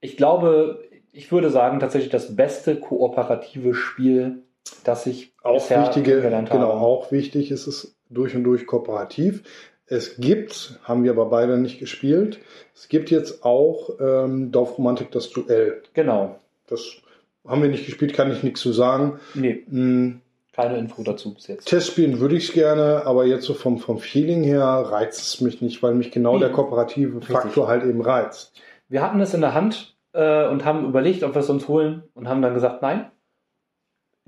ich 0.00 0.16
glaube, 0.16 0.85
ich 1.16 1.32
würde 1.32 1.50
sagen, 1.50 1.80
tatsächlich 1.80 2.10
das 2.10 2.36
beste 2.36 2.76
kooperative 2.76 3.74
Spiel, 3.74 4.42
das 4.84 5.06
ich 5.06 5.32
Auch 5.42 5.54
bisher 5.54 5.82
wichtige, 5.82 6.10
kennengelernt 6.10 6.50
genau, 6.50 6.68
habe. 6.68 6.80
auch 6.80 7.12
wichtig 7.12 7.50
ist 7.50 7.66
es 7.66 7.96
durch 8.10 8.34
und 8.36 8.44
durch 8.44 8.66
kooperativ. 8.66 9.42
Es 9.86 10.16
gibt, 10.16 10.78
haben 10.82 11.04
wir 11.04 11.12
aber 11.12 11.26
beide 11.26 11.58
nicht 11.58 11.78
gespielt, 11.78 12.40
es 12.74 12.88
gibt 12.88 13.10
jetzt 13.10 13.44
auch 13.44 13.90
ähm, 14.00 14.50
Dorfromantik 14.50 15.10
das 15.12 15.30
Duell. 15.30 15.82
Genau. 15.94 16.36
Das 16.66 16.84
haben 17.46 17.62
wir 17.62 17.68
nicht 17.68 17.86
gespielt, 17.86 18.12
kann 18.12 18.32
ich 18.32 18.42
nichts 18.42 18.60
zu 18.60 18.72
sagen. 18.72 19.20
Nee, 19.34 19.64
Hm, 19.68 20.20
keine 20.52 20.78
Info 20.78 21.02
dazu 21.04 21.34
bis 21.34 21.46
jetzt. 21.46 21.68
Testspielen 21.68 22.18
würde 22.18 22.34
ich 22.36 22.48
es 22.48 22.52
gerne, 22.54 23.02
aber 23.06 23.26
jetzt 23.26 23.44
so 23.44 23.54
vom, 23.54 23.78
vom 23.78 23.98
Feeling 23.98 24.42
her 24.42 24.64
reizt 24.64 25.20
es 25.20 25.40
mich 25.40 25.60
nicht, 25.62 25.82
weil 25.82 25.94
mich 25.94 26.10
genau 26.10 26.34
Nee. 26.34 26.40
der 26.40 26.50
kooperative 26.50 27.18
Richtig. 27.18 27.36
Faktor 27.36 27.68
halt 27.68 27.84
eben 27.84 28.00
reizt. 28.00 28.52
Wir 28.88 29.02
hatten 29.02 29.20
es 29.20 29.34
in 29.34 29.40
der 29.42 29.54
Hand 29.54 29.95
äh, 30.16 30.48
und 30.48 30.64
haben 30.64 30.84
überlegt, 30.86 31.22
ob 31.22 31.34
wir 31.34 31.40
es 31.40 31.50
uns 31.50 31.68
holen 31.68 32.02
und 32.14 32.28
haben 32.28 32.42
dann 32.42 32.54
gesagt, 32.54 32.82
nein. 32.82 33.10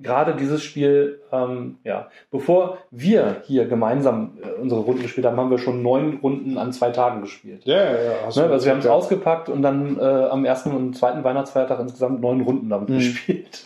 Gerade 0.01 0.35
dieses 0.37 0.63
Spiel, 0.63 1.23
ähm, 1.33 1.79
ja, 1.83 2.07
bevor 2.31 2.79
wir 2.93 3.43
hier 3.47 3.67
gemeinsam 3.67 4.39
äh, 4.41 4.61
unsere 4.61 4.83
Runden 4.83 5.03
gespielt 5.03 5.27
haben, 5.27 5.37
haben 5.37 5.51
wir 5.51 5.59
schon 5.59 5.83
neun 5.83 6.19
Runden 6.23 6.57
an 6.57 6.73
zwei 6.73 6.91
Tagen 6.91 7.21
gespielt. 7.21 7.65
Ja, 7.65 7.77
ja, 7.83 7.91
ja. 8.03 8.13
hast 8.25 8.37
Ne, 8.37 8.45
also 8.45 8.65
wir 8.65 8.73
haben 8.73 8.79
es 8.79 8.85
ja. 8.85 8.93
ausgepackt 8.93 9.49
und 9.49 9.61
dann 9.63 9.99
äh, 9.99 10.03
am 10.05 10.45
ersten 10.45 10.71
und 10.71 10.97
zweiten 10.97 11.25
Weihnachtsfeiertag 11.25 11.81
insgesamt 11.81 12.21
neun 12.21 12.43
Runden 12.43 12.69
damit 12.71 12.91
Mhm. 12.91 12.95
gespielt. 12.99 13.65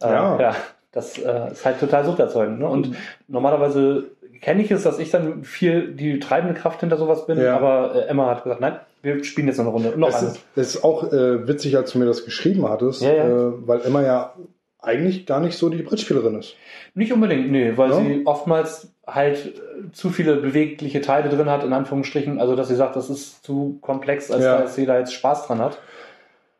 Äh, 0.00 0.06
Ja. 0.12 0.40
ja, 0.40 0.56
das 0.98 1.16
äh, 1.18 1.52
ist 1.52 1.64
halt 1.64 1.78
total 1.80 2.04
suchterzeugend. 2.04 2.58
Ne? 2.58 2.68
Und 2.68 2.96
normalerweise 3.28 4.04
kenne 4.40 4.62
ich 4.62 4.70
es, 4.70 4.82
dass 4.82 4.98
ich 4.98 5.10
dann 5.10 5.44
viel 5.44 5.92
die 5.94 6.18
treibende 6.18 6.54
Kraft 6.54 6.80
hinter 6.80 6.96
sowas 6.96 7.26
bin, 7.26 7.40
Ja. 7.40 7.56
aber 7.56 7.94
äh, 7.94 8.08
Emma 8.08 8.26
hat 8.26 8.42
gesagt, 8.44 8.60
nein, 8.60 8.78
wir 9.02 9.22
spielen 9.24 9.46
jetzt 9.46 9.58
noch 9.58 9.64
eine 9.64 9.72
Runde. 9.72 9.92
Und 9.92 10.00
noch 10.00 10.08
Es 10.08 10.22
ist, 10.22 10.40
es 10.56 10.74
ist 10.74 10.84
auch 10.84 11.12
äh, 11.12 11.46
witzig, 11.46 11.76
als 11.76 11.92
du 11.92 11.98
mir 11.98 12.06
das 12.06 12.24
geschrieben 12.24 12.68
hattest, 12.68 13.02
Ja, 13.02 13.12
ja. 13.12 13.24
Äh, 13.26 13.52
weil 13.66 13.80
Emma 13.82 14.02
ja 14.02 14.34
eigentlich 14.80 15.26
gar 15.26 15.40
nicht 15.40 15.56
so 15.56 15.68
die 15.70 15.82
Brettspielerin 15.82 16.38
ist. 16.38 16.54
Nicht 16.94 17.12
unbedingt, 17.12 17.50
nee, 17.50 17.72
weil 17.76 17.92
sie 17.92 18.22
oftmals 18.26 18.92
halt 19.06 19.46
äh, 19.46 19.92
zu 19.92 20.10
viele 20.10 20.36
bewegliche 20.36 21.00
Teile 21.00 21.28
drin 21.28 21.50
hat, 21.50 21.64
in 21.64 21.72
Anführungsstrichen. 21.72 22.38
Also, 22.40 22.54
dass 22.56 22.68
sie 22.68 22.76
sagt, 22.76 22.94
das 22.96 23.10
ist 23.10 23.44
zu 23.44 23.78
komplex, 23.80 24.30
als 24.30 24.44
dass 24.44 24.74
sie 24.74 24.86
da 24.86 24.98
jetzt 24.98 25.12
Spaß 25.14 25.46
dran 25.46 25.58
hat. 25.58 25.78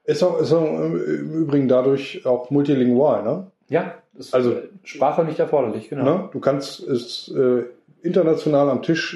Ist 0.05 0.22
auch, 0.22 0.41
ist 0.41 0.53
auch 0.53 0.64
im 0.64 1.34
Übrigen 1.43 1.68
dadurch 1.68 2.24
auch 2.24 2.51
multilingual, 2.51 3.22
ne? 3.22 3.47
Ja, 3.68 3.94
ist 4.18 4.34
Also- 4.34 4.52
äh, 4.52 4.68
Sprache 4.84 5.24
nicht 5.24 5.38
erforderlich, 5.38 5.88
genau. 5.88 6.04
ne? 6.04 6.28
Du 6.32 6.40
kannst 6.40 6.80
es 6.80 7.28
äh, 7.36 7.64
international 8.02 8.70
am 8.70 8.82
Tisch, 8.82 9.14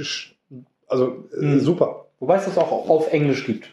sch- 0.50 0.56
also 0.88 1.24
äh, 1.34 1.44
Mhm. 1.44 1.60
super. 1.60 2.06
Wobei 2.20 2.36
es 2.36 2.44
das 2.44 2.58
auch 2.58 2.88
auf 2.88 3.12
Englisch 3.12 3.46
gibt. 3.46 3.68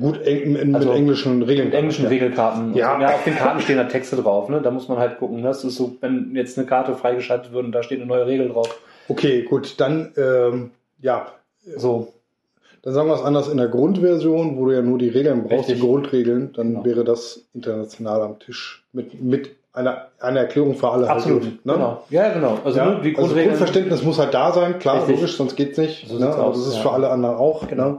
Gut 0.00 0.22
eng, 0.22 0.54
in, 0.54 0.74
Also, 0.76 0.88
mit 0.90 0.96
englischen 0.98 1.42
Regeln. 1.42 1.68
Mit 1.68 1.74
englischen 1.74 2.04
ja. 2.04 2.08
Regelkarten. 2.10 2.72
Ja. 2.74 2.94
So. 2.96 3.02
ja, 3.02 3.14
auf 3.14 3.24
den 3.24 3.34
Karten 3.34 3.60
stehen 3.60 3.78
da 3.78 3.84
Texte 3.84 4.14
drauf, 4.16 4.48
ne? 4.48 4.62
Da 4.62 4.70
muss 4.70 4.86
man 4.88 4.98
halt 4.98 5.18
gucken. 5.18 5.42
Das 5.42 5.64
ist 5.64 5.74
so, 5.74 5.96
wenn 6.00 6.36
jetzt 6.36 6.56
eine 6.56 6.68
Karte 6.68 6.94
freigeschaltet 6.94 7.52
wird 7.52 7.64
und 7.64 7.72
da 7.72 7.82
steht 7.82 7.98
eine 7.98 8.06
neue 8.06 8.24
Regel 8.26 8.48
drauf. 8.48 8.80
Okay, 9.08 9.42
gut, 9.42 9.80
dann 9.80 10.12
ähm, 10.16 10.70
ja, 11.00 11.26
So, 11.76 12.14
dann 12.82 12.94
sagen 12.94 13.08
wir 13.08 13.14
es 13.14 13.22
anders 13.22 13.48
in 13.48 13.56
der 13.56 13.68
Grundversion, 13.68 14.56
wo 14.56 14.66
du 14.66 14.72
ja 14.72 14.82
nur 14.82 14.98
die 14.98 15.08
Regeln 15.08 15.42
brauchst, 15.42 15.68
Richtig. 15.68 15.76
die 15.76 15.80
Grundregeln, 15.80 16.52
dann 16.54 16.68
Genau. 16.68 16.84
wäre 16.84 17.04
das 17.04 17.48
international 17.54 18.22
am 18.22 18.38
Tisch 18.38 18.84
mit, 18.92 19.20
mit 19.22 19.56
einer, 19.72 20.08
einer 20.20 20.40
Erklärung 20.40 20.74
für 20.74 20.90
alle. 20.90 21.08
absolut. 21.08 21.42
Halt, 21.44 21.66
ne? 21.66 21.72
Genau. 21.74 22.02
Ja, 22.10 22.32
genau. 22.32 22.58
Also, 22.64 22.78
Ja, 22.78 22.94
die 23.00 23.16
also. 23.16 23.34
Grundverständnis 23.34 24.02
muss 24.02 24.18
halt 24.18 24.34
da 24.34 24.52
sein, 24.52 24.78
klar, 24.78 24.96
Richtig. 24.98 25.16
logisch, 25.16 25.36
sonst 25.36 25.56
geht's 25.56 25.78
nicht. 25.78 26.08
So 26.08 26.18
ne? 26.18 26.28
Aber 26.28 26.50
das 26.50 26.66
ist 26.66 26.76
ja. 26.76 26.82
für 26.82 26.92
alle 26.92 27.10
anderen 27.10 27.36
auch. 27.36 27.68
Genau. 27.68 27.88
Ne? 27.90 27.98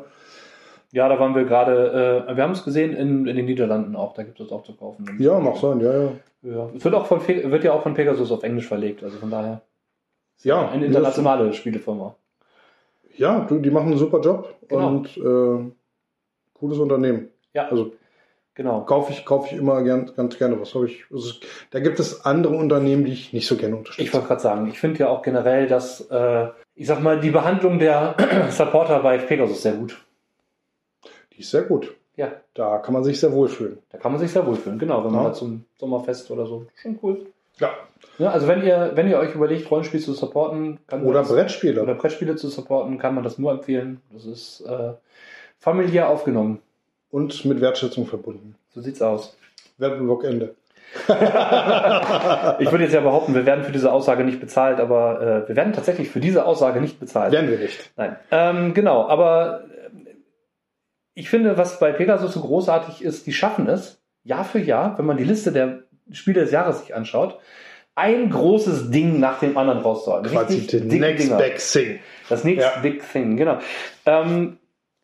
ja, 0.92 1.08
da 1.08 1.20
waren 1.20 1.36
wir 1.36 1.46
gerade, 1.46 2.26
äh, 2.28 2.36
wir 2.36 2.44
haben 2.44 2.52
es 2.54 2.64
gesehen 2.64 2.94
in, 2.96 3.28
in 3.28 3.36
den 3.36 3.46
Niederlanden 3.46 3.96
auch, 3.96 4.14
da 4.14 4.24
gibt 4.24 4.40
es 4.40 4.52
auch 4.52 4.64
zu 4.64 4.74
kaufen. 4.74 5.06
Ja, 5.20 5.40
mag 5.40 5.58
sein, 5.58 5.80
ja, 5.82 5.94
ja. 5.94 6.10
Ja. 6.42 6.70
Es 6.76 6.84
wird, 6.86 6.96
auch 6.96 7.06
von, 7.06 7.20
wird 7.28 7.64
ja 7.64 7.74
auch 7.74 7.84
von 7.84 7.94
Pegasus 7.94 8.32
auf 8.32 8.44
Englisch 8.44 8.68
verlegt, 8.68 9.04
also 9.04 9.18
von 9.18 9.30
daher. 9.30 9.62
Ja, 10.42 10.70
Eine 10.70 10.86
internationale 10.86 11.52
Spielefirma. 11.54 12.16
Ja, 13.18 13.41
du, 13.41 13.60
die 13.60 13.70
machen 13.72 13.88
einen 13.89 13.97
super 13.97 14.20
Job 14.22 14.55
Genau. 14.68 14.88
und 14.88 15.18
äh, 15.18 15.72
cooles 16.53 16.78
Unternehmen. 16.80 17.30
Ja, 17.53 17.68
Also 17.68 17.93
genau. 18.53 18.82
kaufe 18.82 19.12
ich, 19.12 19.26
kaufe 19.26 19.47
ich 19.53 19.60
immer 19.60 19.82
gern, 19.84 20.12
ganz 20.16 20.38
gerne 20.38 20.60
was. 20.60 20.74
Ich, 20.86 21.05
ist, 21.12 21.41
da 21.72 21.80
gibt 21.80 21.99
es 21.99 22.26
andere 22.26 22.55
Unternehmen, 22.55 23.05
die 23.05 23.14
ich 23.14 23.34
nicht 23.34 23.47
so 23.47 23.57
gerne 23.57 23.76
unterstütze. 23.78 24.07
Ich 24.07 24.14
wollte 24.14 24.28
gerade 24.28 24.41
sagen, 24.41 24.68
ich 24.68 24.80
finde 24.80 24.99
ja 24.99 25.10
auch 25.10 25.22
generell, 25.22 25.68
dass, 25.68 26.01
äh, 26.12 26.47
ich 26.76 26.88
sag 26.88 27.01
mal, 27.01 27.20
die 27.20 27.32
Behandlung 27.32 27.80
der 27.80 28.16
Supporter 28.51 28.99
bei 28.99 29.18
Pegasus 29.18 29.62
sehr 29.64 29.74
gut. 29.74 29.97
die 31.34 31.39
ist 31.39 31.51
sehr 31.51 31.64
gut. 31.64 31.95
Ja, 32.16 32.32
Da 32.53 32.80
kann 32.80 32.93
man 32.93 33.03
sich 33.05 33.18
sehr 33.20 33.32
wohlfühlen. 33.32 33.80
da 33.89 33.97
kann 33.97 34.12
man 34.12 34.20
sich 34.20 34.32
sehr 34.32 34.45
wohlfühlen. 34.45 34.78
Genau, 34.78 35.03
wenn 35.05 35.12
man 35.12 35.22
Ja. 35.22 35.26
halt 35.28 35.36
zum 35.38 35.64
Sommerfest 35.78 36.30
oder 36.32 36.45
so. 36.45 36.66
Schon 36.76 36.99
cool. 37.01 37.28
Ja. 37.60 37.74
Ja, 38.18 38.32
also 38.32 38.47
wenn 38.47 38.64
ihr, 38.64 38.91
wenn 38.95 39.10
ihr 39.10 39.18
euch 39.18 39.34
überlegt, 39.34 39.70
Rollenspiel 39.72 39.99
zu 39.99 40.14
supporten, 40.14 40.80
kann 40.88 41.03
Oder 41.03 41.20
das, 41.20 41.30
Brettspiele. 41.30 41.82
oder 41.82 41.95
Brettspiele 41.95 42.36
zu 42.36 42.49
supporten, 42.49 42.97
kann 42.97 43.16
man 43.16 43.24
das 43.24 43.38
nur 43.38 43.51
empfehlen. 43.51 44.01
Das 44.12 44.26
ist 44.26 44.62
äh, 44.62 44.93
familiär 45.57 46.10
aufgenommen. 46.10 46.60
Und 47.12 47.45
mit 47.45 47.60
Wertschätzung 47.62 48.05
verbunden. 48.05 48.55
So 48.70 48.82
sieht's 48.82 49.01
aus. 49.01 49.38
Werbeblock 49.78 50.24
Ende. 50.26 50.55
Ich 52.60 52.72
würde 52.72 52.84
jetzt 52.84 52.93
ja 52.93 53.01
behaupten, 53.01 53.36
wir 53.36 53.45
werden 53.45 53.64
für 53.64 53.72
diese 53.72 53.91
Aussage 53.91 54.24
nicht 54.24 54.39
bezahlt, 54.39 54.80
aber 54.80 55.22
äh, 55.22 55.47
wir 55.47 55.55
werden 55.55 55.74
tatsächlich 55.74 56.10
für 56.10 56.20
diese 56.20 56.45
Aussage 56.45 56.82
nicht 56.82 56.99
bezahlt. 56.99 57.32
Werden 57.32 57.49
wir 57.49 57.60
nicht. 57.60 57.91
Nein. 57.95 58.16
Ähm, 58.32 58.74
genau, 58.74 59.07
aber 59.07 59.66
ich 61.14 61.30
finde, 61.30 61.57
was 61.57 61.80
bei 61.80 61.91
Pegasus 61.91 62.34
so 62.34 62.41
großartig 62.41 63.03
ist, 63.03 63.28
die 63.28 63.34
schaffen 63.34 63.68
es, 63.68 64.01
Jahr 64.24 64.43
für 64.43 64.60
Jahr, 64.60 64.97
wenn 64.97 65.05
man 65.05 65.18
die 65.18 65.24
Liste 65.24 65.51
der 65.51 65.84
Spiele 66.12 66.41
des 66.41 66.51
Jahres 66.51 66.80
sich 66.82 66.95
anschaut, 66.95 67.39
ein 67.95 68.30
großes 68.30 68.91
Ding 68.91 69.20
nach 69.20 69.39
dem 69.39 69.57
anderen 69.57 69.80
rauszuhauen. 69.82 70.24
Quasi 70.26 70.55
Richtig 70.55 70.82
the 70.89 70.99
next 70.99 71.26
Dinger. 71.28 71.38
big 71.38 71.57
thing. 71.57 71.99
Das 72.30 72.43
Next 72.43 72.62
Ja. 72.62 72.80
Big 72.82 73.03
Thing, 73.12 73.36
genau. 73.38 73.60
Ähm, 74.05 74.57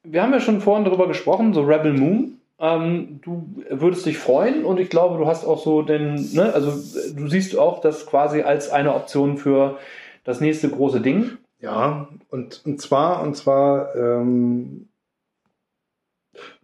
wir 0.04 0.22
haben 0.22 0.32
ja 0.32 0.40
schon 0.40 0.62
vorhin 0.62 0.86
darüber 0.86 1.08
gesprochen, 1.08 1.54
so 1.54 1.62
Rebel 1.64 1.94
Moon. 1.94 2.40
Ähm, 2.60 3.20
du 3.22 3.50
würdest 3.70 4.06
dich 4.06 4.18
freuen 4.18 4.64
und 4.64 4.80
ich 4.80 4.90
glaube, 4.90 5.18
du 5.18 5.28
hast 5.28 5.46
auch 5.46 5.62
so 5.62 5.82
den, 5.82 6.16
ne, 6.34 6.54
also 6.54 6.72
du 7.14 7.28
siehst 7.28 7.58
auch 7.58 7.82
das 7.82 8.06
quasi 8.06 8.44
als 8.44 8.70
eine 8.70 8.94
Option 8.96 9.38
für 9.38 9.78
das 10.24 10.40
nächste 10.40 10.70
große 10.70 11.02
Ding. 11.02 11.32
Ja, 11.60 12.08
und, 12.30 12.62
und 12.66 12.80
zwar, 12.82 13.24
und 13.24 13.36
zwar, 13.36 13.94
ähm, 13.96 14.88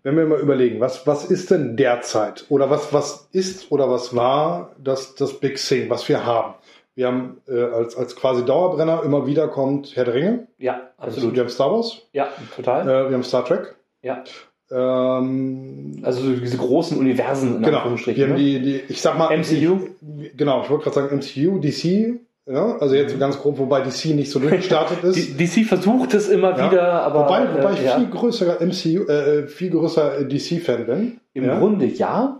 wenn 0.04 0.18
wir 0.18 0.26
mal 0.26 0.40
überlegen, 0.40 0.80
was, 0.80 1.06
was 1.08 1.26
ist 1.26 1.52
denn 1.52 1.78
derzeit 1.78 2.46
oder 2.50 2.70
was, 2.70 2.92
was 2.94 3.28
ist 3.32 3.72
oder 3.72 3.90
was 3.90 4.16
war 4.16 4.72
das, 4.78 5.16
das 5.16 5.40
Big 5.40 5.58
Thing, 5.58 5.90
was 5.90 6.08
wir 6.10 6.26
haben? 6.26 6.56
Wir 6.96 7.08
haben 7.08 7.38
äh, 7.48 7.62
als, 7.62 7.96
als 7.96 8.16
quasi 8.16 8.44
Dauerbrenner 8.44 9.04
immer 9.04 9.26
wieder 9.26 9.48
kommt 9.48 9.96
Herr 9.96 10.06
der 10.06 10.14
Ringe, 10.14 10.48
Ja, 10.58 10.90
absolut. 10.98 11.34
wir 11.36 11.42
haben 11.44 11.50
Star 11.50 11.72
Wars, 11.72 12.02
Ja, 12.14 12.28
total. 12.56 12.82
äh, 12.84 13.10
wir 13.10 13.16
haben 13.16 13.24
Star 13.24 13.46
Trek. 13.46 13.76
Ja. 14.02 14.24
Ähm, 14.72 16.00
Also 16.04 16.22
so 16.22 16.32
diese 16.34 16.58
großen 16.58 16.98
Universen 16.98 17.58
in 17.58 17.64
genau, 17.64 17.84
wir 17.86 18.24
haben 18.26 18.34
ne? 18.34 18.38
die, 18.38 18.60
die, 18.62 18.84
ich 18.90 19.02
sag 19.02 19.18
mal, 19.18 19.36
MCU? 19.38 19.88
Ich, 20.22 20.36
genau, 20.38 20.64
ich 20.64 20.70
wollte 20.70 20.86
gerade 20.90 20.96
sagen 20.96 21.16
MCU, 21.18 21.60
DC, 21.60 22.20
ja, 22.46 22.78
also 22.78 22.96
jetzt 22.96 23.18
ganz 23.20 23.40
grob, 23.40 23.58
wobei 23.60 23.82
DC 23.82 24.06
nicht 24.16 24.32
so 24.32 24.40
durchgestartet 24.40 25.04
ist. 25.04 25.16
Die- 25.40 25.46
DC 25.46 25.66
versucht 25.68 26.14
es 26.14 26.28
immer 26.30 26.58
Ja. 26.58 26.72
wieder, 26.72 27.04
aber 27.04 27.26
wobei, 27.26 27.54
wobei 27.56 27.74
ich 27.74 27.82
äh, 27.82 27.86
ja. 27.86 27.98
viel 27.98 28.10
größerer 28.10 28.62
MCU, 28.66 29.06
äh, 29.08 29.48
viel 29.48 29.70
größer 29.72 30.24
DC-Fan 30.24 30.86
bin. 30.86 31.20
im 31.34 31.46
ja. 31.46 31.60
Grunde 31.60 31.86
ja, 31.86 32.40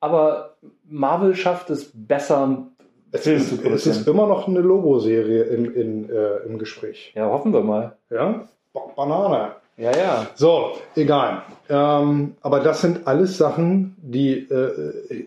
aber 0.00 0.56
Marvel 0.88 1.34
schafft 1.34 1.70
es 1.70 1.90
besser, 1.94 2.66
es 3.12 3.26
ist, 3.26 3.64
es 3.64 3.86
ist 3.86 4.06
immer 4.08 4.26
noch 4.26 4.46
eine 4.46 4.60
Logo-Serie 4.60 5.44
im, 5.44 5.74
in, 5.74 6.10
äh, 6.10 6.36
im 6.46 6.58
Gespräch. 6.58 7.12
Ja, 7.16 7.26
hoffen 7.30 7.52
wir 7.52 7.62
mal. 7.62 7.96
Ja, 8.10 8.44
Ba- 8.72 8.92
Banane. 8.94 9.52
Ja, 9.78 9.90
ja. 9.96 10.26
So, 10.34 10.72
egal. 10.94 11.42
Ähm, 11.68 12.34
aber 12.42 12.60
das 12.60 12.80
sind 12.82 13.06
alles 13.06 13.36
Sachen, 13.38 13.96
die 14.02 14.38
äh, 14.48 15.26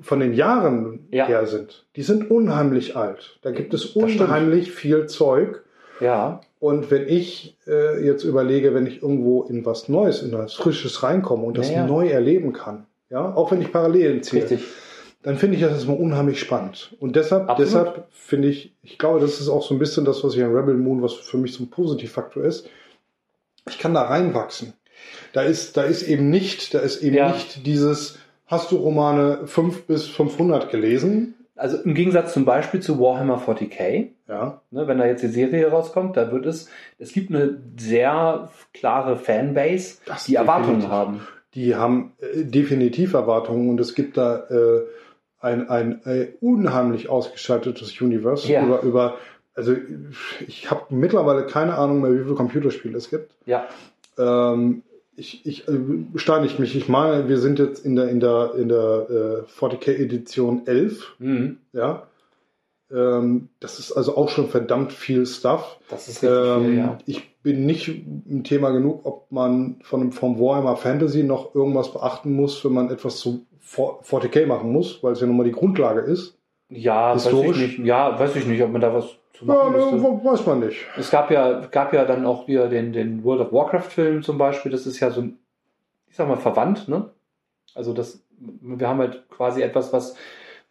von 0.00 0.20
den 0.20 0.32
Jahren 0.34 1.06
Ja. 1.10 1.26
her 1.26 1.46
sind. 1.46 1.86
Die 1.96 2.02
sind 2.02 2.30
unheimlich 2.30 2.96
alt. 2.96 3.38
Da 3.42 3.50
gibt 3.50 3.74
es 3.74 3.86
unheimlich 3.86 4.72
viel 4.72 5.06
Zeug. 5.06 5.62
Ja, 6.00 6.40
Und 6.60 6.90
wenn 6.92 7.08
ich 7.08 7.56
äh, 7.66 8.04
jetzt 8.04 8.22
überlege, 8.24 8.72
wenn 8.74 8.86
ich 8.86 9.02
irgendwo 9.02 9.42
in 9.44 9.64
was 9.66 9.88
Neues, 9.88 10.22
in 10.22 10.32
was 10.32 10.54
Frisches 10.54 11.02
reinkomme 11.02 11.42
und 11.44 11.58
das 11.58 11.68
Ja, 11.70 11.78
ja. 11.78 11.86
neu 11.86 12.08
erleben 12.08 12.52
kann, 12.52 12.86
ja, 13.10 13.34
auch 13.34 13.50
wenn 13.50 13.60
ich 13.62 13.72
Parallelen 13.72 14.22
ziehe, 14.22 14.42
richtig. 14.42 14.64
dann 15.22 15.36
finde 15.38 15.56
ich 15.56 15.62
das 15.62 15.72
erstmal 15.72 15.96
unheimlich 15.96 16.38
spannend. 16.40 16.94
Und 17.00 17.16
deshalb, 17.16 17.48
Absolut. 17.48 17.66
deshalb 17.66 18.06
finde 18.12 18.48
ich, 18.48 18.72
ich 18.82 18.96
glaube, 18.98 19.18
das 19.20 19.40
ist 19.40 19.48
auch 19.48 19.62
so 19.66 19.74
ein 19.74 19.78
bisschen 19.80 20.04
das, 20.04 20.22
was 20.22 20.34
ich 20.36 20.42
an 20.44 20.54
Rebel 20.54 20.74
Moon, 20.76 21.02
was 21.02 21.14
für 21.14 21.36
mich 21.38 21.52
so 21.52 21.64
ein 21.64 21.70
Positivfaktor 21.70 22.44
ist. 22.44 22.68
Ich 23.68 23.78
kann 23.78 23.94
da 23.94 24.02
reinwachsen. 24.02 24.74
Da 25.32 25.42
ist, 25.42 25.76
da 25.76 25.82
ist 25.82 26.02
eben 26.02 26.30
nicht, 26.30 26.74
da 26.74 26.78
ist 26.80 27.02
eben 27.02 27.16
Ja. 27.16 27.32
nicht 27.32 27.66
dieses, 27.66 28.18
hast 28.48 28.72
du 28.72 28.76
Romane 28.76 29.46
5 29.46 29.84
bis 29.86 30.06
500 30.08 30.70
gelesen? 30.70 31.34
Also 31.54 31.76
im 31.78 31.94
Gegensatz 31.94 32.32
zum 32.32 32.44
Beispiel 32.44 32.80
zu 32.80 33.00
Warhammer 33.00 33.38
40k, 33.44 34.08
Ja, 34.28 34.60
ne, 34.70 34.86
wenn 34.86 34.98
da 34.98 35.06
jetzt 35.06 35.22
die 35.22 35.28
Serie 35.28 35.68
rauskommt, 35.70 36.16
da 36.16 36.30
wird 36.30 36.46
es, 36.46 36.68
es 36.98 37.12
gibt 37.12 37.30
eine 37.34 37.58
sehr 37.76 38.48
klare 38.74 39.16
Fanbase, 39.16 39.98
Das 40.06 40.24
die 40.26 40.36
Erwartungen 40.36 40.88
haben. 40.88 41.20
die 41.54 41.74
haben 41.74 42.12
äh, 42.20 42.44
definitiv 42.44 43.14
Erwartungen 43.14 43.70
und 43.70 43.80
es 43.80 43.94
gibt 43.96 44.16
da 44.16 44.44
äh, 44.50 44.82
ein, 45.40 45.68
ein 45.68 46.00
äh, 46.04 46.28
unheimlich 46.40 47.08
ausgestattetes 47.08 48.00
Universe 48.00 48.50
Ja. 48.52 48.64
über, 48.64 48.82
über 48.82 49.14
also 49.56 49.74
ich 50.46 50.70
habe 50.70 50.82
mittlerweile 50.90 51.44
keine 51.46 51.76
Ahnung 51.76 52.00
mehr, 52.02 52.12
wie 52.12 52.22
viele 52.22 52.34
Computerspiele 52.36 52.96
es 52.96 53.10
gibt. 53.10 53.32
Ja, 53.46 53.66
Ähm, 54.16 54.82
ich, 55.18 55.44
ich 55.46 55.68
äh, 55.68 55.78
steinigt 56.14 56.58
mich. 56.58 56.76
Ich 56.76 56.88
meine, 56.88 57.28
wir 57.28 57.38
sind 57.38 57.58
jetzt 57.58 57.84
in 57.84 57.96
der 57.96 58.08
in 58.08 58.20
der 58.20 58.54
in 58.56 58.68
der 58.68 59.06
äh, 59.48 59.60
40k 59.60 59.96
Edition 59.96 60.66
11. 60.66 61.16
mhm. 61.18 61.58
Ja, 61.72 62.06
ähm, 62.90 63.48
das 63.60 63.78
ist 63.78 63.92
also 63.92 64.16
auch 64.16 64.28
schon 64.30 64.48
verdammt 64.48 64.92
viel 64.92 65.26
Stuff. 65.26 65.78
das 65.90 66.08
ist 66.08 66.22
richtig 66.22 66.38
Ähm, 66.38 66.64
viel, 66.64 66.78
ja. 66.78 66.98
Ich 67.06 67.36
bin 67.42 67.66
nicht 67.66 67.88
im 67.88 68.44
Thema 68.44 68.70
genug, 68.70 69.04
ob 69.04 69.30
man 69.30 69.76
von 69.82 70.12
vom 70.12 70.38
Warhammer 70.40 70.76
Fantasy 70.76 71.22
noch 71.22 71.54
irgendwas 71.54 71.92
beachten 71.92 72.32
muss, 72.32 72.64
wenn 72.64 72.72
man 72.72 72.90
etwas 72.90 73.18
zu 73.18 73.46
40k 73.62 74.46
machen 74.46 74.72
muss, 74.72 75.02
weil 75.02 75.12
es 75.12 75.20
ja 75.20 75.26
nun 75.26 75.36
mal 75.36 75.44
die 75.44 75.52
Grundlage 75.52 76.00
ist. 76.00 76.38
Ja, 76.70 77.14
weiß 77.14 77.26
ich 77.26 77.30
historisch? 77.32 77.58
nicht. 77.58 77.78
Ja, 77.80 78.18
weiß 78.18 78.36
ich 78.36 78.46
nicht, 78.46 78.62
ob 78.62 78.72
man 78.72 78.80
da 78.80 78.94
was 78.94 79.16
zu 79.38 79.46
Ja, 79.46 79.54
machen 79.54 79.72
ne, 79.72 79.78
müsste. 79.78 80.02
weiß 80.24 80.46
man 80.46 80.60
nicht. 80.60 80.84
Es 80.98 81.10
gab 81.10 81.30
ja, 81.30 81.60
gab 81.70 81.92
ja 81.92 82.04
dann 82.04 82.26
auch 82.26 82.48
wieder 82.48 82.68
den, 82.68 82.92
den 82.92 83.24
World 83.24 83.40
of 83.40 83.52
Warcraft-Film 83.52 84.22
zum 84.22 84.38
Beispiel. 84.38 84.72
Das 84.72 84.86
ist 84.86 85.00
ja 85.00 85.10
so, 85.10 85.20
ein, 85.22 85.38
ich 86.08 86.16
sag 86.16 86.28
mal, 86.28 86.36
verwandt, 86.36 86.88
ne? 86.88 87.10
Also 87.74 87.92
das, 87.92 88.24
wir 88.38 88.88
haben 88.88 88.98
halt 88.98 89.28
quasi 89.30 89.62
etwas, 89.62 89.92
was 89.92 90.16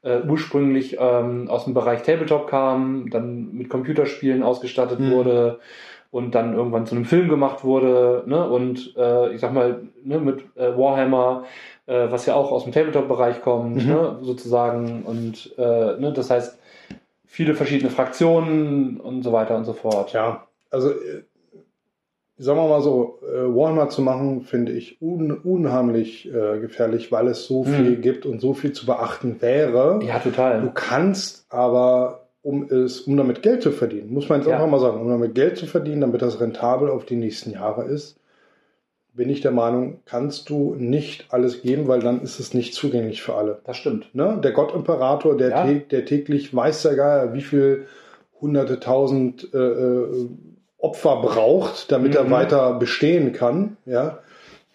äh, 0.02 0.20
ursprünglich 0.28 0.98
ähm, 1.00 1.50
aus 1.50 1.66
dem 1.66 1.74
Bereich 1.74 2.04
Tabletop 2.04 2.48
kam, 2.48 3.10
dann 3.10 3.54
mit 3.54 3.70
Computerspielen 3.70 4.44
ausgestattet 4.44 5.00
Mhm. 5.00 5.12
wurde 5.12 5.60
und 6.12 6.36
dann 6.36 6.56
irgendwann 6.56 6.86
zu 6.86 6.96
einem 6.96 7.06
Film 7.06 7.30
gemacht 7.30 7.64
wurde, 7.64 8.24
ne? 8.26 8.50
Und 8.50 8.96
äh, 8.98 9.34
ich 9.34 9.42
sag 9.42 9.54
mal, 9.54 9.82
ne, 10.04 10.20
mit 10.20 10.44
äh, 10.56 10.78
Warhammer 10.78 11.46
äh, 11.88 12.12
was 12.12 12.26
ja 12.26 12.36
auch 12.36 12.52
aus 12.52 12.64
dem 12.66 12.74
Tabletop-Bereich 12.74 13.42
kommt, 13.42 13.78
Mhm. 13.78 13.90
ne, 13.92 14.18
sozusagen. 14.22 15.04
Und 15.04 15.54
äh, 15.58 15.98
ne, 16.00 16.12
das 16.14 16.30
heißt, 16.30 16.57
viele 17.38 17.54
verschiedene 17.54 17.92
Fraktionen 17.92 19.00
und 19.00 19.22
so 19.22 19.32
weiter 19.32 19.56
und 19.56 19.66
so 19.66 19.74
fort. 19.74 20.12
Ja, 20.12 20.48
also 20.72 20.90
äh, 20.90 21.22
sagen 22.38 22.58
wir 22.60 22.68
mal 22.68 22.82
so, 22.82 23.20
äh, 23.24 23.46
Warhammer 23.56 23.90
zu 23.90 24.02
machen, 24.02 24.42
finde 24.42 24.72
ich 24.72 25.00
un 25.02 25.32
unheimlich 25.32 26.28
äh, 26.28 26.60
gefährlich, 26.60 27.12
weil 27.12 27.28
es 27.28 27.46
so 27.46 27.64
Mhm. 27.64 27.68
viel 27.76 27.96
gibt 27.98 28.26
und 28.26 28.42
so 28.42 28.56
viel 28.56 28.72
zu 28.72 28.88
beachten 28.88 29.40
wäre. 29.40 30.00
Ja, 30.04 30.18
Du 30.18 30.30
total. 30.32 30.72
kannst 30.74 31.46
aber, 31.50 32.28
um 32.42 32.64
es, 32.72 33.02
um 33.02 33.16
damit 33.18 33.44
Geld 33.44 33.62
zu 33.62 33.72
verdienen, 33.72 34.12
muss 34.12 34.30
man 34.30 34.40
jetzt 34.40 34.48
Ja. 34.50 34.56
einfach 34.56 34.68
mal 34.70 34.80
sagen, 34.80 35.00
um 35.00 35.08
damit 35.08 35.36
Geld 35.36 35.58
zu 35.58 35.68
verdienen, 35.68 36.02
damit 36.02 36.24
das 36.24 36.40
rentabel 36.42 36.90
auf 36.90 37.06
die 37.06 37.18
nächsten 37.18 37.52
Jahre 37.52 37.86
ist, 37.86 38.17
bin 39.18 39.30
ich 39.30 39.42
der 39.42 39.52
Meinung, 39.52 40.00
kannst 40.06 40.50
du 40.50 40.76
nicht 40.78 41.26
alles 41.30 41.62
geben, 41.64 41.88
weil 41.90 42.00
dann 42.00 42.22
ist 42.22 42.40
es 42.40 42.54
nicht 42.54 42.74
zugänglich 42.74 43.22
für 43.22 43.34
alle. 43.36 43.60
Das 43.66 43.76
stimmt. 43.76 44.14
Ne? 44.16 44.40
Der 44.44 44.52
Gottimperator, 44.52 45.36
der, 45.36 45.50
Ja. 45.50 45.64
tä- 45.66 45.88
der 45.90 46.06
täglich 46.06 46.56
weiß 46.56 46.84
der 46.84 46.96
Geier, 46.96 47.34
wie 47.34 47.42
viel 47.42 47.88
hunderte 48.40 48.80
tausend 48.80 49.50
äh, 49.54 49.58
äh, 49.58 50.28
Opfer 50.78 51.18
braucht, 51.24 51.92
damit 51.92 52.16
er 52.16 52.26
Mhm. 52.26 52.32
weiter 52.32 52.74
bestehen 52.80 53.34
kann. 53.34 53.76
Ja? 53.88 54.20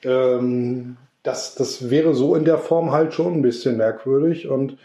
Ähm, 0.04 0.96
das, 1.22 1.54
das 1.54 1.88
wäre 1.90 2.14
so 2.14 2.34
in 2.34 2.44
der 2.44 2.58
Form 2.58 2.90
halt 2.90 3.14
schon 3.14 3.34
ein 3.34 3.42
bisschen 3.42 3.76
merkwürdig. 3.76 4.48
Und 4.48 4.76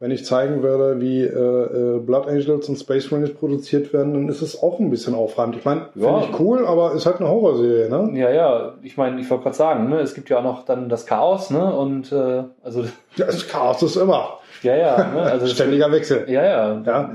wenn 0.00 0.10
ich 0.10 0.24
zeigen 0.24 0.62
würde, 0.62 0.98
wie 1.00 1.20
äh, 1.22 1.26
äh, 1.28 1.98
Blood 2.00 2.26
Angels 2.26 2.68
und 2.68 2.76
Space 2.76 3.10
Marines 3.10 3.34
produziert 3.34 3.92
werden, 3.92 4.14
dann 4.14 4.28
ist 4.28 4.40
es 4.42 4.60
auch 4.62 4.80
ein 4.80 4.88
bisschen 4.90 5.14
aufreibend. 5.14 5.56
Ich 5.56 5.64
meine, 5.64 5.88
Ja. 5.94 6.18
finde 6.18 6.32
ich 6.32 6.40
cool, 6.40 6.66
aber 6.66 6.92
ist 6.94 7.04
halt 7.06 7.20
eine 7.20 7.28
Horrorserie. 7.28 7.88
Ne? 7.90 8.18
Ja, 8.18 8.30
ja, 8.30 8.74
ich 8.82 8.96
meine, 8.96 9.20
ich 9.20 9.28
wollte 9.30 9.44
gerade 9.44 9.56
sagen, 9.56 9.88
ne, 9.90 10.00
es 10.00 10.14
gibt 10.14 10.30
ja 10.30 10.38
auch 10.38 10.42
noch 10.42 10.64
dann 10.64 10.88
das 10.88 11.04
Chaos, 11.06 11.50
ne? 11.50 11.72
Und 11.76 12.10
äh, 12.12 12.44
also 12.64 12.84
Das 13.18 13.46
Chaos 13.46 13.82
ist 13.82 13.96
immer. 13.96 14.38
ja, 14.62 14.74
ja, 14.74 14.96
ne? 15.12 15.22
Also 15.22 15.46
Ständiger 15.46 15.92
Wechsel. 15.92 16.24
Ja, 16.30 16.42
ja. 16.44 16.82
Ja. 16.84 17.12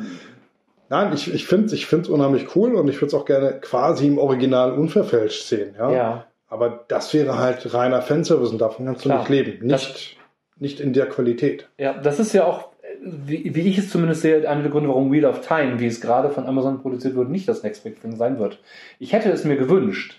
Nein, 0.89 1.11
ich, 1.15 1.33
ich 1.33 1.47
finde 1.47 1.65
es 1.65 1.73
ich 1.73 1.87
find's 1.87 2.07
unheimlich 2.09 2.55
cool 2.55 2.75
und 2.75 2.87
ich 2.87 2.97
würde 2.97 3.07
es 3.07 3.13
auch 3.15 3.25
gerne 3.25 3.53
quasi 3.59 4.05
im 4.05 4.19
Original 4.19 4.71
unverfälscht 4.73 5.47
sehen. 5.47 5.73
Ja? 5.77 5.91
Ja. 5.91 6.25
Aber 6.47 6.85
das 6.87 7.11
wäre 7.15 7.39
halt 7.39 7.73
reiner 7.73 8.03
Fanservice 8.03 8.51
und 8.51 8.61
davon 8.61 8.85
kannst 8.85 9.03
du 9.03 9.09
Klar. 9.09 9.19
nicht 9.21 9.29
leben. 9.29 9.67
Das- 9.67 9.81
Nicht, 9.87 10.17
nicht 10.57 10.79
in 10.79 10.93
der 10.93 11.07
Qualität. 11.07 11.67
Ja, 11.79 11.93
das 11.93 12.19
ist 12.19 12.33
ja 12.33 12.45
auch, 12.45 12.69
wie, 13.05 13.53
wie 13.55 13.69
ich 13.69 13.77
es 13.77 13.89
zumindest 13.89 14.21
sehe, 14.21 14.49
einer 14.49 14.61
der 14.63 14.71
Gründe, 14.71 14.89
warum 14.89 15.11
Wheel 15.11 15.25
of 15.25 15.45
Time, 15.45 15.79
wie 15.79 15.85
es 15.85 16.01
gerade 16.01 16.29
von 16.29 16.45
Amazon 16.47 16.81
produziert 16.81 17.15
wird, 17.15 17.29
nicht 17.29 17.47
das 17.47 17.63
Next 17.63 17.83
Big 17.83 18.01
Thing 18.01 18.15
sein 18.15 18.39
wird. 18.39 18.59
Ich 18.99 19.13
hätte 19.13 19.31
es 19.31 19.43
mir 19.45 19.55
gewünscht, 19.57 20.15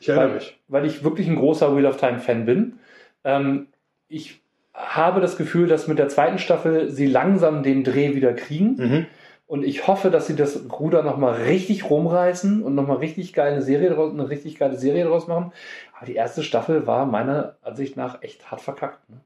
Ich 0.00 0.08
erinnere 0.08 0.28
weil, 0.28 0.34
mich. 0.36 0.58
weil 0.68 0.86
ich 0.86 1.04
wirklich 1.04 1.28
ein 1.28 1.36
großer 1.36 1.76
Wheel 1.76 1.86
of 1.86 1.98
Time 1.98 2.18
Fan 2.18 2.46
bin. 2.46 2.78
Ähm, 3.24 3.68
ich 4.08 4.40
habe 4.72 5.20
das 5.20 5.36
Gefühl, 5.36 5.68
dass 5.68 5.88
mit 5.88 5.98
der 5.98 6.08
zweiten 6.08 6.38
Staffel 6.38 6.90
sie 6.90 7.06
langsam 7.06 7.62
den 7.62 7.84
Dreh 7.84 8.14
wieder 8.14 8.32
kriegen. 8.32 8.76
Mhm. 8.76 9.06
Und 9.46 9.64
ich 9.64 9.86
hoffe, 9.86 10.10
dass 10.10 10.26
sie 10.26 10.36
das 10.36 10.60
Ruder 10.78 11.02
nochmal 11.02 11.42
richtig 11.42 11.88
rumreißen 11.88 12.62
und 12.62 12.74
nochmal 12.74 12.98
richtig 12.98 13.32
geile 13.32 13.62
Serie 13.62 13.90
draus, 13.90 14.12
eine 14.12 14.28
richtig 14.28 14.58
geile 14.58 14.76
Serie 14.76 15.04
draus 15.06 15.26
machen. 15.26 15.52
Aber 15.96 16.06
die 16.06 16.14
erste 16.14 16.42
Staffel 16.42 16.86
war 16.86 17.06
meiner 17.06 17.56
Ansicht 17.62 17.96
nach 17.96 18.22
echt 18.22 18.50
hart 18.50 18.60
verkackt. 18.60 19.08
Ne? 19.08 19.20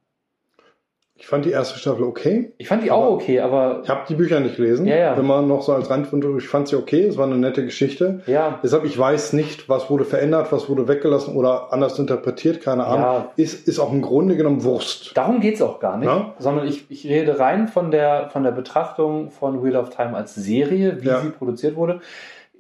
Ich 1.23 1.29
fand 1.29 1.45
die 1.45 1.53
erste 1.53 1.79
Staffel 1.79 2.03
okay. 2.03 2.53
Ich 2.59 2.67
fand 2.67 2.83
die 2.83 2.91
auch 2.91 3.13
okay, 3.13 3.39
aber 3.39 3.81
Ich 3.85 3.89
habe 3.89 4.01
die 4.09 4.17
Bücher 4.17 4.41
nicht 4.41 4.57
gelesen. 4.57 4.87
Ja, 4.87 4.97
ja. 4.97 5.17
Wenn 5.17 5.25
man 5.25 5.47
noch 5.47 5.63
so 5.63 5.73
als 5.73 5.89
Randfund, 5.89 6.27
ich 6.37 6.49
fand 6.49 6.67
sie 6.67 6.75
okay. 6.75 7.05
Es 7.07 7.17
war 7.17 7.27
eine 7.27 7.37
nette 7.37 7.65
Geschichte. 7.65 8.23
ja, 8.27 8.59
Deshalb, 8.61 8.85
ich 8.85 8.99
weiß 8.99 9.33
nicht, 9.35 9.69
was 9.69 9.89
wurde 9.89 10.05
verändert, 10.05 10.51
was 10.51 10.69
wurde 10.69 10.89
weggelassen 10.89 11.37
oder 11.37 11.73
anders 11.73 11.97
interpretiert, 12.01 12.61
keine 12.61 12.85
Ahnung. 12.87 13.03
Ja. 13.05 13.31
Ist, 13.37 13.69
ist 13.69 13.79
auch 13.79 13.93
im 13.93 14.03
Grunde 14.03 14.35
genommen 14.37 14.65
Wurst. 14.65 15.17
darum 15.17 15.39
geht's 15.39 15.63
auch 15.63 15.79
gar 15.79 15.97
nicht. 15.97 16.09
Ja. 16.09 16.35
Sondern 16.41 16.67
ich, 16.67 16.91
ich 16.91 17.07
rede 17.07 17.39
rein 17.39 17.69
von 17.69 17.93
der, 17.93 18.29
von 18.33 18.43
der 18.43 18.51
Betrachtung 18.51 19.31
von 19.31 19.63
Wheel 19.63 19.77
of 19.77 19.91
Time 19.91 20.17
als 20.17 20.35
Serie, 20.35 20.99
wie 21.03 21.07
Ja. 21.07 21.21
sie 21.21 21.29
produziert 21.31 21.77
wurde. 21.77 22.01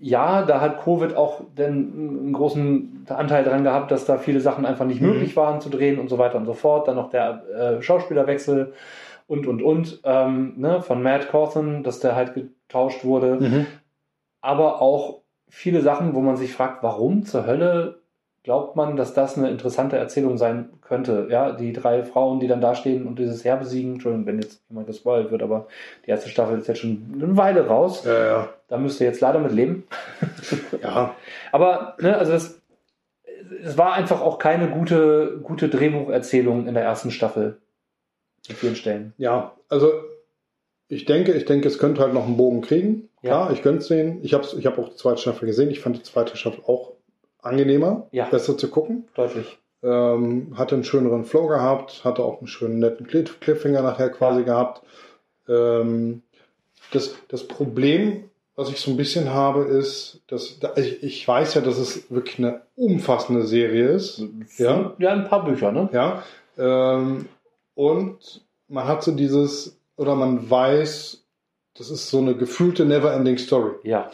Ja, 0.05 0.42
da 0.42 0.61
hat 0.61 0.82
Covid 0.82 1.14
auch 1.16 1.42
den, 1.57 2.18
einen 2.24 2.32
großen 2.32 3.07
Anteil 3.09 3.44
dran 3.44 3.62
gehabt, 3.62 3.92
dass 3.92 4.05
da 4.05 4.18
viele 4.18 4.40
Sachen 4.40 4.66
einfach 4.66 4.84
nicht 4.84 5.00
Mhm. 5.00 5.11
möglich 5.11 5.36
waren 5.36 5.61
zu 5.61 5.70
drehen 5.70 6.00
und 6.00 6.09
so 6.09 6.18
weiter 6.18 6.38
und 6.38 6.46
so 6.46 6.55
fort. 6.55 6.88
Dann 6.88 6.96
noch 6.96 7.11
der 7.11 7.44
äh, 7.78 7.82
Schauspielerwechsel 7.82 8.72
und, 9.28 9.46
und, 9.46 9.62
und 9.62 10.00
ähm, 10.05 10.55
ne, 10.57 10.82
von 10.82 11.03
Matt 11.03 11.30
Cawthon, 11.30 11.84
dass 11.84 12.00
der 12.00 12.16
halt 12.16 12.34
getauscht 12.34 13.05
wurde. 13.05 13.36
Mhm. 13.40 13.66
aber 14.40 14.82
auch 14.82 15.20
viele 15.48 15.82
Sachen, 15.82 16.14
wo 16.14 16.20
man 16.20 16.36
sich 16.36 16.53
fragt, 16.53 16.82
warum 16.82 17.24
zur 17.24 17.46
Hölle 17.46 18.01
glaubt 18.45 18.74
man, 18.74 18.97
dass 18.97 19.14
das 19.14 19.38
eine 19.38 19.51
interessante 19.51 19.97
Erzählung 19.97 20.36
sein 20.36 20.70
könnte. 20.80 21.28
Ja, 21.30 21.53
die 21.53 21.72
drei 21.72 22.03
Frauen, 22.03 22.40
die 22.40 22.49
dann 22.49 22.61
da 22.61 22.74
stehen 22.74 23.07
und 23.07 23.18
dieses 23.18 23.45
Heer 23.45 23.57
besiegen, 23.57 23.95
Entschuldigung, 23.95 24.26
wenn 24.26 24.40
jetzt 24.40 24.62
jemand 24.68 24.88
gespoilt 24.88 25.30
wird, 25.30 25.43
aber 25.43 25.68
die 26.05 26.11
erste 26.11 26.28
Staffel 26.28 26.59
ist 26.59 26.66
jetzt 26.66 26.80
schon 26.80 27.12
eine 27.14 27.36
Weile 27.36 27.66
raus. 27.66 28.05
Ja, 28.05 28.26
ja. 28.26 28.49
Da 28.68 28.78
müsst 28.78 29.01
ihr 29.01 29.07
jetzt 29.07 29.20
leider 29.20 29.38
mit 29.38 29.53
leben. 29.53 29.84
ja. 30.82 31.14
Aber, 31.53 31.97
ne, 32.01 32.16
also 32.16 32.32
das, 32.32 32.61
es 33.62 33.76
war 33.76 33.93
einfach 33.93 34.22
auch 34.22 34.38
keine 34.38 34.68
gute, 34.68 35.40
gute 35.43 35.68
Drehbucherzählung 35.68 36.66
in 36.66 36.74
der 36.74 36.82
ersten 36.82 37.11
Staffel. 37.11 37.59
An 38.49 38.57
vielen 38.57 38.76
Stellen. 38.76 39.12
Ja, 39.18 39.53
also 39.68 39.93
ich 40.88 41.05
denke, 41.05 41.32
ich 41.32 41.45
denke, 41.45 41.68
es 41.68 41.78
könnte 41.78 42.01
halt 42.01 42.12
noch 42.12 42.26
einen 42.26 42.36
Bogen 42.36 42.61
kriegen. 42.61 43.09
Ja. 43.22 43.30
Klar, 43.30 43.53
ich 43.53 43.62
könnte 43.62 43.78
es 43.78 43.88
sehen. 43.88 44.18
Ich 44.22 44.34
habe 44.34 44.47
ich 44.59 44.66
hab 44.66 44.78
auch 44.78 44.88
die 44.88 44.97
zweite 44.97 45.20
Staffel 45.20 45.47
gesehen. 45.47 45.70
Ich 45.70 45.80
fand 45.80 45.97
die 45.97 46.03
zweite 46.03 46.36
Staffel 46.36 46.64
auch 46.66 46.91
angenehmer, 47.43 48.07
Ja. 48.12 48.24
besser 48.26 48.57
zu 48.57 48.68
gucken. 48.68 49.09
Deutlich. 49.14 49.59
Ähm, 49.82 50.55
hatte 50.57 50.76
einen 50.76 50.84
schöneren 50.84 51.24
Flow 51.24 51.49
gehabt, 51.49 52.05
hatte 52.05 52.22
auch 52.22 52.38
einen 52.38 52.47
schönen 52.47 52.78
netten 52.78 53.07
Cliff- 53.07 53.40
Cliffhanger 53.40 53.82
nachher 53.82 54.11
quasi 54.11 54.40
Ja. 54.40 54.47
gehabt. 54.47 54.82
Ähm, 55.49 56.22
das, 56.93 57.14
das 57.28 57.47
Problem, 57.49 58.24
was 58.55 58.68
ich 58.70 58.78
so 58.80 58.90
ein 58.93 58.97
bisschen 58.97 59.32
habe, 59.32 59.62
ist, 59.64 60.20
dass 60.28 60.59
da- 60.61 60.76
ich, 60.76 61.03
ich 61.03 61.26
weiß 61.26 61.55
ja, 61.55 61.61
dass 61.62 61.78
es 61.78 62.11
wirklich 62.11 62.38
eine 62.38 62.62
umfassende 62.76 63.43
Serie 63.45 63.88
ist. 63.88 64.22
Ja. 64.57 64.93
Ja, 64.99 65.11
ein 65.12 65.26
paar 65.28 65.45
Bücher, 65.45 65.72
ne? 65.72 65.88
Ja. 65.93 66.22
Ähm, 66.59 67.28
und 67.74 68.43
man 68.68 68.86
hat 68.86 69.03
so 69.03 69.11
dieses, 69.12 69.76
oder 69.97 70.14
man 70.14 70.49
weiß, 70.49 71.24
das 71.74 71.90
ist 71.90 72.09
so 72.11 72.18
eine 72.18 72.36
gefühlte 72.36 72.84
Never-Ending 72.84 73.38
Story. 73.38 73.72
Ja. 73.82 74.11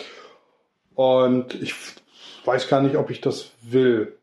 Und 0.95 1.55
ich 1.61 1.75
weiß 2.45 2.69
gar 2.69 2.81
nicht, 2.83 2.97
ob 2.97 3.11
ich 3.11 3.21
das 3.21 3.51
will. 3.63 4.15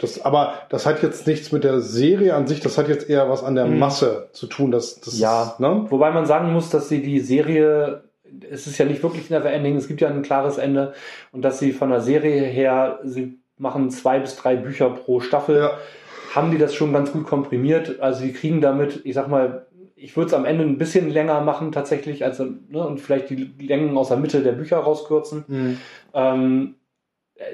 Das, 0.00 0.20
aber 0.24 0.54
das 0.70 0.86
hat 0.86 1.02
jetzt 1.02 1.26
nichts 1.26 1.52
mit 1.52 1.62
der 1.62 1.80
Serie 1.80 2.34
an 2.34 2.46
sich, 2.46 2.60
das 2.60 2.78
hat 2.78 2.88
jetzt 2.88 3.10
eher 3.10 3.28
was 3.28 3.44
an 3.44 3.54
der 3.54 3.66
Mhm. 3.66 3.78
Masse 3.78 4.30
zu 4.32 4.46
tun. 4.46 4.70
Das, 4.70 5.00
das 5.00 5.18
Ja. 5.18 5.54
ne? 5.58 5.86
Wobei 5.90 6.10
man 6.10 6.24
sagen 6.24 6.52
muss, 6.52 6.70
dass 6.70 6.88
sie 6.88 7.02
die 7.02 7.20
Serie, 7.20 8.04
es 8.50 8.66
ist 8.66 8.78
ja 8.78 8.86
nicht 8.86 9.02
wirklich 9.02 9.28
never 9.28 9.50
ending, 9.50 9.76
es 9.76 9.88
gibt 9.88 10.00
ja 10.00 10.08
ein 10.08 10.22
klares 10.22 10.56
Ende 10.56 10.94
und 11.32 11.42
dass 11.42 11.58
sie 11.58 11.72
von 11.72 11.90
der 11.90 12.00
Serie 12.00 12.42
her, 12.44 13.00
sie 13.04 13.38
machen 13.58 13.90
zwei 13.90 14.18
bis 14.20 14.36
drei 14.36 14.56
Bücher 14.56 14.88
pro 14.88 15.20
Staffel, 15.20 15.58
Ja. 15.58 15.72
haben 16.34 16.50
die 16.50 16.56
das 16.58 16.74
schon 16.74 16.94
ganz 16.94 17.12
gut 17.12 17.26
komprimiert. 17.26 18.00
Also 18.00 18.22
die 18.24 18.32
kriegen 18.32 18.62
damit, 18.62 19.00
ich 19.04 19.14
sag 19.14 19.28
mal, 19.28 19.66
ich 19.96 20.16
würde 20.16 20.28
es 20.28 20.34
am 20.34 20.46
Ende 20.46 20.64
ein 20.64 20.78
bisschen 20.78 21.10
länger 21.10 21.42
machen 21.42 21.72
tatsächlich, 21.72 22.24
also 22.24 22.46
ne, 22.70 22.86
und 22.86 23.00
vielleicht 23.02 23.28
die 23.28 23.52
Längen 23.60 23.98
aus 23.98 24.08
der 24.08 24.16
Mitte 24.16 24.40
der 24.42 24.52
Bücher 24.52 24.78
rauskürzen. 24.78 25.44
Mhm. 25.46 25.76
Ähm, 26.14 26.74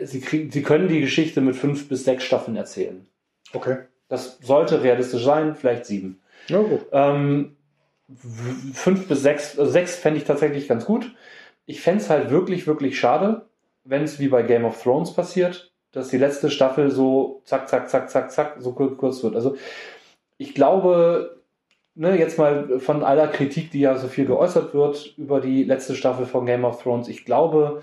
sie, 0.03 0.21
kriegen, 0.21 0.51
sie 0.51 0.63
können 0.63 0.89
die 0.89 1.01
Geschichte 1.01 1.41
mit 1.41 1.57
fünf 1.57 1.89
bis 1.89 2.05
sechs 2.05 2.25
Staffeln 2.25 2.57
erzählen. 2.57 3.07
Okay. 3.53 3.79
Das 4.09 4.39
sollte 4.43 4.83
realistisch 4.83 5.25
sein, 5.25 5.57
vielleicht 5.57 5.87
sieben. 5.87 6.21
Ja, 6.49 6.63
gut. 6.63 6.87
Ähm, 6.93 7.57
fünf 8.73 9.09
bis 9.09 9.23
sechs, 9.23 9.59
also 9.59 9.71
sechs 9.71 9.97
fände 9.97 10.19
ich 10.19 10.25
tatsächlich 10.25 10.69
ganz 10.69 10.85
gut. 10.85 11.13
Ich 11.65 11.81
fände 11.81 12.03
es 12.03 12.11
halt 12.11 12.31
wirklich, 12.31 12.67
wirklich 12.67 12.99
schade, 12.99 13.47
wenn 13.85 14.05
es 14.05 14.21
wie 14.21 14.29
bei 14.29 14.43
Game 14.43 14.65
of 14.65 14.81
Thrones 14.81 15.13
passiert, 15.13 15.73
dass 15.91 16.09
die 16.09 16.19
letzte 16.19 16.51
Staffel 16.51 16.91
so 16.91 17.43
zack, 17.45 17.69
zack, 17.69 17.89
zack, 17.89 18.11
zack, 18.11 18.31
zack, 18.31 18.57
so 18.61 18.73
kur- 18.73 18.97
kurz 18.97 19.23
wird. 19.25 19.35
Also 19.35 19.57
ich 20.39 20.55
glaube, 20.55 21.41
ne, 21.95 22.17
jetzt 22.17 22.39
mal 22.39 22.79
von 22.79 23.03
aller 23.03 23.27
Kritik, 23.27 23.71
die 23.71 23.81
ja 23.81 23.97
so 23.97 24.07
viel 24.07 24.27
geäußert 24.27 24.75
wird 24.75 25.15
über 25.17 25.41
die 25.41 25.65
letzte 25.65 25.97
Staffel 25.97 26.27
von 26.27 26.47
Game 26.47 26.65
of 26.65 26.83
Thrones, 26.83 27.09
ich 27.09 27.25
glaube, 27.25 27.83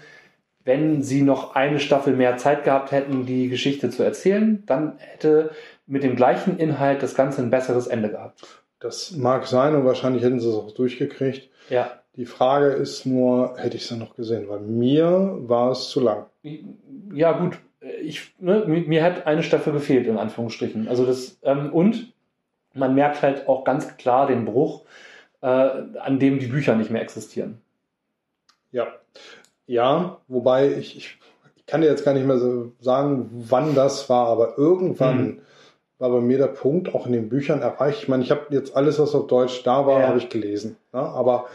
wenn 0.65 1.01
sie 1.01 1.21
noch 1.21 1.55
eine 1.55 1.79
Staffel 1.79 2.15
mehr 2.15 2.37
Zeit 2.37 2.63
gehabt 2.63 2.91
hätten, 2.91 3.25
die 3.25 3.49
Geschichte 3.49 3.89
zu 3.89 4.03
erzählen, 4.03 4.63
dann 4.65 4.93
hätte 4.97 5.51
mit 5.85 6.03
dem 6.03 6.15
gleichen 6.15 6.57
Inhalt 6.57 7.03
das 7.03 7.15
Ganze 7.15 7.41
ein 7.41 7.49
besseres 7.49 7.87
Ende 7.87 8.09
gehabt. 8.09 8.45
Das 8.79 9.11
mag 9.11 9.47
sein 9.47 9.75
und 9.75 9.85
wahrscheinlich 9.85 10.23
hätten 10.23 10.39
sie 10.39 10.49
es 10.49 10.55
auch 10.55 10.71
durchgekriegt. 10.71 11.49
Ja, 11.69 11.91
Die 12.15 12.25
Frage 12.25 12.67
ist 12.67 13.05
nur, 13.05 13.55
hätte 13.57 13.77
ich 13.77 13.83
es 13.83 13.89
dann 13.89 13.99
noch 13.99 14.15
gesehen? 14.15 14.47
Weil 14.47 14.59
mir 14.59 15.37
war 15.41 15.71
es 15.71 15.89
zu 15.89 15.99
lang. 15.99 16.25
ja 17.13 17.31
gut. 17.31 17.57
Ich, 18.01 18.33
ne, 18.39 18.63
mir, 18.65 19.03
hat 19.03 19.27
eine 19.27 19.43
Staffel 19.43 19.73
gefehlt, 19.73 20.07
in 20.07 20.17
Anführungsstrichen. 20.17 20.87
Also 20.87 21.05
das, 21.05 21.37
ähm, 21.43 21.73
und 21.73 22.13
man 22.73 22.95
merkt 22.95 23.21
halt 23.21 23.47
auch 23.47 23.63
ganz 23.65 23.97
klar 23.97 24.27
den 24.27 24.45
Bruch, 24.45 24.85
äh, 25.41 25.47
an 25.47 26.19
dem 26.19 26.39
die 26.39 26.47
Bücher 26.47 26.75
nicht 26.75 26.91
mehr 26.91 27.01
existieren. 27.01 27.61
Ja. 28.71 28.87
Ja, 29.67 30.17
wobei 30.27 30.67
ich, 30.73 30.97
ich, 30.97 31.17
ich 31.55 31.65
kann 31.65 31.81
dir 31.81 31.87
jetzt 31.87 32.03
gar 32.05 32.13
nicht 32.13 32.25
mehr 32.27 32.37
so 32.39 32.71
sagen, 32.79 33.29
wann 33.49 33.75
das 33.75 34.09
war, 34.09 34.27
aber 34.27 34.57
irgendwann 34.57 35.25
Mhm. 35.25 35.39
war 35.99 36.09
bei 36.09 36.19
mir 36.19 36.37
der 36.37 36.47
Punkt 36.47 36.93
auch 36.93 37.05
in 37.05 37.13
den 37.13 37.29
Büchern 37.29 37.61
erreicht. 37.61 38.03
Ich 38.03 38.07
meine, 38.09 38.23
ich 38.23 38.31
habe 38.31 38.47
jetzt 38.49 38.75
alles, 38.75 38.99
was 38.99 39.15
auf 39.15 39.27
Deutsch 39.27 39.63
da 39.63 39.85
war, 39.87 40.01
Ja. 40.01 40.07
habe 40.09 40.17
ich 40.17 40.29
gelesen. 40.29 40.75
Ne? 40.91 40.99
Aber 40.99 41.45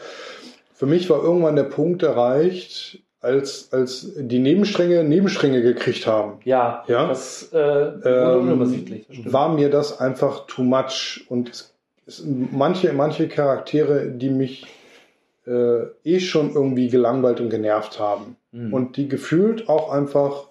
für 0.72 0.86
mich 0.86 1.10
war 1.10 1.22
irgendwann 1.22 1.56
der 1.56 1.64
Punkt 1.64 2.02
erreicht, 2.02 3.00
als, 3.20 3.68
als 3.72 4.12
die 4.16 4.38
Nebenstränge 4.38 5.02
Nebenstränge 5.04 5.60
gekriegt 5.60 6.06
haben. 6.06 6.38
Ja, 6.44 6.84
Ja. 6.86 7.08
das 7.08 7.50
äh, 7.52 7.58
Ähm, 7.58 8.38
unübersichtlich. 8.42 9.06
das 9.24 9.32
war 9.32 9.48
mir 9.52 9.70
das 9.70 10.00
einfach 10.00 10.46
too 10.46 10.62
much 10.62 11.26
und 11.28 11.50
es, 11.50 11.74
es, 12.06 12.24
manche, 12.24 12.92
manche 12.92 13.28
Charaktere, 13.28 14.06
die 14.08 14.30
mich 14.30 14.66
äh, 15.48 15.86
eh 16.04 16.20
schon 16.20 16.52
irgendwie 16.52 16.88
gelangweilt 16.88 17.40
und 17.40 17.50
genervt 17.50 17.98
haben 17.98 18.36
Mhm. 18.52 18.72
und 18.72 18.96
die 18.96 19.08
gefühlt 19.08 19.68
auch 19.68 19.90
einfach 19.92 20.48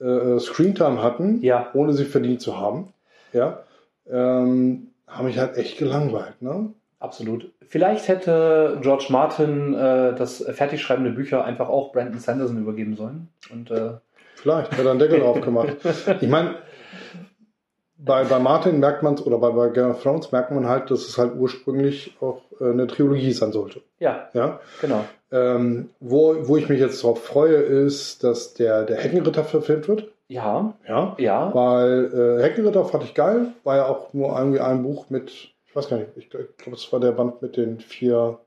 äh, 0.00 0.38
Screentime 0.40 1.02
hatten, 1.02 1.40
Ja. 1.42 1.70
ohne 1.74 1.92
sie 1.92 2.04
verdient 2.04 2.40
zu 2.40 2.58
haben, 2.58 2.92
ja, 3.32 3.62
ähm, 4.10 4.88
haben 5.06 5.26
mich 5.26 5.38
halt 5.38 5.56
echt 5.56 5.78
gelangweilt. 5.78 6.40
Ne? 6.42 6.70
Absolut. 6.98 7.50
Vielleicht 7.68 8.08
hätte 8.08 8.78
George 8.82 9.06
Martin 9.10 9.74
äh, 9.74 10.14
das 10.14 10.44
fertigschreibende 10.44 11.10
Bücher 11.12 11.44
einfach 11.44 11.68
auch 11.68 11.92
Brandon 11.92 12.18
Sanderson 12.18 12.58
übergeben 12.58 12.96
sollen. 12.96 13.28
Und 13.52 13.70
äh, 13.70 13.92
Vielleicht 14.34 14.72
hat 14.72 14.84
er 14.84 14.90
einen 14.90 14.98
Deckel 14.98 15.20
drauf 15.20 15.40
gemacht. 15.40 15.76
Ich 16.20 16.28
meine, 16.28 16.56
bei, 18.04 18.24
bei 18.24 18.38
Martin 18.38 18.80
merkt 18.80 19.02
man 19.02 19.18
oder 19.18 19.38
bei, 19.38 19.50
bei 19.50 19.68
Game 19.68 19.90
of 19.90 20.02
Thrones 20.02 20.32
merkt 20.32 20.50
man 20.50 20.68
halt, 20.68 20.90
dass 20.90 21.06
es 21.06 21.18
halt 21.18 21.34
ursprünglich 21.36 22.16
auch 22.20 22.42
äh, 22.60 22.70
eine 22.70 22.86
Trilogie 22.86 23.32
sein 23.32 23.52
sollte. 23.52 23.82
ja, 23.98 24.28
Ja? 24.34 24.60
genau. 24.80 25.04
Ähm, 25.30 25.88
wo, 26.00 26.36
wo 26.46 26.56
ich 26.56 26.68
mich 26.68 26.80
jetzt 26.80 27.02
darauf 27.02 27.24
freue, 27.24 27.54
ist, 27.56 28.22
dass 28.22 28.54
der, 28.54 28.82
der 28.84 28.98
Heckenritter 28.98 29.44
verfilmt 29.44 29.88
wird. 29.88 30.08
Ja, 30.28 30.74
Ja. 30.86 31.14
ja. 31.18 31.54
Weil 31.54 32.38
äh, 32.38 32.42
Heckenritter 32.42 32.84
fand 32.84 33.04
ich 33.04 33.14
geil, 33.14 33.48
war 33.64 33.76
ja 33.76 33.86
auch 33.86 34.12
nur 34.12 34.36
irgendwie 34.36 34.60
ein 34.60 34.82
Buch 34.82 35.08
mit, 35.08 35.30
ich 35.30 35.74
weiß 35.74 35.88
gar 35.88 35.98
nicht, 35.98 36.10
ich, 36.16 36.28
glaube, 36.28 36.48
es 36.72 36.92
war 36.92 37.00
der 37.00 37.12
Band 37.12 37.40
mit 37.40 37.56
den 37.56 37.80
vier, 37.80 38.38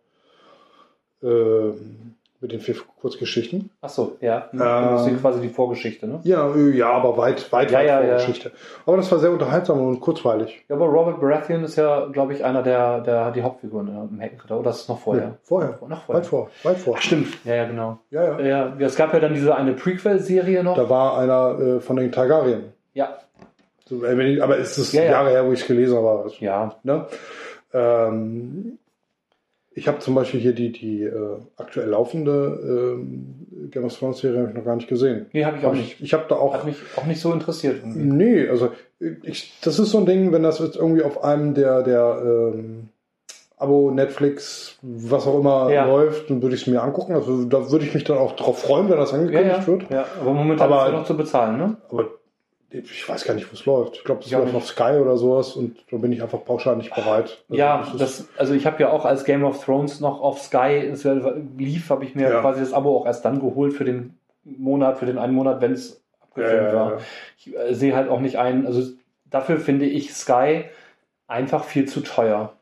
ähm, 1.24 2.16
mit 2.46 2.52
den 2.52 2.60
vier 2.60 2.76
Kurzgeschichten. 3.02 3.72
Ach 3.82 3.90
so, 3.90 4.18
ja. 4.22 4.50
Ähm, 4.54 4.60
das 4.60 5.08
ist 5.08 5.20
quasi 5.20 5.42
die 5.42 5.50
Vorgeschichte, 5.50 6.06
ne? 6.08 6.20
Ja, 6.24 6.54
äh, 6.54 6.78
ja, 6.78 6.92
aber 6.92 7.18
weit, 7.18 7.52
weit, 7.52 7.72
Ja, 7.72 7.80
weit 7.80 7.88
ja, 7.88 8.20
vor 8.20 8.36
ja. 8.36 8.52
Aber 8.86 8.98
das 8.98 9.12
war 9.12 9.18
sehr 9.18 9.32
unterhaltsam 9.32 9.82
und 9.82 10.00
kurzweilig. 10.00 10.64
Ja, 10.70 10.76
aber 10.76 10.86
Robert 10.86 11.20
Baratheon 11.20 11.64
ist 11.64 11.76
ja, 11.76 12.06
glaube 12.06 12.34
ich, 12.34 12.46
einer 12.46 12.62
der, 12.62 13.02
der 13.02 13.32
die 13.32 13.42
Hauptfiguren 13.42 13.88
im 14.12 14.20
Heckenritter. 14.20 14.60
Oder 14.60 14.70
ist 14.70 14.82
es 14.82 14.88
noch 14.90 15.00
vorher? 15.00 15.28
Nee, 15.28 15.34
vorher. 15.42 15.80
Noch 15.88 16.04
vorher. 16.04 16.22
Weit 16.24 16.28
vor, 16.28 16.50
weit 16.62 16.78
vor. 16.78 16.96
Ach, 16.98 17.02
stimmt. 17.02 17.44
Ja, 17.46 17.56
ja, 17.56 17.66
genau. 17.66 17.98
Ja, 18.12 18.40
ja. 18.40 18.70
Ja, 18.78 18.86
es 18.86 18.96
gab 18.96 19.12
ja 19.12 19.20
dann 19.20 19.34
diese 19.34 19.56
eine 19.56 19.74
Prequel-Serie 19.74 20.64
noch. 20.64 20.76
Da 20.76 20.88
war 20.88 21.18
einer 21.18 21.60
äh, 21.60 21.80
von 21.80 21.96
den 21.96 22.12
Targaryen. 22.12 22.66
Ja, 22.94 23.18
So, 23.90 24.06
äh, 24.06 24.40
aber 24.40 24.60
es 24.60 24.78
ist 24.78 24.94
Ja, 24.94 25.04
ja. 25.04 25.12
Jahre 25.12 25.30
her, 25.32 25.48
wo 25.48 25.52
ich 25.52 25.62
es 25.62 25.68
gelesen 25.68 25.98
habe. 25.98 26.24
Also, 26.24 26.36
ja. 26.40 26.76
Ne? 26.84 27.08
Ähm, 27.74 28.78
ich 29.78 29.88
habe 29.90 30.00
zum 30.00 30.16
Beispiel 30.16 30.40
hier 30.40 30.54
die, 30.54 30.72
die 30.72 31.04
äh, 31.04 31.38
aktuell 31.58 31.90
laufende 31.90 32.96
ähm, 32.98 33.70
Game 33.72 33.84
of 33.84 33.98
Thrones 33.98 34.20
Serie 34.20 34.50
noch 34.54 34.64
gar 34.66 34.76
nicht 34.78 34.88
gesehen. 34.88 35.26
Nee, 35.34 35.44
habe 35.46 35.58
ich 35.58 35.64
auch 35.66 35.70
Hab 35.70 35.76
nicht. 35.76 35.96
Ich, 36.00 36.04
ich 36.06 36.14
habe 36.14 36.24
da 36.30 36.36
auch. 36.36 36.54
Hat 36.54 36.66
mich 36.66 36.78
auch 36.96 37.06
nicht 37.06 37.20
so 37.20 37.32
interessiert. 37.34 37.78
Irgendwie. 37.84 38.00
Nee, 38.00 38.48
also 38.48 38.70
ich, 39.24 39.54
das 39.62 39.78
ist 39.78 39.92
so 39.92 39.98
ein 40.00 40.06
Ding, 40.06 40.32
wenn 40.32 40.44
das 40.44 40.60
jetzt 40.60 40.78
irgendwie 40.78 41.04
auf 41.04 41.24
einem 41.24 41.54
der, 41.54 41.84
der 41.84 42.22
ähm, 42.56 42.90
Abo, 43.58 43.92
Netflix, 43.92 44.78
was 44.82 45.28
auch 45.28 45.40
immer 45.40 45.70
Ja. 45.72 45.86
läuft, 45.86 46.30
dann 46.30 46.42
würde 46.42 46.56
ich 46.56 46.62
es 46.62 46.68
mir 46.68 46.82
angucken. 46.82 47.14
Also 47.14 47.44
da 47.46 47.70
würde 47.72 47.86
ich 47.86 47.94
mich 47.94 48.04
dann 48.06 48.18
auch 48.18 48.36
drauf 48.36 48.60
freuen, 48.62 48.90
wenn 48.90 48.98
das 48.98 49.12
Ja, 49.12 49.18
angekündigt 49.18 49.60
ja. 49.60 49.68
wird. 49.68 49.90
ja, 49.90 50.06
aber 50.22 50.34
momentan 50.34 50.72
Aber- 50.72 50.86
ist 50.86 50.92
ja 50.92 50.98
noch 51.00 51.06
zu 51.06 51.18
bezahlen, 51.18 51.58
ne? 51.58 51.78
Aber 51.90 52.08
ich 52.84 53.08
weiß 53.08 53.26
gar 53.26 53.34
nicht, 53.34 53.50
wo 53.50 53.54
es 53.54 53.66
läuft. 53.66 53.98
Ich 53.98 54.04
glaube, 54.04 54.22
es 54.24 54.34
auch 54.34 54.40
läuft 54.40 54.56
auf 54.56 54.68
Sky 54.68 54.98
oder 55.02 55.18
sowas 55.18 55.54
und 55.54 55.78
da 55.92 55.98
bin 55.98 56.12
ich 56.12 56.22
einfach 56.22 56.44
pauschal 56.44 56.76
nicht 56.76 56.94
bereit. 56.94 57.44
Also 57.50 57.60
ja, 57.60 57.88
das 57.98 58.28
also 58.38 58.54
ich 58.54 58.66
habe 58.66 58.82
ja 58.82 58.90
auch 58.92 59.06
als 59.06 59.24
Game 59.26 59.44
of 59.44 59.64
Thrones 59.64 60.00
noch 60.00 60.22
auf 60.22 60.42
Sky 60.42 60.90
es 60.92 61.04
lief, 61.58 61.90
habe 61.90 62.04
ich 62.06 62.16
mir 62.16 62.30
Ja. 62.30 62.42
quasi 62.42 62.60
das 62.60 62.74
Abo 62.74 62.98
auch 62.98 63.06
erst 63.06 63.26
dann 63.26 63.40
geholt 63.40 63.74
für 63.74 63.86
den 63.86 64.18
Monat, 64.44 64.98
für 64.98 65.06
den 65.06 65.18
einen 65.18 65.34
Monat, 65.34 65.62
wenn 65.62 65.74
es 65.74 65.92
ja, 65.92 66.24
abgefilmt 66.24 66.68
ja, 66.68 66.76
war. 66.76 66.92
ja. 66.92 66.98
Ich 67.38 67.56
äh, 67.56 67.74
sehe 67.74 67.96
halt 67.96 68.10
auch 68.10 68.20
nicht 68.20 68.38
ein, 68.38 68.66
also 68.66 68.82
dafür 69.26 69.58
finde 69.58 69.86
ich 69.86 70.14
Sky 70.14 70.66
einfach 71.28 71.64
viel 71.64 71.88
zu 71.88 72.02
teuer. 72.02 72.54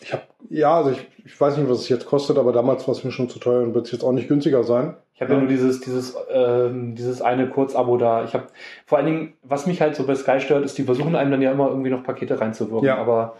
Ich 0.00 0.12
habe, 0.12 0.22
ja, 0.50 0.76
also 0.76 0.90
ich, 0.90 1.06
ich 1.24 1.40
weiß 1.40 1.56
nicht, 1.56 1.70
was 1.70 1.78
es 1.78 1.88
jetzt 1.88 2.06
kostet, 2.06 2.36
aber 2.36 2.52
damals 2.52 2.86
war 2.86 2.92
es 2.92 3.04
mir 3.04 3.12
schon 3.12 3.28
zu 3.28 3.38
teuer 3.38 3.62
und 3.62 3.74
wird 3.74 3.86
es 3.86 3.92
jetzt 3.92 4.02
auch 4.02 4.12
nicht 4.12 4.28
günstiger 4.28 4.64
sein. 4.64 4.96
Ich 5.14 5.20
habe 5.22 5.32
ja. 5.32 5.38
Ja. 5.38 5.44
nur 5.44 5.50
dieses, 5.50 5.80
dieses, 5.80 6.16
ähm, 6.30 6.94
dieses 6.96 7.22
eine 7.22 7.48
Kurzabo 7.48 7.96
da. 7.96 8.24
Ich 8.24 8.34
habe 8.34 8.46
vor 8.84 8.98
allen 8.98 9.06
Dingen, 9.06 9.32
was 9.42 9.66
mich 9.66 9.80
halt 9.80 9.94
so 9.94 10.04
bei 10.04 10.14
Sky 10.16 10.40
stört, 10.40 10.64
ist, 10.64 10.76
die 10.76 10.82
versuchen 10.82 11.14
einem 11.14 11.30
dann 11.30 11.40
ja 11.42 11.52
immer 11.52 11.68
irgendwie 11.68 11.90
noch 11.90 12.02
Pakete 12.02 12.40
reinzuwirken. 12.40 12.86
Ja. 12.86 12.96
Aber 12.96 13.36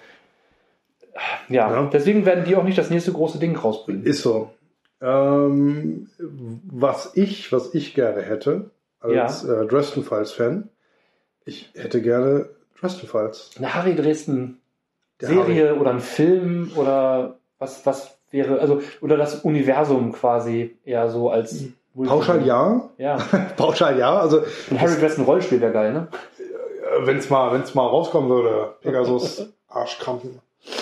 ja, 1.49 1.71
Ja. 1.71 1.91
deswegen 1.93 2.25
werden 2.27 2.45
die 2.45 2.55
auch 2.55 2.63
nicht 2.65 2.79
das 2.79 2.91
nächste 2.91 3.13
große 3.13 3.39
Ding 3.39 3.57
rausbringen. 3.57 4.05
Ist 4.05 4.23
so. 4.23 4.51
Ähm, 5.03 6.09
was 6.19 7.13
ich, 7.17 7.51
was 7.53 7.75
ich 7.75 7.95
gerne 7.95 8.23
hätte, 8.23 8.71
als 9.01 9.45
äh, 9.45 9.67
Dresden 9.67 10.05
Files 10.05 10.33
Fan, 10.33 10.69
ich 11.45 11.71
hätte 11.75 12.03
gerne 12.03 12.51
Dresden 12.79 13.07
Files. 13.09 13.51
Eine 13.57 13.75
Harry 13.75 13.97
Dresden 13.97 14.60
Serie 15.21 15.75
oder 15.75 15.91
ein 15.91 16.01
Film 16.01 16.73
oder 16.77 17.37
was, 17.59 17.85
was 17.87 18.19
wäre, 18.31 18.59
also, 18.61 18.81
oder 19.01 19.17
das 19.17 19.37
Universum 19.37 20.13
quasi 20.13 20.77
eher 20.85 21.09
so 21.11 21.31
als 21.31 21.65
Pauschal 22.07 22.47
ja, 22.47 22.89
Ja. 22.99 23.17
pauschal 23.57 23.99
ja. 23.99 24.19
Also 24.21 24.43
Ein 24.71 24.81
Harry 24.81 24.95
Dresden 24.99 25.25
Rollenspiel 25.25 25.61
wäre 25.61 25.73
geil, 25.73 25.93
ne? 25.93 26.09
wenn 27.03 27.19
es 27.19 27.31
mal, 27.31 27.53
wenn's 27.53 27.75
mal 27.75 27.87
rauskommen 27.87 28.29
würde, 28.31 28.75
Pegasus 28.83 29.47
Arschkrampen. 29.69 30.39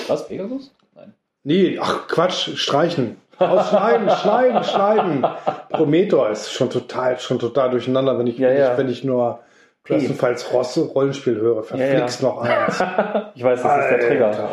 Was? 0.07 0.27
Pegasus? 0.29 0.73
Nein. 0.95 1.15
Nee, 1.45 1.79
ach 1.81 2.09
Quatsch, 2.09 2.57
streichen. 2.57 3.17
Ausschneiden, 3.39 4.11
schneiden, 4.23 4.65
schneiden. 4.65 5.27
Prometheus 5.71 6.43
ist 6.43 6.53
schon 6.53 6.71
total, 6.71 7.19
schon 7.21 7.39
total 7.39 7.71
durcheinander, 7.71 8.19
wenn 8.19 8.27
ich, 8.27 8.39
Ja, 8.39 8.49
wenn, 8.49 8.59
ja. 8.59 8.73
ich 8.73 8.79
wenn 8.79 8.89
ich 8.89 9.05
nur 9.05 9.41
bestenfalls 9.89 10.53
Rosse 10.53 10.81
Rollenspiel 10.83 11.37
höre. 11.37 11.63
Verflixt 11.63 12.23
noch 12.23 12.43
eins. 12.43 12.79
Ich 13.35 13.43
weiß, 13.45 13.63
das 13.63 13.85
ist 13.85 13.91
der 13.91 14.01
Trigger. 14.09 14.27
Alter. 14.27 14.51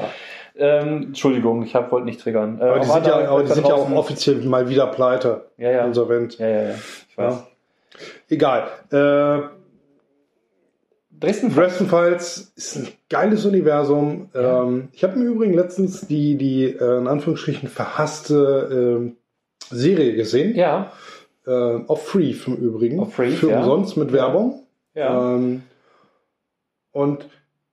Ähm, 0.58 1.04
Entschuldigung, 1.08 1.64
ich 1.64 1.74
wollte 1.74 2.06
nicht 2.06 2.22
triggern. 2.22 2.60
Äh, 2.62 2.64
Aber 2.64 2.80
die 2.80 2.88
auch 2.88 2.94
sind 2.94 3.08
ja, 3.08 3.28
aber 3.30 3.44
die 3.44 3.52
sind 3.52 3.68
ja 3.68 3.74
auch 3.74 3.92
offiziell 3.92 4.36
mal 4.44 4.70
wieder 4.70 4.88
pleite. 4.88 5.48
Ja, 5.58 5.70
ja. 5.72 5.86
Insolvent. 5.86 6.38
Ja, 6.38 6.48
ja, 6.48 6.62
ja. 6.70 6.76
Ich 7.10 7.18
weiß. 7.18 7.34
Ja. 7.34 7.48
Egal. 8.30 8.68
Äh, 8.92 9.50
Dresden 11.18 11.54
Dresden 11.54 11.88
Files 11.88 12.52
ist 12.56 12.76
ein 12.76 12.88
geiles 13.10 13.46
Universum. 13.46 14.30
Ja. 14.34 14.64
Ähm, 14.64 14.90
ich 14.92 15.04
habe 15.04 15.18
mir 15.18 15.26
übrigens 15.26 15.56
letztens 15.56 16.08
die, 16.08 16.36
die 16.38 16.66
äh, 16.66 16.98
in 16.98 17.08
Anführungsstrichen 17.08 17.70
verhasste 17.70 18.98
ähm, 19.00 19.18
Serie 19.70 20.14
gesehen. 20.16 20.56
Ja, 20.56 20.92
Äh, 21.48 21.52
auf 21.88 22.08
Free 22.08 22.34
im 22.48 22.56
Übrigen. 22.56 23.00
Auf 23.00 23.14
Free, 23.14 23.30
Für 23.32 23.50
ja. 23.52 23.60
umsonst 23.60 23.98
mit 23.98 24.10
Ja. 24.10 24.18
Werbung. 24.18 24.64
Ja. 24.96 25.36
Ähm, 25.36 25.64
und 26.91 27.28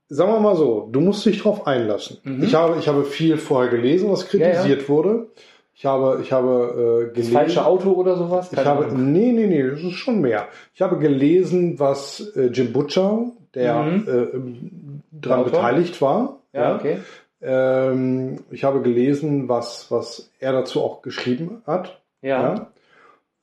sagen 0.09 0.33
wir 0.33 0.41
mal 0.41 0.57
so, 0.57 0.89
du 0.93 1.01
musst 1.01 1.25
dich 1.25 1.41
drauf 1.41 1.67
einlassen. 1.67 2.19
Mhm. 2.25 2.43
Ich, 2.45 2.55
habe, 2.55 2.77
ich 2.79 2.89
habe 2.89 3.05
viel 3.05 3.39
vorher 3.39 3.71
gelesen, 3.71 4.11
was 4.11 4.29
kritisiert 4.29 4.89
wurde. 4.89 5.29
Ich 5.75 5.87
habe, 5.87 6.21
ich 6.23 6.33
habe 6.33 7.03
äh, 7.03 7.05
das 7.07 7.15
gelesen. 7.15 7.33
falsche 7.33 7.65
Auto 7.65 7.93
oder 7.93 8.17
sowas? 8.17 8.49
Ich 8.51 8.57
Keine 8.57 8.69
habe, 8.69 8.85
Ahnung. 8.87 9.13
nee, 9.13 9.33
nee, 9.33 9.47
nee, 9.47 9.63
das 9.63 9.81
ist 9.81 9.95
schon 9.95 10.21
mehr. 10.21 10.49
Ich 10.75 10.83
habe 10.83 10.99
gelesen, 10.99 11.79
was 11.81 12.21
äh, 12.37 12.47
Jim 12.49 12.73
Butcher, 12.73 13.25
der 13.55 13.83
Mhm. 13.83 14.09
äh, 14.09 15.21
daran 15.21 15.41
Autor? 15.41 15.53
beteiligt 15.53 16.03
war. 16.03 16.39
Ja, 16.53 16.77
okay. 16.77 16.99
Ähm, 17.41 18.41
ich 18.51 18.65
habe 18.65 18.83
gelesen, 18.83 19.49
was, 19.49 19.91
was 19.91 20.31
er 20.39 20.53
dazu 20.53 20.81
auch 20.83 21.03
geschrieben 21.03 21.63
hat. 21.67 22.01
Ja. 22.21 22.55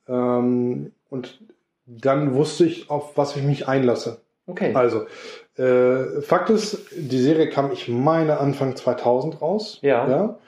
Ja. 0.07 0.37
Ähm, 0.37 0.91
und 1.09 1.39
dann 1.89 2.35
wusste 2.35 2.65
ich, 2.65 2.89
auf 2.89 3.17
was 3.17 3.35
ich 3.35 3.43
mich 3.43 3.67
einlasse. 3.67 4.21
Okay. 4.45 4.73
Also, 4.73 5.05
äh, 5.57 6.21
Fakt 6.21 6.49
ist, 6.49 6.85
die 6.95 7.19
Serie 7.19 7.49
kam, 7.49 7.71
ich 7.71 7.87
meine, 7.87 8.39
Anfang 8.39 8.75
2000 8.75 9.41
raus. 9.41 9.79
Ja. 9.81 10.07
ja? 10.07 10.39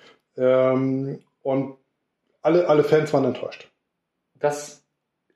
Ähm, 0.73 1.19
und 1.43 1.75
alle, 2.41 2.67
alle 2.67 2.83
Fans 2.83 3.13
waren 3.13 3.25
enttäuscht. 3.25 3.69
Das 4.39 4.83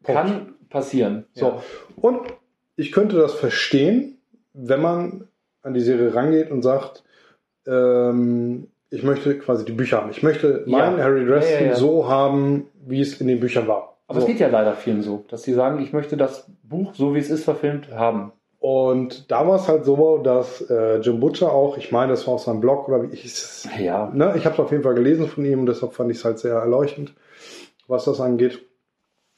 Punkt. 0.03 0.22
kann 0.22 0.53
passieren. 0.70 1.26
So. 1.34 1.62
Und 1.95 2.22
ich 2.76 2.91
könnte 2.91 3.18
das 3.18 3.34
verstehen, 3.34 4.18
wenn 4.53 4.82
man 4.82 5.28
an 5.62 5.74
die 5.74 5.82
Serie 5.82 6.14
rangeht 6.14 6.49
und 6.51 6.62
sagt, 6.62 7.03
ähm, 7.68 8.68
ich 8.89 9.03
möchte 9.03 9.38
quasi 9.39 9.66
die 9.66 9.72
Bücher 9.72 10.01
haben. 10.01 10.12
Ich 10.12 10.24
möchte 10.24 10.64
Ja. 10.68 10.78
meinen 10.78 11.01
Harry 11.01 11.26
Dresden 11.26 11.53
Ja, 11.53 11.60
ja, 11.62 11.68
ja. 11.68 11.76
so 11.76 12.08
haben, 12.08 12.68
wie 12.86 13.01
es 13.01 13.20
in 13.20 13.28
den 13.28 13.39
Büchern 13.39 13.68
war. 13.68 13.95
Aber 14.08 14.22
so. 14.22 14.26
es 14.26 14.32
geht 14.32 14.39
ja 14.39 14.47
leider 14.47 14.74
vielen 14.74 15.01
so, 15.01 15.26
dass 15.30 15.43
sie 15.43 15.53
sagen, 15.53 15.82
ich 15.82 15.93
möchte 15.93 16.18
das 16.18 16.49
Buch, 16.64 16.93
so 16.93 17.16
wie 17.16 17.20
es 17.20 17.30
ist, 17.30 17.43
verfilmt 17.43 17.91
haben. 17.91 18.32
Und 18.60 19.30
da 19.32 19.47
war 19.47 19.58
es 19.58 19.68
halt 19.68 19.86
so, 19.86 20.18
dass 20.20 20.62
äh, 20.70 20.97
Jim 20.99 21.20
Butcher 21.20 21.51
auch, 21.51 21.78
ich 21.78 21.91
meine, 21.91 22.12
das 22.12 22.26
war 22.26 22.36
auf 22.36 22.41
seinem 22.41 22.62
Blog 22.62 22.88
oder 22.88 23.03
wie 23.03 23.14
ich 23.14 23.26
es 23.26 23.68
Ja. 23.80 24.10
ne, 24.14 24.34
ich 24.38 24.45
habe 24.45 24.56
es 24.56 24.60
auf 24.60 24.72
jeden 24.72 24.84
Fall 24.84 24.95
gelesen 24.95 25.28
von 25.28 25.45
ihm 25.45 25.60
und 25.60 25.66
deshalb 25.68 25.93
fand 25.93 26.10
ich 26.10 26.18
es 26.18 26.26
halt 26.26 26.39
sehr 26.39 26.56
erleuchtend, 26.56 27.14
was 27.88 28.06
das 28.06 28.20
angeht. 28.20 28.66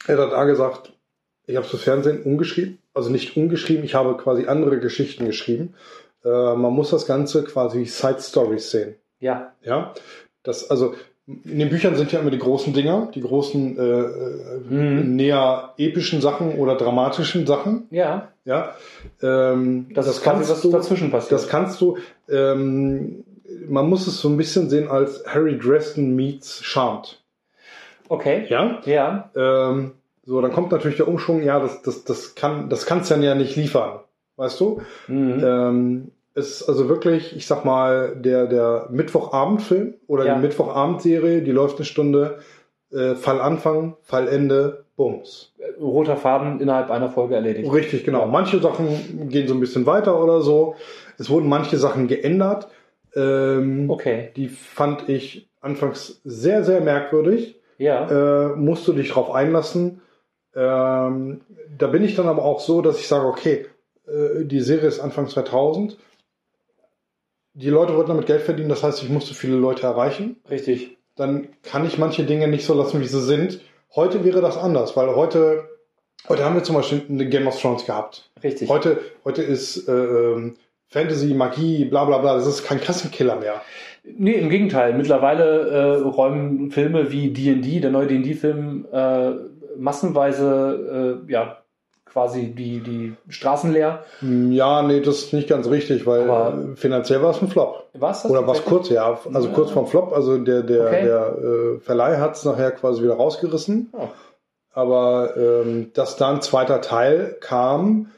Er 0.06 0.16
hat 0.18 0.32
da 0.32 0.44
gesagt, 0.44 0.94
ich 1.46 1.56
habe 1.56 1.64
es 1.64 1.70
fürs 1.70 1.82
Fernsehen 1.82 2.22
umgeschrieben, 2.22 2.78
also 2.94 3.10
nicht 3.10 3.36
umgeschrieben, 3.36 3.84
ich 3.84 3.94
habe 3.94 4.16
quasi 4.16 4.46
andere 4.46 4.80
Geschichten 4.80 5.26
geschrieben. 5.26 5.74
Äh, 6.24 6.28
man 6.28 6.72
muss 6.72 6.90
das 6.90 7.06
Ganze 7.06 7.44
quasi 7.44 7.84
Side 7.84 8.20
Stories 8.20 8.70
sehen. 8.70 8.96
Ja. 9.20 9.52
Ja, 9.62 9.92
das 10.42 10.70
also 10.70 10.94
in 11.44 11.58
den 11.58 11.68
Büchern 11.68 11.94
sind 11.94 12.10
ja 12.10 12.20
immer 12.20 12.30
die 12.30 12.38
großen 12.38 12.72
Dinger, 12.72 13.10
die 13.14 13.20
großen 13.20 13.76
äh, 13.78 13.82
äh, 13.82 14.58
Mhm. 14.70 15.14
näher 15.16 15.74
epischen 15.76 16.20
Sachen 16.22 16.54
oder 16.58 16.74
dramatischen 16.76 17.46
Sachen. 17.46 17.86
Ja. 17.90 18.28
Ja, 18.46 18.74
ähm, 19.22 19.88
Das, 19.92 20.06
ist 20.08 20.22
quasi, 20.22 20.50
was 20.50 20.62
dazwischen 20.70 21.10
passiert. 21.10 21.32
Das 21.32 21.48
kannst 21.48 21.80
du. 21.82 21.98
Ähm, 22.30 23.24
man 23.68 23.88
muss 23.88 24.06
es 24.06 24.20
so 24.20 24.28
ein 24.30 24.36
bisschen 24.38 24.70
sehen 24.70 24.88
als 24.88 25.22
Harry 25.26 25.58
Dresden 25.58 26.16
meets 26.16 26.62
Charmed. 26.64 27.20
okay. 28.08 28.46
Ja. 28.48 28.80
Ja. 28.86 29.30
Ähm, 29.36 29.92
so, 30.24 30.40
dann 30.40 30.52
kommt 30.52 30.72
natürlich 30.72 30.96
der 30.98 31.08
Umschwung. 31.08 31.42
Ja, 31.42 31.58
das, 31.60 31.82
das, 31.82 32.04
das 32.04 32.34
kann, 32.34 32.68
das 32.70 32.86
kannst 32.86 33.10
du 33.10 33.14
dann 33.14 33.22
ja 33.22 33.34
nicht 33.34 33.56
liefern, 33.56 34.00
weißt 34.36 34.60
du? 34.60 34.80
Mhm. 35.08 35.42
Ähm, 35.44 36.10
ist 36.38 36.68
also 36.68 36.88
wirklich, 36.88 37.36
ich 37.36 37.46
sag 37.46 37.64
mal, 37.64 38.16
der, 38.16 38.46
der 38.46 38.88
Mittwochabendfilm 38.90 39.94
oder 40.06 40.24
Ja. 40.26 40.34
die 40.36 40.42
Mittwochabendserie, 40.42 41.42
die 41.42 41.50
läuft 41.52 41.76
eine 41.76 41.84
Stunde, 41.84 42.38
äh, 42.92 43.14
Fall 43.14 43.40
Anfang, 43.40 43.96
Fall 44.02 44.28
Ende, 44.28 44.84
Bums. 44.96 45.52
Roter 45.80 46.16
Faden 46.16 46.60
innerhalb 46.60 46.90
einer 46.90 47.08
Folge 47.10 47.34
erledigt. 47.36 47.72
Richtig, 47.72 48.04
genau. 48.04 48.26
Manche 48.26 48.58
Sachen 48.58 49.28
gehen 49.28 49.46
so 49.46 49.54
ein 49.54 49.60
bisschen 49.60 49.86
weiter 49.86 50.20
oder 50.22 50.40
so. 50.40 50.74
Es 51.18 51.30
wurden 51.30 51.48
manche 51.48 51.76
Sachen 51.76 52.08
geändert. 52.08 52.68
Ähm, 53.14 53.88
Okay. 53.90 54.30
Die 54.36 54.48
fand 54.48 55.08
ich 55.08 55.48
anfangs 55.60 56.20
sehr, 56.24 56.64
sehr 56.64 56.80
merkwürdig. 56.80 57.60
Ja. 57.78 58.08
Äh, 58.50 58.56
musst 58.56 58.88
du 58.88 58.92
dich 58.92 59.10
drauf 59.10 59.30
einlassen. 59.32 60.00
Ähm, 60.54 61.42
da 61.78 61.86
bin 61.86 62.02
ich 62.02 62.16
dann 62.16 62.26
aber 62.26 62.44
auch 62.44 62.58
so, 62.60 62.82
dass 62.82 62.98
ich 62.98 63.06
sage, 63.06 63.26
okay, 63.26 63.66
äh, 64.08 64.44
die 64.44 64.60
Serie 64.60 64.88
ist 64.88 64.98
Anfang 65.00 65.28
2000. 65.28 65.96
Die 67.60 67.70
Leute 67.70 67.96
wollten 67.96 68.10
damit 68.10 68.26
Geld 68.26 68.42
verdienen, 68.42 68.68
das 68.68 68.84
heißt, 68.84 69.02
ich 69.02 69.08
musste 69.08 69.34
viele 69.34 69.56
Leute 69.56 69.82
erreichen. 69.82 70.36
Richtig. 70.48 70.96
Dann 71.16 71.48
kann 71.64 71.84
ich 71.84 71.98
manche 71.98 72.22
Dinge 72.22 72.46
nicht 72.46 72.64
so 72.64 72.72
lassen, 72.72 73.00
wie 73.00 73.06
sie 73.06 73.20
sind. 73.20 73.60
Heute 73.96 74.22
wäre 74.24 74.40
das 74.40 74.56
anders, 74.56 74.96
weil 74.96 75.16
heute, 75.16 75.68
heute 76.28 76.44
haben 76.44 76.54
wir 76.54 76.62
zum 76.62 76.76
Beispiel 76.76 77.02
eine 77.08 77.28
Game 77.28 77.48
of 77.48 77.60
Thrones 77.60 77.84
gehabt. 77.84 78.30
Richtig. 78.44 78.68
Heute, 78.68 79.00
heute 79.24 79.42
ist 79.42 79.88
äh, 79.88 79.92
ähm, 79.92 80.54
Fantasy, 80.86 81.34
Magie, 81.34 81.84
bla 81.86 82.04
bla 82.04 82.18
bla, 82.18 82.36
das 82.36 82.46
ist 82.46 82.62
kein 82.62 82.80
Kassenkiller 82.80 83.34
mehr. 83.34 83.60
Nee, 84.04 84.34
im 84.34 84.50
Gegenteil. 84.50 84.94
Mittlerweile 84.94 85.68
äh, 85.68 85.96
räumen 86.02 86.70
Filme 86.70 87.10
wie 87.10 87.32
D&D, 87.32 87.80
der 87.80 87.90
neue 87.90 88.06
D&D-Film, 88.06 88.86
äh, 88.92 89.30
massenweise 89.76 91.24
äh, 91.26 91.32
ja 91.32 91.58
quasi 92.12 92.48
die, 92.54 92.80
die 92.80 93.14
Straßen 93.28 93.72
leer. 93.72 94.04
Hm, 94.20 94.52
Ja, 94.52 94.82
nee, 94.82 95.00
das 95.00 95.18
ist 95.18 95.32
nicht 95.32 95.48
ganz 95.48 95.68
richtig, 95.68 96.06
weil 96.06 96.28
Aber- 96.30 96.72
äh, 96.72 96.76
finanziell 96.76 97.22
war 97.22 97.30
es 97.30 97.40
ein 97.42 97.48
Flop. 97.48 97.88
Was? 97.94 98.24
Oder 98.24 98.46
was 98.46 98.64
kurz, 98.64 98.88
ja. 98.88 99.18
Also 99.32 99.48
kurz 99.50 99.70
vorm 99.70 99.86
Flop, 99.86 100.12
also 100.12 100.38
der, 100.38 100.62
der, 100.62 100.86
Okay. 100.86 101.04
der 101.04 101.36
äh, 101.38 101.80
Verleih 101.80 102.18
hat 102.18 102.36
es 102.36 102.44
nachher 102.44 102.70
quasi 102.72 103.02
wieder 103.02 103.14
rausgerissen. 103.14 103.88
Oh. 103.92 104.08
Aber 104.72 105.36
ähm, 105.36 105.90
dass 105.94 106.16
da 106.16 106.30
ein 106.30 106.42
zweiter 106.42 106.80
Teil 106.80 107.36
kam, 107.40 108.10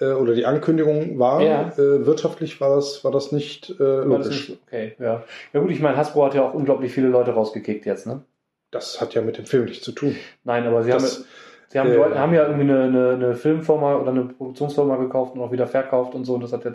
äh, 0.00 0.12
oder 0.12 0.34
die 0.34 0.46
Ankündigung 0.46 1.18
war, 1.18 1.42
Ja. 1.42 1.68
äh, 1.76 2.06
wirtschaftlich 2.06 2.60
war 2.60 2.74
das, 2.74 3.04
war 3.04 3.12
das 3.12 3.30
nicht 3.30 3.70
äh, 3.70 3.78
War 3.80 4.18
das 4.18 4.26
logisch. 4.26 4.48
nicht- 4.50 4.60
Okay, 4.66 4.94
ja. 4.98 5.22
Ja 5.52 5.60
gut, 5.60 5.70
ich 5.70 5.80
meine, 5.80 5.96
Hasbro 5.96 6.24
hat 6.24 6.34
ja 6.34 6.42
auch 6.42 6.54
unglaublich 6.54 6.92
viele 6.92 7.08
Leute 7.08 7.32
rausgekickt 7.32 7.86
jetzt, 7.86 8.06
ne? 8.06 8.22
Das 8.72 9.00
hat 9.02 9.14
ja 9.14 9.20
mit 9.20 9.36
dem 9.36 9.44
Film 9.44 9.66
nichts 9.66 9.84
zu 9.84 9.92
tun. 9.92 10.16
Nein, 10.44 10.66
aber 10.66 10.82
sie 10.82 10.90
Das- 10.90 11.18
haben, 11.18 11.24
sie 11.72 11.78
haben, 11.78 11.90
äh, 11.90 12.18
haben 12.18 12.34
ja 12.34 12.46
irgendwie 12.46 12.70
eine, 12.70 12.82
eine, 12.82 13.08
eine 13.10 13.34
Filmfirma 13.34 13.96
oder 13.96 14.10
eine 14.10 14.24
Produktionsfirma 14.24 14.96
gekauft 14.96 15.34
und 15.34 15.40
auch 15.40 15.50
wieder 15.52 15.66
verkauft 15.66 16.14
und 16.14 16.24
so. 16.24 16.34
Und 16.34 16.42
das 16.42 16.52
hat 16.52 16.64
ja 16.64 16.74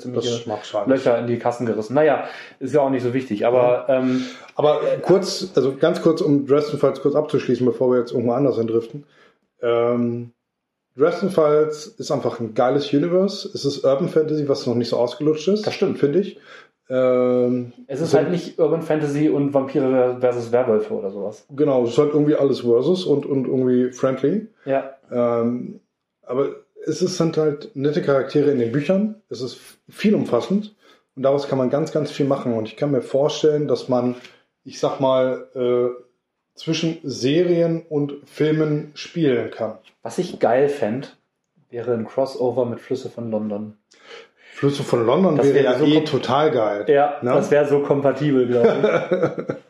sein. 0.66 0.90
Löcher 0.90 1.20
in 1.20 1.28
die 1.28 1.38
Kassen 1.38 1.66
gerissen. 1.68 1.94
Naja, 1.94 2.26
ist 2.60 2.74
ja 2.74 2.82
auch 2.82 2.90
nicht 2.90 3.04
so 3.04 3.14
wichtig. 3.14 3.46
Aber 3.46 3.86
ähm, 3.90 4.26
Aber 4.56 4.82
kurz, 5.04 5.52
also 5.56 5.76
ganz 5.76 6.02
kurz, 6.02 6.22
um 6.22 6.48
Dresden 6.48 6.80
Files 6.80 7.02
kurz 7.02 7.16
abzuschließen, 7.16 7.66
bevor 7.66 7.92
wir 7.92 8.00
jetzt 8.00 8.12
irgendwo 8.12 8.34
anders 8.34 8.58
hindriften. 8.58 9.06
Ähm, 9.62 10.32
Dresden 10.98 11.30
Files 11.30 11.86
ist 11.86 12.10
einfach 12.10 12.40
ein 12.40 12.56
geiles 12.56 12.92
Universe. 12.92 13.48
Es 13.54 13.66
ist 13.66 13.84
Urban 13.84 14.10
Fantasy, 14.10 14.50
was 14.50 14.66
noch 14.66 14.74
nicht 14.74 14.90
so 14.90 14.98
ausgelutscht 14.98 15.48
ist. 15.48 15.68
Das 15.68 15.76
stimmt. 15.76 16.00
Finde 16.00 16.20
ich. 16.20 16.40
Ähm, 16.90 17.74
es 17.88 18.02
ist 18.02 18.12
so- 18.12 18.18
halt 18.18 18.32
nicht 18.32 18.58
Urban 18.60 18.82
Fantasy 18.82 19.30
und 19.30 19.54
Vampire 19.54 20.18
versus 20.20 20.52
Werwölfe 20.52 20.94
oder 20.94 21.12
sowas. 21.12 21.46
Genau, 21.56 21.84
es 21.84 21.92
ist 21.92 21.98
halt 21.98 22.14
irgendwie 22.14 22.36
alles 22.36 22.62
Versus 22.62 23.06
und, 23.06 23.26
und 23.26 23.46
irgendwie 23.46 23.92
friendly. 23.92 24.48
Ja, 24.66 24.92
Ähm, 25.12 25.80
aber 26.24 26.50
es 26.86 27.00
sind 27.00 27.38
halt 27.38 27.72
nette 27.76 28.02
Charaktere 28.02 28.52
in 28.52 28.60
den 28.60 28.72
Büchern. 28.72 29.16
Es 29.30 29.42
ist 29.42 29.60
viel 29.90 30.16
umfassend. 30.16 30.76
Und 31.16 31.24
daraus 31.24 31.48
kann 31.48 31.58
man 31.58 31.70
ganz, 31.70 31.92
ganz 31.92 32.12
viel 32.12 32.26
machen. 32.28 32.54
Und 32.54 32.68
ich 32.68 32.78
kann 32.78 32.92
mir 32.92 33.02
vorstellen, 33.02 33.68
dass 33.68 33.90
man, 33.90 34.16
ich 34.64 34.80
sag 34.80 35.00
mal, 35.00 35.48
äh, 35.56 36.04
zwischen 36.56 37.00
Serien 37.04 37.84
und 37.90 38.14
Filmen 38.26 38.92
spielen 38.96 39.52
kann. 39.52 39.78
was 40.02 40.18
ich 40.18 40.40
geil 40.40 40.70
fände, 40.70 41.08
wäre 41.70 41.94
ein 41.94 42.06
Crossover 42.08 42.66
mit 42.66 42.80
Flüsse 42.80 43.10
von 43.10 43.30
London. 43.30 43.78
Flüsse 44.58 44.82
von 44.82 45.06
London 45.06 45.36
Das 45.38 45.54
wäre 45.54 45.64
ja 45.66 45.78
so 45.78 45.86
eh 45.86 46.02
total 46.04 46.50
geil. 46.50 46.86
Ja, 46.88 47.18
Ne? 47.22 47.32
das 47.32 47.52
wäre 47.52 47.68
so 47.68 47.80
kompatibel, 47.82 48.48
glaube 48.48 49.48
ich. 49.50 49.56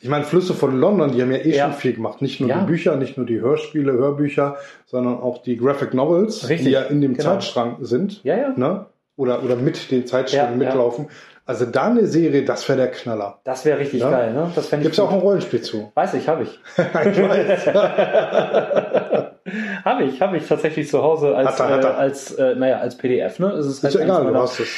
Ich 0.00 0.10
meine, 0.10 0.24
Flüsse 0.26 0.52
von 0.52 0.78
London, 0.78 1.12
die 1.12 1.22
haben 1.22 1.30
ja 1.32 1.38
eh 1.38 1.56
Ja. 1.56 1.64
schon 1.64 1.74
viel 1.74 1.94
gemacht. 1.94 2.20
Nicht 2.20 2.38
nur 2.38 2.50
Ja. 2.50 2.58
die 2.60 2.66
Bücher, 2.66 2.96
nicht 2.96 3.16
nur 3.16 3.24
die 3.24 3.40
Hörspiele, 3.40 3.92
Hörbücher, 3.92 4.56
sondern 4.84 5.14
auch 5.18 5.42
die 5.42 5.56
Graphic 5.56 5.94
Novels, 5.94 6.46
Richtig, 6.48 6.66
die 6.66 6.72
ja 6.72 6.82
in 6.82 7.00
dem 7.00 7.14
genau. 7.14 7.30
Zeitstrang 7.30 7.76
sind. 7.80 8.22
ja, 8.22 8.36
ja. 8.36 8.52
Ne? 8.56 8.84
Oder, 9.16 9.42
oder 9.42 9.56
mit 9.56 9.90
den 9.90 10.06
Zeitsträngen 10.06 10.60
ja. 10.60 10.66
mitlaufen. 10.66 11.08
Also 11.46 11.66
da 11.66 11.84
eine 11.88 12.06
Serie, 12.06 12.42
das 12.44 12.66
wäre 12.68 12.78
der 12.78 12.90
Knaller. 12.90 13.38
Das 13.44 13.64
wäre 13.66 13.78
richtig 13.78 14.00
Ja. 14.00 14.10
geil, 14.10 14.32
ne? 14.32 14.50
Das 14.54 14.68
fände 14.68 14.82
ich 14.82 14.86
Gibt 14.86 14.94
es 14.94 15.00
auch 15.00 15.12
ein 15.12 15.18
Rollenspiel 15.20 15.60
zu? 15.60 15.92
Weiß 15.94 16.14
ich, 16.14 16.26
habe 16.28 16.44
ich. 16.44 16.58
ich 16.78 16.84
weiß. 17.28 17.66
habe 19.84 20.04
ich, 20.04 20.20
habe 20.22 20.36
ich 20.38 20.48
tatsächlich 20.48 20.88
zu 20.88 21.02
Hause 21.02 21.36
als, 21.36 21.48
Hat 21.48 21.60
er, 21.60 21.68
hat 21.76 21.84
er. 21.84 21.90
Äh, 21.90 21.94
als 21.94 22.32
äh, 22.34 22.54
naja, 22.54 22.78
als 22.78 22.96
PDF, 22.96 23.38
ne? 23.38 23.48
Es 23.52 23.66
ist 23.66 23.84
Ist 23.84 23.94
ja 23.94 24.00
eins 24.00 24.08
egal, 24.10 24.20
du 24.20 24.24
meiner- 24.28 24.40
hast 24.40 24.58
es. 24.60 24.68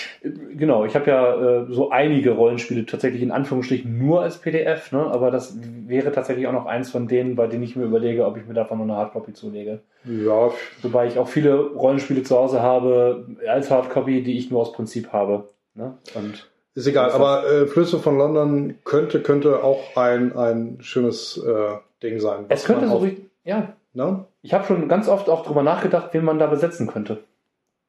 Genau, 0.56 0.84
ich 0.84 0.94
habe 0.96 1.08
ja 1.10 1.62
äh, 1.62 1.66
so 1.70 1.90
einige 1.90 2.32
Rollenspiele 2.32 2.84
tatsächlich 2.84 3.22
in 3.22 3.30
Anführungsstrichen 3.30 3.96
nur 3.96 4.22
als 4.22 4.38
PDF, 4.38 4.90
ne? 4.92 4.98
aber 5.06 5.30
das 5.30 5.56
wäre 5.86 6.10
tatsächlich 6.12 6.46
auch 6.48 6.52
noch 6.52 6.66
eins 6.66 6.90
von 6.90 7.06
denen, 7.06 7.36
bei 7.36 7.46
denen 7.46 7.62
ich 7.62 7.76
mir 7.76 7.84
überlege, 7.84 8.26
ob 8.26 8.36
ich 8.36 8.46
mir 8.46 8.54
davon 8.54 8.78
noch 8.78 8.84
eine 8.84 8.96
Hardcopy 8.96 9.32
zulege. 9.34 9.80
Ja, 10.04 10.50
Wobei 10.82 11.06
ich 11.06 11.18
auch 11.18 11.28
viele 11.28 11.54
Rollenspiele 11.58 12.22
zu 12.24 12.36
Hause 12.36 12.60
habe 12.62 13.26
als 13.48 13.70
Hardcopy, 13.70 14.22
die 14.22 14.36
ich 14.36 14.50
nur 14.50 14.60
aus 14.62 14.72
Prinzip 14.72 15.12
habe. 15.12 15.48
Ne? 15.74 15.94
Und 16.14 16.48
ist 16.76 16.86
egal. 16.86 17.10
Aber 17.10 17.46
äh, 17.50 17.66
Flüsse 17.66 17.98
von 17.98 18.16
London 18.18 18.74
könnte, 18.84 19.22
könnte 19.22 19.62
auch 19.64 19.96
ein, 19.96 20.36
ein 20.36 20.78
schönes 20.80 21.36
äh, 21.38 21.76
Ding 22.02 22.20
sein. 22.20 22.46
es 22.48 22.64
könnte 22.64 22.86
so 22.88 22.94
auch- 22.98 23.06
ja, 23.44 23.72
Ne? 23.94 24.24
ich 24.42 24.52
habe 24.52 24.64
schon 24.66 24.88
ganz 24.88 25.08
oft 25.08 25.28
auch 25.30 25.44
drüber 25.46 25.62
nachgedacht, 25.62 26.10
wen 26.12 26.24
man 26.24 26.38
da 26.38 26.46
besetzen 26.48 26.86
könnte. 26.86 27.18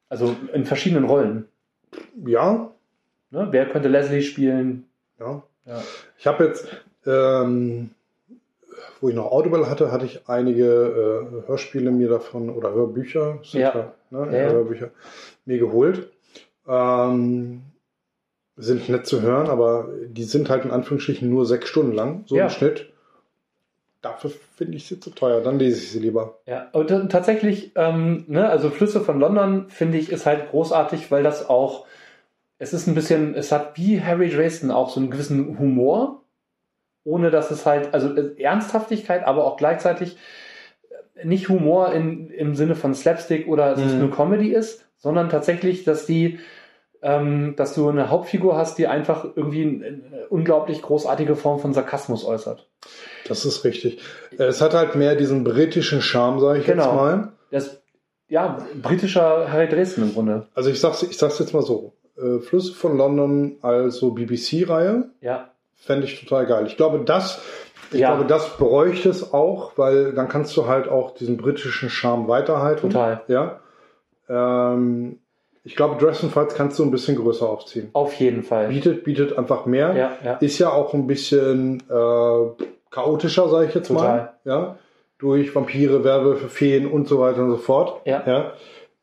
Also 0.08 0.34
in 0.54 0.64
verschiedenen 0.64 1.04
Rollen. 1.04 1.46
Ja, 2.26 2.70
Ne? 3.30 3.46
Wer 3.50 3.66
könnte 3.68 3.88
Leslie 3.88 4.22
spielen? 4.22 4.84
ja. 5.20 5.42
Ja. 5.66 5.82
Ich 6.16 6.26
habe 6.26 6.44
jetzt, 6.46 6.66
ähm, 7.04 7.90
wo 9.02 9.10
ich 9.10 9.14
noch 9.14 9.30
Audible 9.30 9.68
hatte, 9.68 9.92
hatte 9.92 10.06
ich 10.06 10.26
einige 10.30 10.64
äh, 10.64 11.46
Hörspiele 11.46 11.90
mir 11.90 12.08
davon 12.08 12.48
oder 12.48 12.72
Hörbücher, 12.72 13.40
Ja. 13.52 13.92
ne, 14.08 14.18
Ja, 14.32 14.38
ja. 14.44 14.48
Hörbücher 14.50 14.88
mir 15.44 15.58
geholt. 15.58 16.10
Ähm, 16.66 17.60
sind 18.58 18.88
nett 18.88 19.06
zu 19.06 19.22
hören, 19.22 19.48
aber 19.48 19.88
die 20.08 20.24
sind 20.24 20.50
halt 20.50 20.64
in 20.64 20.70
Anführungsstrichen 20.70 21.30
nur 21.30 21.46
sechs 21.46 21.68
Stunden 21.68 21.92
lang, 21.92 22.24
so 22.26 22.36
Ja. 22.36 22.44
im 22.44 22.50
Schnitt. 22.50 22.92
Dafür 24.02 24.30
finde 24.56 24.76
ich 24.76 24.86
sie 24.86 25.00
zu 25.00 25.10
teuer, 25.10 25.40
dann 25.40 25.58
lese 25.58 25.78
ich 25.82 25.90
sie 25.90 25.98
lieber. 25.98 26.38
Ja, 26.46 26.68
und 26.72 26.88
tatsächlich, 27.10 27.72
ähm, 27.74 28.24
ne, 28.28 28.48
also 28.48 28.70
Flüsse 28.70 29.00
von 29.00 29.18
London, 29.18 29.70
finde 29.70 29.98
ich, 29.98 30.10
ist 30.12 30.24
halt 30.26 30.50
großartig, 30.50 31.10
weil 31.10 31.22
das 31.24 31.48
auch, 31.48 31.86
es 32.58 32.72
ist 32.72 32.86
ein 32.86 32.94
bisschen, 32.94 33.34
es 33.34 33.50
hat 33.50 33.76
wie 33.76 34.00
Harry 34.00 34.30
Dresden 34.30 34.70
auch 34.70 34.90
so 34.90 35.00
einen 35.00 35.10
gewissen 35.10 35.58
Humor, 35.58 36.22
ohne 37.04 37.30
dass 37.30 37.50
es 37.50 37.66
halt, 37.66 37.92
also 37.94 38.14
äh, 38.14 38.40
Ernsthaftigkeit, 38.40 39.24
aber 39.24 39.44
auch 39.44 39.56
gleichzeitig 39.56 40.16
äh, 41.16 41.24
nicht 41.26 41.48
Humor 41.48 41.92
in, 41.92 42.30
im 42.30 42.54
Sinne 42.54 42.76
von 42.76 42.94
Slapstick 42.94 43.48
oder 43.48 43.70
dass 43.70 43.80
es 43.80 43.92
Mhm. 43.94 44.00
nur 44.00 44.10
Comedy 44.12 44.52
ist, 44.52 44.84
sondern 44.96 45.28
tatsächlich, 45.28 45.82
dass 45.84 46.06
die, 46.06 46.38
ähm, 47.02 47.54
dass 47.56 47.74
du 47.74 47.88
eine 47.88 48.10
Hauptfigur 48.10 48.56
hast, 48.56 48.78
die 48.78 48.86
einfach 48.86 49.24
irgendwie 49.36 49.62
eine, 49.62 50.26
unglaublich 50.30 50.82
großartige 50.82 51.36
Form 51.36 51.58
von 51.60 51.72
Sarkasmus 51.72 52.24
äußert. 52.24 52.68
Das 53.28 53.44
ist 53.44 53.64
richtig. 53.64 54.00
Es 54.36 54.60
hat 54.60 54.74
halt 54.74 54.94
mehr 54.96 55.14
diesen 55.14 55.44
britischen 55.44 56.02
Charme, 56.02 56.40
sage 56.40 56.60
ich 56.60 56.66
Genau. 56.66 56.84
jetzt 56.84 56.94
mal. 56.94 57.32
Das, 57.50 57.82
ja, 58.28 58.58
britischer 58.82 59.50
Harry 59.52 59.68
Dresden 59.68 60.02
im 60.02 60.12
Grunde. 60.14 60.46
Also 60.54 60.70
ich 60.70 60.80
sag's, 60.80 61.02
ich 61.02 61.16
sag's 61.16 61.38
jetzt 61.38 61.54
mal 61.54 61.62
so. 61.62 61.92
Äh, 62.16 62.40
Flüsse 62.40 62.74
von 62.74 62.96
London 62.98 63.56
als 63.62 63.96
so 63.96 64.10
BBC-Reihe 64.10 65.10
Ja, 65.20 65.50
fände 65.76 66.06
ich 66.06 66.20
total 66.20 66.46
geil. 66.46 66.66
Ich 66.66 66.76
glaube, 66.76 66.98
das, 67.04 67.40
ich 67.92 68.00
Ja. 68.00 68.08
glaube, 68.14 68.28
das 68.28 68.56
bräuchte 68.58 69.08
es 69.08 69.32
auch, 69.32 69.72
weil 69.76 70.12
dann 70.14 70.28
kannst 70.28 70.56
du 70.56 70.66
halt 70.66 70.88
auch 70.88 71.12
diesen 71.14 71.36
britischen 71.36 71.88
Charme 71.90 72.26
weiterhalten. 72.28 72.90
total. 72.90 73.22
Ja. 73.28 73.60
Ähm, 74.28 75.20
ich 75.68 75.76
glaube, 75.76 76.02
Dresden 76.02 76.30
Files 76.30 76.54
kannst 76.54 76.78
du 76.78 76.82
ein 76.82 76.90
bisschen 76.90 77.14
größer 77.16 77.46
aufziehen. 77.46 77.90
Auf 77.92 78.14
jeden 78.14 78.42
Fall. 78.42 78.68
Bietet, 78.68 79.04
bietet 79.04 79.36
einfach 79.36 79.66
mehr. 79.66 79.94
Ja, 79.94 80.10
ja. 80.24 80.32
Ist 80.38 80.58
ja 80.58 80.70
auch 80.72 80.94
ein 80.94 81.06
bisschen 81.06 81.82
äh, 81.90 82.64
chaotischer, 82.90 83.48
sage 83.50 83.66
ich 83.66 83.74
jetzt 83.74 83.88
Total. 83.88 84.16
mal. 84.16 84.32
Ja? 84.44 84.76
Durch 85.18 85.54
Vampire, 85.54 86.04
Werwölfe, 86.04 86.48
Feen 86.48 86.86
und 86.90 87.06
so 87.06 87.20
weiter 87.20 87.42
und 87.42 87.50
so 87.50 87.58
fort. 87.58 88.00
Ja. 88.06 88.22
Ja? 88.26 88.52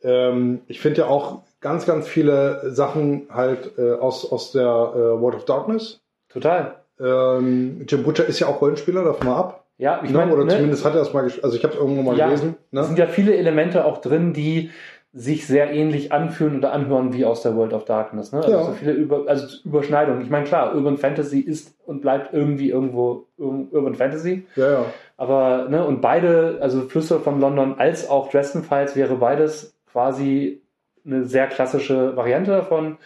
Ähm, 0.01 0.61
ich 0.68 0.80
finde 0.82 1.01
ja 1.01 1.07
auch 1.07 1.43
ganz, 1.61 1.86
ganz 1.86 2.07
viele 2.07 2.61
Sachen 2.72 3.28
halt 3.32 3.78
äh, 3.78 3.93
aus, 3.93 4.32
aus 4.32 4.51
der 4.51 4.63
äh, 4.63 5.22
World 5.22 5.36
of 5.36 5.45
Darkness. 5.45 5.99
Total. 6.30 6.76
Ähm, 6.99 7.86
Jim 7.88 8.03
Butcher 8.03 8.26
ist 8.26 8.39
ja 8.39 8.47
auch 8.47 8.59
Rollenspieler, 8.61 9.03
davon 9.03 9.28
mal 9.28 9.38
ab. 9.38 9.61
Ja, 9.78 9.99
ich 10.03 10.09
Ne? 10.09 10.18
meine, 10.18 10.34
Oder 10.34 10.45
ne, 10.45 10.51
zumindest 10.55 10.86
hat 10.86 10.95
er 10.95 11.01
es 11.01 11.11
mal 11.13 11.22
gespielt. 11.24 11.43
Also 11.43 11.57
ich 11.57 11.63
habe 11.63 11.74
es 11.74 11.80
irgendwo 11.80 12.01
mal 12.01 12.18
Ja. 12.18 12.28
gelesen. 12.28 12.55
es 12.68 12.72
Ne? 12.72 12.84
sind 12.86 12.97
ja 12.97 13.07
viele 13.07 13.36
Elemente 13.36 13.84
auch 13.86 13.97
drin, 13.99 14.32
die 14.34 14.72
sich 15.18 15.47
sehr 15.47 15.72
ähnlich 15.74 16.11
anfühlen 16.11 16.57
oder 16.57 16.74
anhören 16.74 17.13
wie 17.13 17.24
aus 17.24 17.41
der 17.41 17.55
World 17.55 17.72
of 17.72 17.86
Darkness. 17.86 18.34
Ne? 18.34 18.39
Also 18.39 18.51
Ja. 18.51 18.63
so 18.66 18.72
viele 18.74 18.91
Über 18.91 19.24
also 19.28 19.47
Überschneidungen. 19.63 20.22
Ich 20.22 20.30
meine, 20.30 20.43
klar, 20.45 20.76
Urban 20.76 20.97
Fantasy 20.97 21.39
ist 21.39 21.74
und 21.86 22.01
bleibt 22.01 22.34
irgendwie 22.34 22.70
irgendwo 22.70 23.26
Ur- 23.38 23.68
Urban 23.72 23.95
Fantasy. 23.95 24.45
Ja, 24.57 24.70
ja. 24.72 24.86
Aber, 25.16 25.70
ne, 25.70 25.86
und 25.86 26.01
beide, 26.01 26.57
also 26.59 26.82
Flüsse 26.82 27.22
von 27.22 27.39
London 27.39 27.76
als 27.80 28.09
auch 28.09 28.30
Dresden 28.30 28.63
Files 28.63 28.97
wäre 28.97 29.16
beides 29.16 29.78
quasi 29.89 30.61
eine 31.05 31.24
sehr 31.24 31.47
klassische 31.47 32.18
Variante 32.18 32.51
davon, 32.51 32.97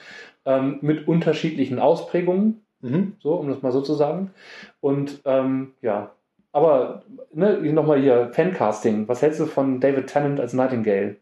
ähm, 0.46 0.80
mit 0.82 1.08
unterschiedlichen 1.08 1.78
Ausprägungen, 1.78 2.62
Mhm. 2.82 3.14
so, 3.20 3.34
um 3.36 3.50
das 3.50 3.62
mal 3.62 3.72
so 3.72 3.82
zu 3.82 3.94
sagen. 3.94 4.32
Und 4.82 5.22
ähm, 5.26 5.74
ja, 5.84 6.10
aber 6.54 7.04
ne, 7.34 7.60
nochmal 7.72 8.00
hier, 8.02 8.30
Fancasting. 8.32 9.08
Was 9.08 9.22
hältst 9.22 9.40
du 9.42 9.46
von 9.46 9.80
David 9.80 10.08
Tennant 10.08 10.40
als 10.40 10.54
Nightingale? 10.54 11.18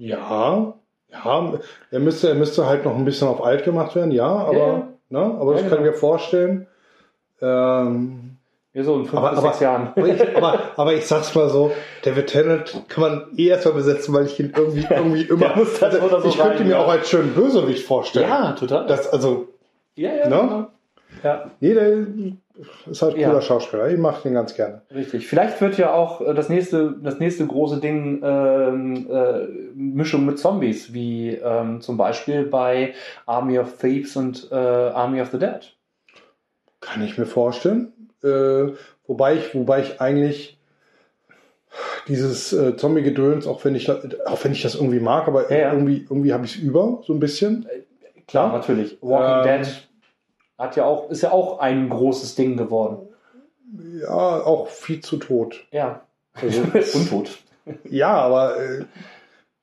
Ja, 0.00 0.74
ja, 1.12 1.52
er 1.90 2.00
müsste, 2.00 2.28
er 2.28 2.34
müsste 2.34 2.66
halt 2.66 2.84
noch 2.84 2.96
ein 2.96 3.04
bisschen 3.04 3.28
auf 3.28 3.44
alt 3.44 3.64
gemacht 3.64 3.94
werden, 3.96 4.12
ja, 4.12 4.26
aber, 4.28 4.56
ja. 4.56 4.88
Ne, 5.10 5.18
aber 5.18 5.52
das 5.54 5.62
Ja, 5.62 5.68
kann 5.68 5.78
ich 5.78 5.84
genau. 5.84 5.92
mir 5.92 5.98
vorstellen. 5.98 6.66
Ähm, 7.42 8.36
Ja, 8.72 8.84
so 8.84 8.94
in 8.94 9.04
fünf 9.06 9.14
aber, 9.18 9.30
bis 9.30 9.38
aber, 9.40 9.48
sechs 9.48 9.60
Jahren. 9.60 9.92
aber, 9.96 10.06
ich, 10.08 10.36
aber, 10.36 10.58
aber 10.76 10.94
ich 10.94 11.06
sag's 11.06 11.34
mal 11.34 11.48
so, 11.50 11.72
David 12.04 12.28
Tennant 12.28 12.84
kann 12.88 13.00
man 13.02 13.26
eh 13.36 13.48
erstmal 13.48 13.74
besetzen, 13.74 14.14
weil 14.14 14.26
ich 14.26 14.38
ihn 14.38 14.52
irgendwie, 14.56 14.86
irgendwie 14.90 15.22
immer. 15.22 15.56
oder 15.56 16.20
so 16.22 16.28
ich 16.28 16.38
könnte 16.38 16.58
rein, 16.60 16.66
mir 16.68 16.74
ja. 16.74 16.84
auch 16.84 16.88
als 16.88 17.08
schönen 17.10 17.34
Bösewicht 17.34 17.84
vorstellen. 17.84 18.28
ja, 18.28 18.52
total. 18.52 18.86
Das, 18.86 19.08
also, 19.12 19.48
ja, 19.96 20.14
ja, 20.14 20.28
Ne? 20.28 20.36
genau. 20.40 20.66
Ja, 21.22 21.50
nee, 21.60 21.74
der 21.74 22.06
ist 22.90 23.02
halt 23.02 23.14
ein 23.14 23.20
Ja. 23.20 23.28
cooler 23.28 23.40
Schauspieler. 23.42 23.88
Ich 23.88 23.98
mag 23.98 24.22
den 24.22 24.34
ganz 24.34 24.54
gerne. 24.54 24.82
richtig. 24.94 25.26
Vielleicht 25.26 25.60
wird 25.60 25.78
ja 25.78 25.92
auch 25.92 26.20
äh, 26.20 26.34
das 26.34 26.48
nächste, 26.48 26.94
das 27.02 27.18
nächste 27.18 27.46
große 27.46 27.78
Ding 27.80 28.20
ähm, 28.22 29.06
äh, 29.10 29.46
Mischung 29.74 30.26
mit 30.26 30.38
Zombies, 30.38 30.92
wie 30.92 31.30
ähm, 31.34 31.80
zum 31.80 31.96
Beispiel 31.96 32.44
bei 32.44 32.94
Army 33.26 33.58
of 33.58 33.78
Thieves 33.78 34.16
und 34.16 34.48
äh, 34.50 34.54
Army 34.54 35.20
of 35.20 35.30
the 35.30 35.38
Dead. 35.38 35.74
Kann 36.80 37.02
ich 37.02 37.16
mir 37.18 37.26
vorstellen. 37.26 37.92
Äh, 38.22 38.72
wobei 39.06 39.34
ich, 39.36 39.54
wobei 39.54 39.80
ich 39.80 40.00
eigentlich 40.00 40.58
dieses 42.08 42.52
äh, 42.52 42.76
Zombie-Gedöns, 42.76 43.46
auch 43.46 43.64
wenn 43.64 43.74
ich 43.74 43.90
auch 43.90 44.44
wenn 44.44 44.52
ich 44.52 44.62
das 44.62 44.74
irgendwie 44.74 45.00
mag, 45.00 45.28
aber 45.28 45.50
Ja, 45.50 45.58
ja. 45.58 45.72
irgendwie, 45.72 46.02
irgendwie 46.08 46.32
habe 46.32 46.44
ich 46.44 46.56
es 46.56 46.62
über, 46.62 47.02
so 47.06 47.12
ein 47.12 47.20
bisschen. 47.20 47.66
Klar, 48.26 48.48
Ja. 48.52 48.58
natürlich. 48.58 48.98
Walking 49.00 49.50
Ähm, 49.52 49.62
Dead 49.62 49.88
hat 50.60 50.76
ja 50.76 50.84
auch, 50.84 51.10
ist 51.10 51.22
ja 51.22 51.32
auch 51.32 51.58
ein 51.58 51.88
großes 51.88 52.34
Ding 52.34 52.56
geworden. 52.56 53.08
Ja, 54.00 54.08
auch 54.08 54.68
viel 54.68 55.00
zu 55.00 55.16
tot. 55.16 55.64
Ja. 55.72 56.02
Also, 56.34 56.62
Untot. 56.98 57.38
ja, 57.88 58.12
aber 58.12 58.56
äh, 58.60 58.84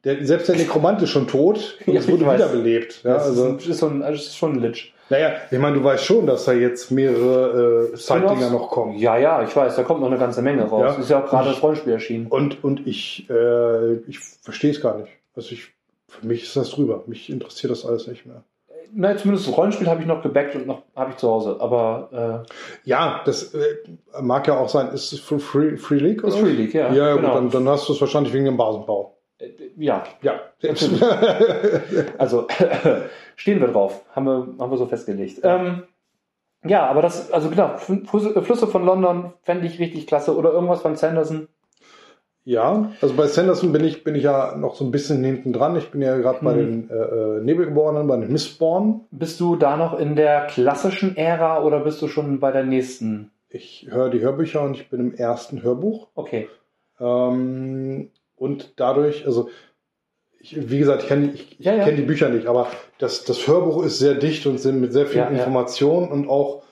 der, 0.03 0.25
selbst 0.25 0.49
der 0.49 0.55
Nekromant 0.55 1.01
ist 1.01 1.09
schon 1.09 1.27
tot 1.27 1.77
und 1.85 1.93
Ja, 1.93 1.99
es 1.99 2.07
wurde 2.07 2.25
wiederbelebt. 2.25 3.03
Ja, 3.03 3.15
das 3.15 3.27
also, 3.27 3.55
ist, 3.55 3.67
ist, 3.67 3.77
so 3.79 3.87
ein, 3.87 4.01
also 4.01 4.17
das 4.17 4.27
ist 4.27 4.37
schon 4.37 4.53
ein 4.53 4.59
Litsch. 4.61 4.93
naja, 5.09 5.33
ich 5.51 5.59
meine, 5.59 5.75
du 5.77 5.83
weißt 5.83 6.03
schon, 6.03 6.25
dass 6.25 6.45
da 6.45 6.53
jetzt 6.53 6.91
mehrere 6.91 7.91
äh, 7.93 7.97
Side-Dinger 7.97 8.35
Spin-offs? 8.35 8.51
noch 8.51 8.69
kommen. 8.69 8.97
Ja, 8.97 9.17
ja, 9.17 9.43
ich 9.43 9.55
weiß, 9.55 9.75
da 9.75 9.83
kommt 9.83 10.01
noch 10.01 10.07
eine 10.07 10.19
ganze 10.19 10.41
Menge 10.41 10.63
raus. 10.63 10.95
Ja. 10.95 11.01
Ist 11.01 11.09
ja 11.09 11.23
auch 11.23 11.29
gerade 11.29 11.49
das 11.49 11.61
Rollenspiel 11.61 11.93
erschienen. 11.93 12.27
Und, 12.27 12.63
und 12.63 12.87
ich, 12.87 13.29
äh, 13.29 13.95
ich 14.07 14.19
verstehe 14.19 14.71
es 14.71 14.81
gar 14.81 14.97
nicht. 14.97 15.11
Also 15.35 15.51
ich, 15.51 15.73
für 16.07 16.25
mich 16.25 16.43
ist 16.43 16.55
das 16.55 16.69
drüber. 16.71 17.03
Mich 17.07 17.29
interessiert 17.29 17.71
das 17.71 17.85
alles 17.85 18.07
nicht 18.07 18.25
mehr. 18.25 18.43
Na, 18.93 19.15
zumindest 19.17 19.47
das 19.47 19.57
Rollenspiel 19.57 19.87
habe 19.87 20.01
ich 20.01 20.07
noch 20.07 20.21
gebackt 20.21 20.55
und 20.55 20.67
noch 20.67 20.83
habe 20.95 21.11
ich 21.11 21.17
zu 21.17 21.27
Hause. 21.29 21.57
Aber 21.59 22.45
Ja, 22.83 23.21
das 23.25 23.53
äh, 23.53 23.75
mag 24.21 24.47
ja 24.47 24.57
auch 24.57 24.69
sein. 24.69 24.89
Ist 24.89 25.13
es 25.13 25.19
für 25.19 25.39
Free, 25.39 25.77
Free 25.77 25.99
League? 25.99 26.23
äh, 26.23 26.27
ist 26.27 26.35
oder? 26.35 26.45
Free 26.45 26.53
League, 26.53 26.73
ja. 26.73 26.91
Ja, 26.93 27.15
genau. 27.15 27.27
gut, 27.27 27.37
dann, 27.37 27.49
dann 27.49 27.69
hast 27.69 27.87
du 27.87 27.93
es 27.93 28.01
wahrscheinlich 28.01 28.33
wegen 28.33 28.45
dem 28.45 28.57
Basenbau. 28.57 29.17
Äh, 29.39 29.49
ja, 29.77 30.03
Ja. 30.21 30.39
Natürlich. 30.61 31.01
also 32.17 32.47
stehen 33.35 33.59
wir 33.61 33.67
drauf. 33.67 34.03
Haben 34.15 34.25
wir, 34.25 34.47
haben 34.59 34.71
wir 34.71 34.77
so 34.77 34.85
festgelegt. 34.85 35.39
Ähm, 35.43 35.83
ja, 36.65 36.87
aber 36.87 37.01
das, 37.01 37.31
also 37.31 37.49
genau, 37.49 37.77
Flüsse 37.77 38.41
Flüsse 38.41 38.67
von 38.67 38.83
London 38.83 39.33
fände 39.43 39.67
ich 39.67 39.79
richtig 39.79 40.07
klasse. 40.07 40.35
Oder 40.35 40.51
irgendwas 40.51 40.81
von 40.81 40.95
Sanderson. 40.95 41.47
Ja, 42.47 42.93
also 43.01 43.13
bei 43.13 43.27
Sanderson 43.27 43.73
bin 43.73 43.83
ich, 43.83 44.05
bin 44.05 44.15
ich 44.15 44.23
ja 44.23 44.55
noch 44.55 44.75
so 44.75 44.85
ein 44.85 44.91
bisschen 44.91 45.21
hinten 45.21 45.51
dran. 45.51 45.75
Ich 45.75 45.91
bin 45.91 46.01
ja 46.01 46.15
gerade 46.17 46.39
bei 46.41 46.53
Hm. 46.53 46.57
den 46.57 46.89
äh, 46.89 46.93
äh, 46.93 47.41
Nebelgeborenen, 47.43 48.07
bei 48.07 48.15
den 48.15 48.31
Mistborn. 48.31 49.01
Bist 49.11 49.41
du 49.41 49.57
da 49.57 49.75
noch 49.75 49.99
in 49.99 50.15
der 50.15 50.47
klassischen 50.47 51.17
Ära 51.17 51.61
oder 51.61 51.81
bist 51.81 52.01
du 52.01 52.07
schon 52.07 52.39
bei 52.39 52.51
der 52.51 52.63
nächsten? 52.63 53.31
Ich 53.49 53.87
höre 53.89 54.09
die 54.09 54.21
Hörbücher 54.21 54.61
und 54.61 54.77
ich 54.77 54.89
bin 54.89 55.01
im 55.01 55.13
ersten 55.13 55.61
Hörbuch. 55.61 56.07
Okay. 56.15 56.47
Ähm, 57.01 58.11
und 58.37 58.73
dadurch, 58.77 59.25
also 59.25 59.49
ich, 60.39 60.69
wie 60.69 60.79
gesagt, 60.79 61.01
ich 61.03 61.09
kenne 61.09 61.33
Ja, 61.59 61.73
ja. 61.73 61.83
kenn 61.83 61.97
die 61.97 62.03
Bücher 62.03 62.29
nicht, 62.29 62.47
aber 62.47 62.67
das, 62.97 63.25
das 63.25 63.45
Hörbuch 63.45 63.83
ist 63.83 63.99
sehr 63.99 64.13
dicht 64.15 64.45
und 64.47 64.57
sind 64.57 64.79
mit 64.79 64.93
sehr 64.93 65.05
vielen 65.05 65.25
Ja. 65.33 65.39
Informationen 65.39 66.07
und 66.09 66.29
auch 66.29 66.63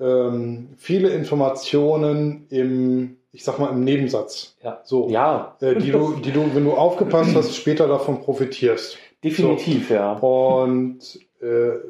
ähm, 0.00 0.70
viele 0.78 1.10
Informationen 1.10 2.46
im, 2.48 3.17
ich 3.32 3.44
sag 3.44 3.58
mal, 3.58 3.70
im 3.70 3.84
Nebensatz. 3.84 4.56
Ja. 4.62 4.80
So. 4.84 5.08
Ja, 5.08 5.56
Äh, 5.60 5.76
die 5.76 5.90
du, 5.92 6.14
die 6.14 6.32
du, 6.32 6.54
wenn 6.54 6.64
du 6.64 6.72
aufgepasst 6.72 7.34
hast, 7.34 7.54
später 7.54 7.86
davon 7.88 8.20
profitierst. 8.22 8.96
definitiv, 9.22 9.90
ja. 9.90 10.12
Und 10.12 10.98
äh, 11.40 11.46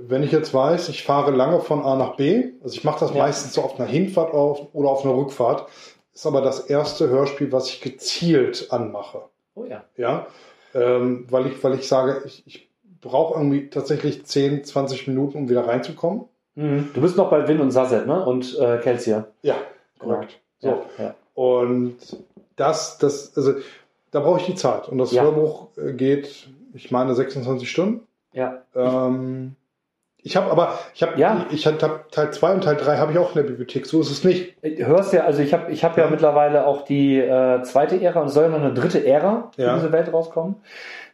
wenn 0.07 0.23
ich 0.23 0.33
jetzt 0.33 0.53
weiß, 0.53 0.89
ich 0.89 1.05
fahre 1.05 1.31
lange 1.31 1.61
von 1.61 1.83
A 1.83 1.97
nach 1.97 2.17
B, 2.17 2.49
also 2.63 2.75
ich 2.75 2.85
mache 2.85 3.01
das 3.01 3.13
Ja. 3.15 3.19
meistens 3.23 3.55
so 3.55 3.63
auf 3.63 3.79
einer 3.79 3.89
Hinfahrt 3.89 4.33
auf, 4.35 4.69
oder 4.75 4.89
auf 4.91 5.05
einer 5.05 5.15
Rückfahrt, 5.17 5.67
ist 6.13 6.27
aber 6.27 6.41
das 6.43 6.61
erste 6.61 7.09
Hörspiel, 7.09 7.53
was 7.53 7.69
ich 7.69 7.81
gezielt 7.81 8.67
anmache. 8.71 9.23
Oh 9.55 9.65
ja. 9.65 9.85
Ja, 9.97 10.27
ähm, 10.75 11.27
weil 11.31 11.47
ich, 11.47 11.63
weil 11.65 11.75
ich 11.75 11.87
sage, 11.89 12.23
ich, 12.27 12.43
ich 12.47 12.69
brauche 13.01 13.35
irgendwie 13.39 13.71
tatsächlich 13.71 14.25
10, 14.27 14.65
20 14.65 15.07
Minuten, 15.09 15.39
um 15.39 15.49
wieder 15.49 15.67
reinzukommen. 15.67 16.25
Mhm. 16.57 16.91
Du 16.95 17.01
bist 17.01 17.17
noch 17.17 17.31
bei 17.31 17.47
Win 17.47 17.61
und 17.61 17.71
Sasset, 17.71 18.07
ne? 18.07 18.25
Und 18.27 18.59
äh, 18.59 18.79
Kelsier. 18.79 19.29
Ja, 19.43 19.55
korrekt. 20.01 20.41
So. 20.59 20.69
Ja, 20.99 21.05
ja. 21.05 21.15
Und 21.39 21.95
das, 22.57 22.99
das, 22.99 23.37
also 23.37 23.55
da 24.11 24.19
brauche 24.19 24.41
ich 24.41 24.47
die 24.47 24.57
Zeit. 24.57 24.89
Und 24.89 24.99
das 24.99 25.13
Ja. 25.13 25.23
Hörbuch 25.23 25.69
äh, 25.77 25.93
geht, 25.93 26.49
ich 26.75 26.91
meine, 26.91 27.15
26 27.15 27.71
Stunden. 27.71 28.01
ja. 28.33 28.63
Ähm, 28.75 29.55
ich 30.21 30.37
habe 30.37 30.51
aber, 30.51 30.77
ich 30.95 31.03
habe, 31.05 31.17
Ja. 31.19 31.47
ich 31.51 31.65
habe 31.65 31.79
Teil 32.11 32.33
2 32.33 32.55
und 32.55 32.65
Teil 32.65 32.75
3 32.75 32.97
habe 32.99 33.13
ich 33.13 33.19
auch 33.19 33.29
in 33.31 33.37
der 33.37 33.45
Bibliothek. 33.45 33.87
So 33.87 34.01
ist 34.01 34.11
es 34.11 34.25
nicht. 34.25 34.57
Du 34.63 34.85
hörst 34.87 35.13
ja, 35.13 35.23
also 35.25 35.41
ich 35.41 35.55
habe 35.55 35.71
ich 35.71 35.85
hab 35.85 35.97
ja. 35.97 36.05
Ja. 36.05 36.11
mittlerweile 36.11 36.67
auch 36.67 36.83
die 36.85 37.17
äh, 37.19 37.63
zweite 37.63 38.03
Ära 38.03 38.21
und 38.23 38.29
soll 38.29 38.43
ja 38.45 38.49
noch 38.51 38.59
eine 38.61 38.75
dritte 38.75 39.07
Ära 39.07 39.53
Ja. 39.57 39.77
diese 39.77 39.93
Welt 39.93 40.13
rauskommen. 40.13 40.57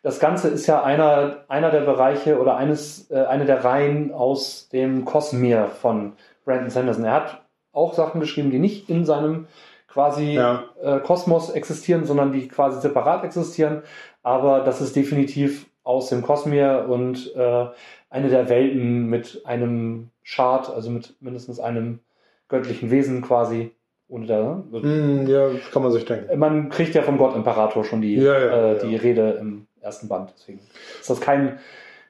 Das 0.02 0.20
Ganze 0.20 0.48
ist 0.48 0.66
ja 0.66 0.82
einer, 0.82 1.44
einer 1.48 1.70
der 1.70 1.82
Bereiche 1.82 2.40
oder 2.40 2.56
eines, 2.56 3.10
äh, 3.10 3.24
eine 3.26 3.44
der 3.44 3.62
Reihen 3.62 4.10
aus 4.10 4.70
dem 4.70 5.04
Cosmere 5.04 5.68
von 5.68 6.14
Brandon 6.46 6.70
Sanderson. 6.70 7.04
Er 7.04 7.12
hat 7.12 7.42
auch 7.72 7.92
Sachen 7.92 8.20
geschrieben, 8.20 8.50
die 8.50 8.58
nicht 8.58 8.88
in 8.88 9.04
seinem 9.04 9.46
quasi 9.94 10.34
Ja. 10.34 10.64
äh, 10.82 10.98
Kosmos 11.00 11.50
existieren, 11.50 12.04
sondern 12.04 12.32
die 12.32 12.48
quasi 12.48 12.80
separat 12.80 13.24
existieren. 13.24 13.82
Aber 14.22 14.60
das 14.60 14.80
ist 14.82 14.94
definitiv 14.96 15.66
aus 15.84 16.08
dem 16.10 16.22
Cosmere 16.22 16.86
und 16.88 17.34
äh, 17.36 17.66
eine 18.10 18.28
der 18.28 18.48
Welten 18.48 19.06
mit 19.06 19.42
einem 19.46 20.10
Chart, 20.24 20.68
also 20.74 20.90
mit 20.90 21.14
mindestens 21.20 21.60
einem 21.60 22.00
göttlichen 22.48 22.90
Wesen 22.90 23.22
quasi. 23.22 23.70
Ohne 24.08 24.26
da, 24.26 24.62
Hm, 24.72 25.26
ja, 25.26 25.48
kann 25.72 25.82
man 25.82 25.90
sich 25.90 26.04
denken. 26.04 26.38
man 26.38 26.68
kriegt 26.68 26.94
ja 26.94 27.00
vom 27.02 27.16
Gott 27.16 27.34
Imperator 27.34 27.84
schon 27.84 28.02
die, 28.02 28.16
Ja, 28.16 28.38
ja, 28.38 28.72
äh, 28.72 28.78
die 28.78 28.96
Rede 28.96 29.38
im 29.40 29.66
ersten 29.80 30.08
Band. 30.08 30.32
Deswegen 30.36 30.60
ist 31.00 31.08
das 31.08 31.20
kein, 31.20 31.58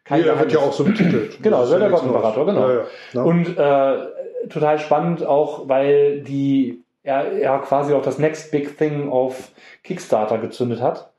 kein 0.05 0.20
Ja, 0.20 0.32
er 0.32 0.41
wird 0.41 0.53
ja 0.53 0.59
auch 0.59 0.72
so 0.72 0.85
betitelt. 0.85 1.39
Genau, 1.43 1.61
wird 1.68 1.80
der 1.80 1.89
nichts 1.89 2.03
Gott-Imperator, 2.03 2.53
Neues. 2.53 2.87
genau. 3.12 3.26
Und 3.26 3.57
äh, 3.57 4.49
total 4.49 4.78
spannend 4.80 5.24
auch, 5.24 5.68
weil 5.68 6.20
die 6.22 6.84
er, 7.05 7.32
er 7.32 7.59
quasi 7.61 7.94
auch 7.94 8.02
das 8.02 8.18
Next 8.18 8.50
Big 8.50 8.76
Thing 8.76 9.09
auf 9.09 9.52
Kickstarter 9.84 10.38
gezündet 10.38 10.80
hat. 10.80 11.12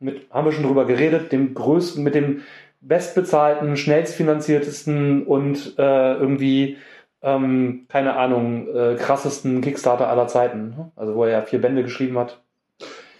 Mit, 0.00 0.28
haben 0.30 0.46
wir 0.46 0.52
schon 0.52 0.64
drüber 0.64 0.84
geredet, 0.84 1.30
dem 1.30 1.54
größten, 1.54 2.02
mit 2.02 2.14
dem 2.14 2.42
bestbezahlten, 2.80 3.76
schnellstfinanziertesten 3.76 5.24
und 5.24 5.78
äh, 5.78 6.14
irgendwie, 6.14 6.78
ähm, 7.22 7.86
keine 7.88 8.16
Ahnung, 8.16 8.68
äh, 8.74 8.94
krassesten 8.96 9.60
Kickstarter 9.60 10.08
aller 10.08 10.26
Zeiten. 10.28 10.70
ne? 10.70 10.90
Also 10.96 11.14
wo 11.14 11.24
er 11.24 11.30
ja 11.30 11.42
vier 11.42 11.60
Bände 11.60 11.82
geschrieben 11.82 12.18
hat. 12.18 12.40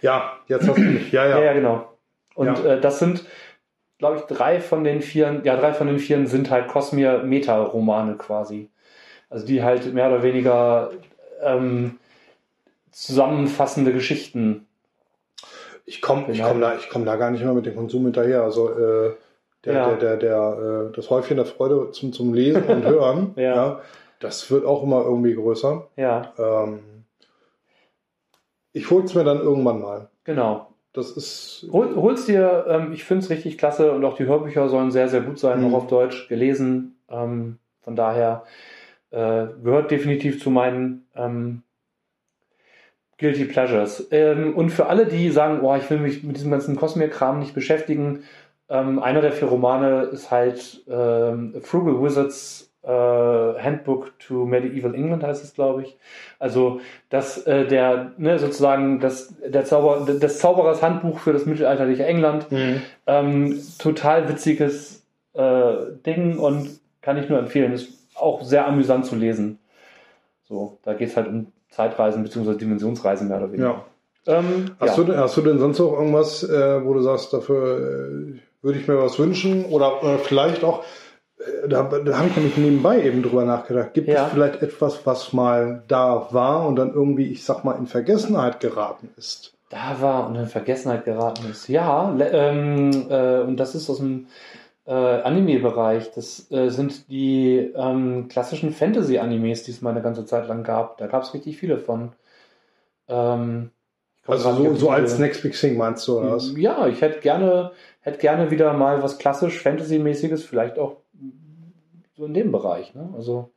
ja, 0.01 0.37
jetzt 0.47 0.67
hast 0.67 0.77
du 0.77 0.81
mich. 0.81 1.11
Ja, 1.11 1.25
ja. 1.25 1.39
Ja, 1.39 1.45
ja, 1.45 1.53
genau. 1.53 1.93
Und 2.35 2.47
Ja. 2.47 2.75
Äh, 2.75 2.81
das 2.81 2.99
sind 2.99 3.25
glaube 3.99 4.17
ich, 4.17 4.23
drei 4.23 4.59
von 4.59 4.83
den 4.83 5.01
vier, 5.01 5.41
ja, 5.43 5.55
drei 5.57 5.73
von 5.73 5.87
den 5.87 5.99
vier 5.99 6.25
sind 6.25 6.49
halt 6.49 6.67
Cosmere-Meta-Romane 6.69 8.15
quasi. 8.15 8.69
Also 9.29 9.45
die 9.45 9.61
halt 9.61 9.93
mehr 9.93 10.07
oder 10.07 10.23
weniger 10.23 10.89
ähm, 11.41 11.99
zusammenfassende 12.91 13.93
Geschichten. 13.93 14.65
Ich 15.85 16.01
komme 16.01 16.31
ich 16.31 16.41
komm 16.43 16.61
da, 16.61 16.75
ich 16.75 16.89
komm 16.89 17.05
da 17.05 17.15
gar 17.15 17.31
nicht 17.31 17.43
mehr 17.43 17.53
mit 17.53 17.65
dem 17.65 17.75
Konsum 17.75 18.03
hinterher. 18.03 18.43
Also 18.43 18.69
äh, 18.69 19.15
der, 19.65 19.73
Ja. 19.73 19.87
der, 19.95 19.97
der, 19.97 20.17
der, 20.17 20.89
äh, 20.89 20.95
das 20.95 21.09
Häufchen 21.09 21.37
der 21.37 21.45
Freude 21.45 21.91
zum, 21.91 22.13
zum 22.13 22.33
Lesen 22.33 22.63
und 22.63 22.85
Hören, 22.85 23.33
Ja. 23.35 23.81
das 24.19 24.49
wird 24.51 24.65
auch 24.65 24.83
immer 24.83 25.01
irgendwie 25.03 25.33
größer. 25.35 25.87
Ja, 25.97 26.33
Ähm, 26.37 26.79
ich 28.71 28.89
hol's 28.91 29.15
mir 29.15 29.23
dann 29.23 29.39
irgendwann 29.39 29.81
mal. 29.81 30.09
genau. 30.23 30.67
Das 30.91 31.11
ist 31.11 31.67
Hol, 31.71 31.95
hol's 31.95 32.25
dir, 32.25 32.65
ähm, 32.67 32.93
ich 32.93 33.03
finde 33.03 33.23
es 33.23 33.29
richtig 33.29 33.59
klasse 33.59 33.91
und 33.91 34.03
auch 34.03 34.15
die 34.15 34.25
Hörbücher 34.25 34.69
sollen 34.69 34.89
sehr, 34.89 35.07
sehr 35.07 35.21
gut 35.21 35.37
sein, 35.37 35.61
Mhm. 35.61 35.67
auch 35.73 35.77
auf 35.77 35.87
Deutsch 35.87 36.27
gelesen. 36.29 36.97
Ähm, 37.09 37.59
von 37.81 37.95
daher 37.95 38.43
äh, 39.11 39.47
gehört 39.63 39.91
definitiv 39.91 40.41
zu 40.41 40.49
meinen 40.49 41.05
ähm, 41.15 41.63
Guilty 43.17 43.45
Pleasures. 43.45 44.07
Ähm, 44.11 44.55
und 44.55 44.69
für 44.69 44.87
alle, 44.87 45.05
die 45.05 45.29
sagen, 45.29 45.59
boah, 45.61 45.77
ich 45.77 45.89
will 45.89 45.99
mich 45.99 46.23
mit 46.23 46.37
diesem 46.37 46.51
ganzen 46.51 46.75
Cosmere-Kram 46.75 47.39
nicht 47.39 47.53
beschäftigen, 47.53 48.23
ähm, 48.69 48.99
einer 48.99 49.21
der 49.21 49.31
vier 49.31 49.47
Romane 49.47 50.03
ist 50.03 50.31
halt 50.31 50.83
ähm, 50.87 51.55
Frugal 51.63 52.01
Wizards 52.01 52.69
äh, 52.83 52.87
Handbook 52.87 54.17
to 54.19 54.45
Medieval 54.45 54.95
England 54.95 55.23
heißt 55.23 55.43
es, 55.43 55.53
glaube 55.53 55.83
ich. 55.83 55.97
Also 56.37 56.79
das 57.09 57.45
äh, 57.45 57.67
der 57.67 58.13
ne, 58.17 58.39
sozusagen 58.39 58.99
das 58.99 59.33
der 59.45 59.65
Zauber 59.65 60.05
des 60.05 60.39
Zauberers 60.39 60.81
Handbuch 60.81 61.19
für 61.19 61.33
das 61.33 61.45
mittelalterliche 61.45 62.05
England. 62.05 62.47
Ähm, 63.05 63.59
total 63.79 64.29
witziges 64.29 65.05
äh, 65.33 65.73
Ding 66.05 66.37
und 66.37 66.79
kann 67.01 67.17
ich 67.17 67.27
nur 67.27 67.39
empfehlen. 67.39 67.73
Ist 67.73 67.98
auch 68.21 68.43
sehr 68.43 68.67
amüsant 68.67 69.05
zu 69.05 69.15
lesen. 69.15 69.59
So, 70.47 70.77
da 70.83 70.93
geht 70.93 71.09
es 71.09 71.15
halt 71.17 71.27
um 71.27 71.47
Zeitreisen 71.69 72.23
bzw. 72.23 72.55
Dimensionsreisen 72.55 73.27
mehr 73.27 73.37
oder 73.37 73.51
weniger. 73.51 73.67
ja. 73.67 73.85
Ähm, 74.39 74.71
Hast, 74.79 74.97
ja. 74.97 75.03
du, 75.03 75.11
denn- 75.11 75.19
hast 75.19 75.37
du 75.37 75.41
denn 75.41 75.59
sonst 75.59 75.79
noch 75.79 75.93
irgendwas, 75.93 76.43
äh, 76.43 76.85
wo 76.85 76.93
du 76.93 77.01
sagst, 77.01 77.31
dafür 77.33 77.77
äh, 77.77 78.39
würde 78.61 78.79
ich 78.79 78.87
mir 78.87 78.97
was 79.01 79.17
wünschen? 79.17 79.65
Oder 79.65 80.03
äh, 80.03 80.17
vielleicht 80.17 80.63
auch, 80.63 80.83
äh, 81.39 81.67
da, 81.69 81.83
da 81.83 82.17
habe 82.17 82.27
ich 82.27 82.35
nämlich 82.35 82.57
nebenbei 82.57 83.01
eben 83.01 83.23
drüber 83.23 83.45
nachgedacht, 83.45 83.93
gibt 83.93 84.07
Ja. 84.09 84.25
es 84.25 84.31
vielleicht 84.33 84.61
etwas, 84.61 85.05
was 85.05 85.31
mal 85.33 85.83
da 85.87 86.27
war 86.31 86.67
und 86.67 86.75
dann 86.75 86.93
irgendwie, 86.93 87.31
ich 87.31 87.43
sag 87.45 87.63
mal, 87.63 87.73
in 87.77 87.87
Vergessenheit 87.87 88.59
geraten 88.59 89.09
ist? 89.17 89.53
da 89.71 89.97
war 90.01 90.27
und 90.27 90.35
in 90.35 90.47
Vergessenheit 90.47 91.05
geraten 91.05 91.45
ist. 91.51 91.67
Ja, 91.69 92.11
ähm, 92.19 92.89
äh, 93.07 93.41
und 93.41 93.57
das 93.57 93.75
ist 93.75 93.87
aus 93.87 93.97
dem 93.97 94.25
äh, 94.89 94.91
Anime-Bereich. 94.91 96.11
Das 96.11 96.51
äh, 96.51 96.69
sind 96.69 97.11
die 97.11 97.71
ähm, 97.75 98.27
klassischen 98.27 98.71
Fantasy-Animes, 98.71 99.63
die 99.63 99.71
es 99.71 99.81
mal 99.83 99.91
eine 99.91 100.01
ganze 100.01 100.25
Zeit 100.25 100.47
lang 100.47 100.63
gab. 100.63 100.97
Da 100.97 101.05
gab 101.05 101.21
es 101.21 101.33
richtig 101.35 101.57
viele 101.57 101.77
von. 101.77 102.13
Ähm, 103.07 103.69
komme 104.25 104.37
Also 104.37 104.51
so, 104.51 104.75
so 104.75 104.89
als. 104.89 105.19
Next 105.19 105.43
Big 105.43 105.53
Thing 105.53 105.77
meinst 105.77 106.07
du, 106.07 106.19
oder 106.19 106.31
was? 106.33 106.53
Ja, 106.57 106.87
ich 106.87 107.01
hätte 107.01 107.19
gerne, 107.19 107.71
hätte 108.01 108.17
gerne 108.17 108.49
wieder 108.49 108.73
mal 108.73 109.03
was 109.03 109.19
klassisch 109.19 109.61
Fantasy-mäßiges, 109.61 110.43
vielleicht 110.43 110.79
auch 110.79 110.97
so 112.17 112.25
in 112.25 112.33
dem 112.33 112.51
Bereich. 112.51 112.95
Ne? 112.95 113.13
Also 113.15 113.51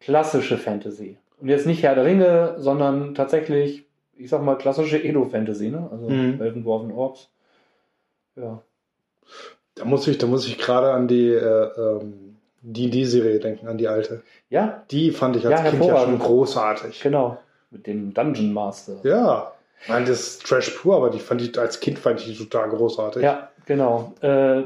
klassische 0.00 0.56
Fantasy. 0.56 1.18
Und 1.38 1.48
jetzt 1.48 1.66
nicht 1.66 1.82
Herr 1.82 1.94
der 1.94 2.06
Ringe, 2.06 2.54
sondern 2.56 3.14
tatsächlich, 3.14 3.84
ich 4.16 4.30
sag 4.30 4.42
mal, 4.42 4.56
klassische 4.56 5.02
Edo-Fantasy, 5.02 5.68
ne? 5.68 5.86
Also 5.90 6.08
Mhm. 6.08 6.40
Elfen, 6.40 6.66
Orks. 6.66 7.28
Ja. 8.36 8.62
Da 9.76 9.84
muss 9.84 10.06
ich, 10.06 10.18
da 10.18 10.26
muss 10.26 10.46
ich 10.46 10.58
gerade 10.58 10.92
an 10.92 11.08
die 11.08 11.28
äh, 11.30 11.68
ähm, 11.76 12.36
D&D-Serie 12.62 13.40
denken, 13.40 13.66
an 13.68 13.76
die 13.78 13.88
alte. 13.88 14.22
Ja, 14.48 14.84
Die 14.90 15.10
fand 15.10 15.36
ich 15.36 15.46
als 15.46 15.60
Ja, 15.62 15.70
Kind 15.70 15.84
ja 15.84 15.98
schon 15.98 16.18
großartig. 16.18 17.00
genau. 17.02 17.38
Mit 17.70 17.86
dem 17.86 18.14
Dungeon 18.14 18.52
Master. 18.52 18.98
Ja. 19.02 19.52
Nein, 19.88 20.04
das 20.06 20.20
ist 20.20 20.46
Trash 20.46 20.70
pur, 20.70 20.96
aber 20.96 21.10
die 21.10 21.18
fand 21.18 21.42
ich 21.42 21.58
als 21.58 21.80
Kind 21.80 21.98
fand 21.98 22.20
ich 22.20 22.26
die 22.26 22.44
total 22.48 22.70
großartig. 22.70 23.22
Ja, 23.22 23.48
genau. 23.66 24.14
Äh, 24.20 24.62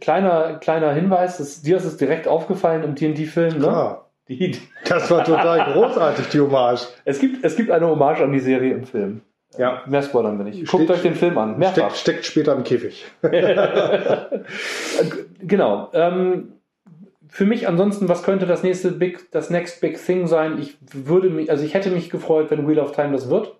kleiner, 0.00 0.54
kleiner 0.54 0.92
Hinweis, 0.92 1.36
das, 1.38 1.62
dir 1.62 1.76
ist 1.76 1.84
es 1.84 1.98
direkt 1.98 2.26
aufgefallen 2.26 2.82
im 2.82 2.94
D&D-Film, 2.94 3.54
ne? 3.54 3.60
Klar. 3.60 4.10
Die, 4.28 4.58
Das 4.88 5.08
war 5.10 5.22
total 5.22 5.72
großartig, 5.72 6.28
die 6.30 6.40
Hommage. 6.40 6.88
Es 7.04 7.20
gibt, 7.20 7.44
es 7.44 7.54
gibt 7.54 7.70
eine 7.70 7.86
Hommage 7.86 8.22
an 8.22 8.32
die 8.32 8.40
Serie 8.40 8.72
im 8.74 8.84
Film. 8.84 9.20
Ja. 9.58 9.82
Mehr 9.86 10.02
spoilern 10.02 10.38
wir 10.38 10.44
nicht. 10.44 10.66
Guckt 10.70 10.84
Steht- 10.84 10.96
euch 10.96 11.02
den 11.02 11.14
Film 11.14 11.36
an. 11.38 11.58
Mehrfach. 11.58 11.94
Steckt, 11.94 11.96
steckt 11.96 12.24
später 12.26 12.54
im 12.54 12.64
Käfig. 12.64 13.04
genau. 15.40 15.90
Ähm, 15.92 16.52
für 17.28 17.44
mich 17.44 17.68
ansonsten, 17.68 18.08
was 18.08 18.22
könnte 18.22 18.46
das 18.46 18.62
nächste 18.62 18.92
Big, 18.92 19.30
das 19.32 19.50
Next 19.50 19.80
Big 19.80 20.02
Thing 20.04 20.26
sein? 20.26 20.58
Ich 20.58 20.76
würde 20.92 21.28
mich, 21.30 21.50
also 21.50 21.64
ich 21.64 21.74
hätte 21.74 21.90
mich 21.90 22.10
gefreut, 22.10 22.50
wenn 22.50 22.66
Wheel 22.68 22.78
of 22.78 22.92
Time 22.92 23.12
das 23.12 23.28
wird. 23.30 23.54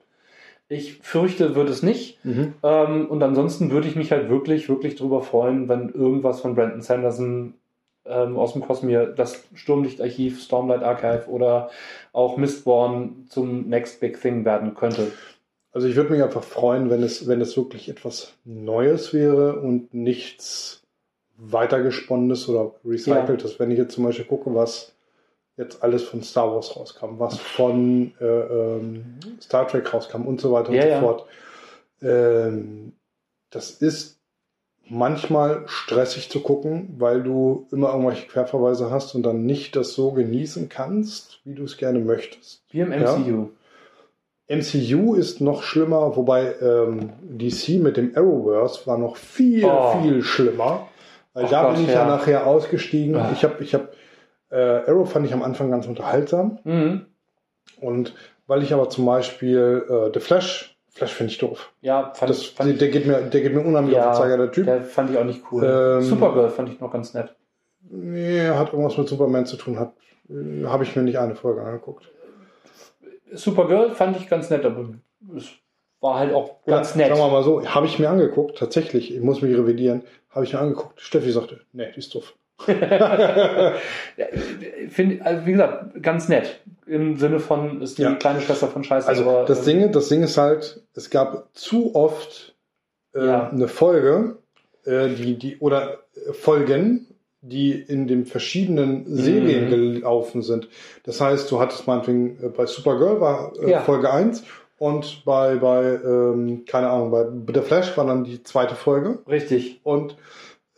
Ich 0.68 0.98
fürchte, 1.02 1.54
wird 1.54 1.68
es 1.68 1.82
nicht. 1.84 2.18
Ähm, 2.24 3.06
und 3.08 3.22
ansonsten 3.22 3.70
würde 3.70 3.86
ich 3.86 3.94
mich 3.94 4.10
halt 4.10 4.28
wirklich, 4.28 4.68
wirklich 4.68 4.96
drüber 4.96 5.22
freuen, 5.22 5.68
wenn 5.68 5.90
irgendwas 5.90 6.40
von 6.40 6.56
Brandon 6.56 6.80
Sanderson 6.80 7.54
ähm, 8.04 8.36
aus 8.36 8.52
dem 8.54 8.62
Cosmere, 8.62 9.14
das 9.14 9.44
Sturmlichtarchiv, 9.54 10.40
Stormlight 10.42 10.82
Archive 10.82 11.28
oder 11.28 11.70
auch 12.12 12.36
Mistborn 12.36 13.26
zum 13.28 13.68
Next 13.68 14.00
Big 14.00 14.20
Thing 14.20 14.44
werden 14.44 14.74
könnte. 14.74 15.12
Also 15.76 15.88
ich 15.88 15.96
würde 15.96 16.10
mich 16.10 16.22
einfach 16.22 16.42
freuen, 16.42 16.88
wenn 16.88 17.02
es, 17.02 17.28
wenn 17.28 17.42
es 17.42 17.54
wirklich 17.54 17.90
etwas 17.90 18.32
Neues 18.46 19.12
wäre 19.12 19.60
und 19.60 19.92
nichts 19.92 20.80
weitergesponnenes 21.36 22.48
oder 22.48 22.72
recyceltes. 22.82 23.60
Wenn 23.60 23.70
ich 23.70 23.76
jetzt 23.76 23.92
zum 23.92 24.04
Beispiel 24.04 24.24
gucke, 24.24 24.54
was 24.54 24.94
jetzt 25.58 25.82
alles 25.82 26.02
von 26.04 26.22
Star 26.22 26.50
Wars 26.50 26.74
rauskam, 26.74 27.18
was 27.18 27.36
von 27.36 28.14
äh, 28.22 28.24
ähm, 28.24 29.18
Star 29.38 29.68
Trek 29.68 29.92
rauskam 29.92 30.22
und 30.22 30.40
so 30.40 30.50
weiter 30.50 30.72
Ja, 30.72 30.80
und 30.80 30.88
so 30.88 30.94
ja. 30.94 31.00
fort. 31.00 31.26
Ähm, 32.00 32.92
das 33.50 33.70
ist 33.72 34.18
manchmal 34.88 35.64
stressig 35.66 36.30
zu 36.30 36.40
gucken, 36.40 36.94
weil 36.96 37.22
du 37.22 37.66
immer 37.70 37.90
irgendwelche 37.92 38.26
Querverweise 38.28 38.90
hast 38.90 39.14
und 39.14 39.24
dann 39.24 39.44
nicht 39.44 39.76
das 39.76 39.92
so 39.92 40.12
genießen 40.12 40.70
kannst, 40.70 41.40
wie 41.44 41.54
du 41.54 41.64
es 41.64 41.76
gerne 41.76 41.98
möchtest. 41.98 42.62
Wie 42.70 42.80
im 42.80 42.92
MCU. 42.92 43.50
MCU 44.48 45.14
ist 45.14 45.40
noch 45.40 45.62
schlimmer, 45.62 46.16
wobei 46.16 46.54
ähm, 46.60 47.10
DC 47.22 47.80
mit 47.80 47.96
dem 47.96 48.12
Arrowverse 48.14 48.86
war 48.86 48.96
noch 48.98 49.16
viel, 49.16 49.64
Oh. 49.64 50.00
viel 50.00 50.22
schlimmer. 50.22 50.88
Weil 51.34 51.44
Ach 51.46 51.50
da 51.50 51.62
Gott, 51.64 51.74
bin 51.74 51.82
ich 51.84 51.90
ja, 51.90 51.94
ja. 52.02 52.06
nachher 52.06 52.46
ausgestiegen. 52.46 53.16
Ah. 53.16 53.30
Ich 53.32 53.42
habe, 53.44 53.62
ich 53.62 53.74
habe, 53.74 53.88
äh, 54.50 54.56
Arrow 54.88 55.10
fand 55.10 55.26
ich 55.26 55.32
am 55.34 55.42
Anfang 55.42 55.70
ganz 55.70 55.86
unterhaltsam. 55.86 56.58
Mhm. 56.64 57.06
Und 57.80 58.14
weil 58.46 58.62
ich 58.62 58.72
aber 58.72 58.88
zum 58.88 59.04
Beispiel 59.04 59.84
äh, 59.88 60.10
The 60.14 60.20
Flash, 60.20 60.78
Flash 60.90 61.12
finde 61.12 61.32
ich 61.32 61.38
doof. 61.38 61.72
Ja, 61.82 62.12
fand 62.14 62.30
Das, 62.30 62.40
ich, 62.40 62.50
fand 62.52 62.70
ich 62.70 62.78
der, 62.78 62.88
geht 62.88 63.06
mir, 63.06 63.20
der 63.20 63.40
geht 63.40 63.52
mir 63.52 63.60
unheimlich 63.60 63.96
Ja, 63.96 64.10
auf 64.10 64.16
den 64.16 64.22
Zeiger, 64.22 64.36
der 64.38 64.52
Typ. 64.52 64.64
Der 64.66 64.82
fand 64.82 65.10
ich 65.10 65.18
auch 65.18 65.24
nicht 65.24 65.42
cool. 65.50 65.64
Ähm, 65.64 66.02
Supergirl 66.02 66.48
fand 66.50 66.70
ich 66.70 66.80
noch 66.80 66.92
ganz 66.92 67.12
nett. 67.12 67.34
Nee, 67.90 68.48
hat 68.48 68.72
irgendwas 68.72 68.96
mit 68.96 69.08
Superman 69.08 69.44
zu 69.46 69.56
tun, 69.56 69.78
hat, 69.78 69.92
äh, 70.30 70.64
habe 70.66 70.84
ich 70.84 70.96
mir 70.96 71.02
nicht 71.02 71.18
eine 71.18 71.34
Folge 71.34 71.62
angeguckt. 71.62 72.08
Supergirl 73.32 73.90
fand 73.94 74.16
ich 74.16 74.28
ganz 74.28 74.50
nett, 74.50 74.64
aber 74.64 74.90
es 75.36 75.46
war 76.00 76.18
halt 76.18 76.32
auch 76.34 76.64
ganz 76.64 76.94
nett. 76.94 77.08
Sagen 77.08 77.20
wir 77.20 77.28
mal 77.30 77.42
so, 77.42 77.64
habe 77.66 77.86
ich 77.86 77.98
mir 77.98 78.08
angeguckt, 78.10 78.58
tatsächlich, 78.58 79.14
ich 79.14 79.20
muss 79.20 79.42
mich 79.42 79.56
revidieren, 79.56 80.02
habe 80.30 80.44
ich 80.44 80.52
mir 80.52 80.60
angeguckt. 80.60 81.00
Steffi 81.00 81.30
sagte, 81.32 81.60
nee, 81.72 81.90
die 81.92 81.98
ist 81.98 82.14
doof. 82.14 82.34
Ja, 82.68 83.74
Find, 84.88 85.22
also 85.24 85.46
wie 85.46 85.52
gesagt, 85.52 86.02
ganz 86.02 86.28
nett. 86.28 86.60
Im 86.86 87.16
Sinne 87.16 87.40
von, 87.40 87.82
ist 87.82 87.98
die 87.98 88.02
Ja. 88.02 88.14
kleine 88.14 88.40
Schwester 88.40 88.68
von 88.68 88.84
Scheiße. 88.84 89.08
Also 89.08 89.28
aber, 89.28 89.44
das, 89.44 89.66
ähm, 89.66 89.80
Ding, 89.80 89.92
das 89.92 90.08
Ding 90.08 90.22
ist 90.22 90.38
halt, 90.38 90.82
es 90.94 91.10
gab 91.10 91.48
zu 91.52 91.94
oft 91.94 92.54
äh, 93.14 93.26
Ja. 93.26 93.48
eine 93.50 93.68
Folge, 93.68 94.38
äh, 94.84 95.08
die, 95.08 95.36
die, 95.38 95.58
oder 95.58 95.98
äh, 96.14 96.32
Folgen, 96.32 97.08
die 97.48 97.72
in 97.72 98.06
den 98.08 98.26
verschiedenen 98.26 99.04
Serien 99.06 99.66
Mhm. 99.66 99.70
gelaufen 99.70 100.42
sind. 100.42 100.68
Das 101.04 101.20
heißt, 101.20 101.50
du 101.50 101.60
hattest 101.60 101.86
meinetwegen 101.86 102.38
äh, 102.42 102.48
bei 102.48 102.66
Supergirl 102.66 103.20
war 103.20 103.52
äh, 103.60 103.70
Ja. 103.70 103.80
Folge 103.80 104.10
1 104.12 104.42
und 104.78 105.22
bei, 105.24 105.56
bei 105.56 105.98
ähm, 106.04 106.64
keine 106.66 106.88
Ahnung, 106.90 107.10
bei 107.10 107.26
The 107.54 107.60
Flash 107.66 107.96
war 107.96 108.06
dann 108.06 108.24
die 108.24 108.42
zweite 108.42 108.74
Folge. 108.74 109.18
Richtig. 109.28 109.80
Und 109.84 110.16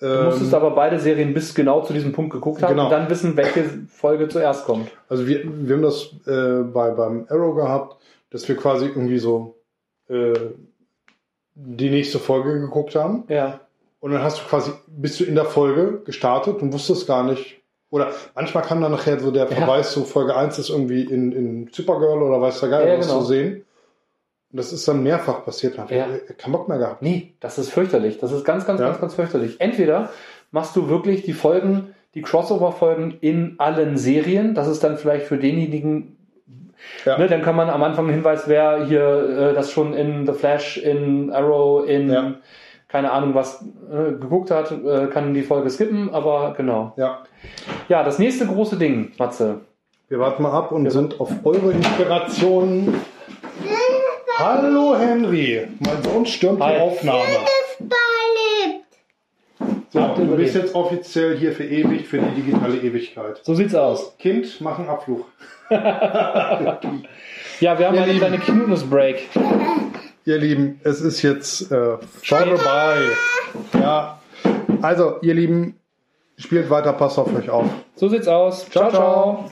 Du 0.01 0.07
ähm, 0.07 0.27
musstest 0.27 0.55
aber 0.55 0.71
beide 0.77 1.01
Serien 1.01 1.35
bis 1.35 1.57
genau 1.57 1.83
zu 1.83 1.93
diesem 1.93 2.13
Punkt 2.13 2.33
geguckt 2.33 2.63
haben 2.63 2.71
Genau. 2.71 2.85
und 2.85 2.91
dann 2.93 3.11
wissen, 3.11 3.37
welche 3.37 3.65
Folge 3.89 4.29
zuerst 4.29 4.65
kommt. 4.65 4.91
Also 5.09 5.27
wir, 5.27 5.43
wir 5.45 5.75
haben 5.75 5.83
das 5.83 6.13
äh, 6.25 6.63
bei, 6.63 6.93
beim 6.93 7.27
Arrow 7.29 7.57
gehabt, 7.57 7.97
dass 8.31 8.49
wir 8.49 8.55
quasi 8.57 8.87
irgendwie 8.87 9.19
so 9.19 9.57
äh, 10.09 10.35
die 11.55 11.91
nächste 11.91 12.21
Folge 12.21 12.61
geguckt 12.61 12.95
haben. 12.95 13.25
Ja. 13.29 13.59
Und 14.01 14.13
dann 14.13 14.23
hast 14.23 14.39
du 14.39 14.45
quasi, 14.45 14.71
bist 14.87 15.19
du 15.21 15.25
in 15.25 15.35
der 15.35 15.45
Folge 15.45 16.03
gestartet 16.05 16.63
und 16.63 16.73
wusstest 16.73 17.07
gar 17.07 17.25
nicht. 17.25 17.57
Oder 17.91 18.13
manchmal 18.35 18.63
kann 18.63 18.81
dann 18.81 18.93
nachher 18.93 19.19
so 19.19 19.31
der 19.31 19.49
Ja. 19.49 19.57
Verweis 19.57 19.93
zu 19.93 20.05
Folge 20.05 20.37
1 20.37 20.59
ist 20.59 20.69
irgendwie 20.71 21.03
in, 21.03 21.33
in 21.33 21.69
Supergirl 21.73 22.23
oder 22.23 22.41
weiß 22.41 22.61
der 22.61 22.69
Geil 22.69 22.89
Ja, 22.89 22.99
was 22.99 23.07
genau. 23.09 23.21
zu 23.21 23.27
sehen. 23.27 23.65
Und 24.53 24.57
das 24.59 24.73
ist 24.73 24.87
dann 24.87 25.03
mehrfach 25.03 25.45
passiert. 25.45 25.77
Da 25.79 25.83
hab 25.83 25.91
Ja. 25.91 26.07
keinen 26.37 26.53
Bock 26.53 26.69
mehr 26.69 26.79
gehabt. 26.79 27.03
Nee, 27.03 27.35
das 27.41 27.59
ist 27.59 27.71
fürchterlich. 27.71 28.19
Das 28.19 28.31
ist 28.33 28.45
ganz, 28.45 28.67
ganz, 28.67 28.81
Ja. 28.81 28.87
ganz, 28.89 29.01
ganz 29.01 29.15
fürchterlich. 29.15 29.57
Entweder 29.59 30.11
machst 30.53 30.77
du 30.77 30.89
wirklich 30.89 31.23
die 31.23 31.33
Folgen, 31.33 31.95
die 32.15 32.23
Crossover-Folgen 32.23 33.19
in 33.21 33.55
allen 33.59 33.97
Serien. 33.97 34.55
Das 34.55 34.69
ist 34.69 34.85
dann 34.85 34.97
vielleicht 34.97 35.27
für 35.27 35.37
denjenigen, 35.39 36.17
Ja. 37.05 37.19
ne, 37.19 37.27
dann 37.27 37.43
kann 37.43 37.57
man 37.57 37.69
am 37.69 37.83
Anfang 37.83 38.05
einen 38.07 38.15
Hinweis, 38.15 38.45
wer 38.49 38.85
hier 38.87 39.51
äh, 39.51 39.55
das 39.55 39.71
schon 39.73 39.93
in 39.95 40.27
The 40.27 40.33
Flash, 40.33 40.77
in 40.79 41.31
Arrow, 41.31 41.87
in 41.87 42.11
Ja. 42.11 42.35
Keine 42.89 43.13
Ahnung 43.13 43.35
was 43.35 43.63
äh, 43.91 44.13
geguckt 44.13 44.51
hat, 44.51 44.73
äh, 44.73 45.07
kann 45.09 45.35
die 45.35 45.43
Folge 45.43 45.69
skippen, 45.71 46.13
aber 46.13 46.55
genau. 46.57 46.95
Ja. 46.97 47.23
Ja, 47.89 48.03
das 48.03 48.19
nächste 48.19 48.47
große 48.47 48.77
Ding, 48.77 49.13
Matze. 49.19 49.61
Wir 50.09 50.19
warten 50.19 50.43
mal 50.43 50.53
ab 50.53 50.73
und 50.73 50.91
sind 50.91 51.21
auf 51.21 51.31
eure 51.45 51.73
Inspirationen. 51.73 52.95
Hallo 54.39 54.97
Henry, 54.97 55.69
mein 55.81 56.03
Sohn 56.03 56.25
stürmt 56.25 56.63
Hi. 56.63 56.75
die 56.75 56.81
Aufnahme. 56.81 57.25
So, 59.91 60.01
du 60.17 60.37
bist 60.37 60.55
jetzt 60.55 60.75
offiziell 60.75 61.37
hier 61.37 61.53
verewigt 61.53 62.07
für 62.07 62.19
die 62.19 62.43
digitale 62.43 62.77
Ewigkeit. 62.77 63.41
So 63.43 63.55
sieht's 63.55 63.75
aus. 63.75 64.17
Kind, 64.19 64.61
mach 64.61 64.79
einen 64.79 64.89
Abflug. 64.89 65.27
Ja, 67.61 67.77
wir 67.77 67.89
haben 67.89 67.97
Ihr 67.97 68.03
eine 68.03 68.13
Lieben. 68.13 68.25
kleine 68.25 68.39
Knudelsbreak. 68.39 69.29
Ihr 70.29 70.37
Lieben, 70.37 70.79
es 70.85 71.01
ist 71.01 71.23
jetzt 71.23 71.73
äh, 71.73 71.97
vorbei. 72.23 72.99
Ja, 73.73 74.21
also 74.83 75.17
ihr 75.23 75.33
Lieben, 75.33 75.81
spielt 76.37 76.69
weiter, 76.69 76.93
passt 76.93 77.19
auf 77.19 77.35
euch 77.35 77.49
auf. 77.49 77.65
So 77.95 78.09
sieht's 78.11 78.29
aus. 78.29 78.69
ciao. 78.69 78.91
Ciao, 78.91 78.91
ciao. 78.91 79.45
ciao. 79.47 79.51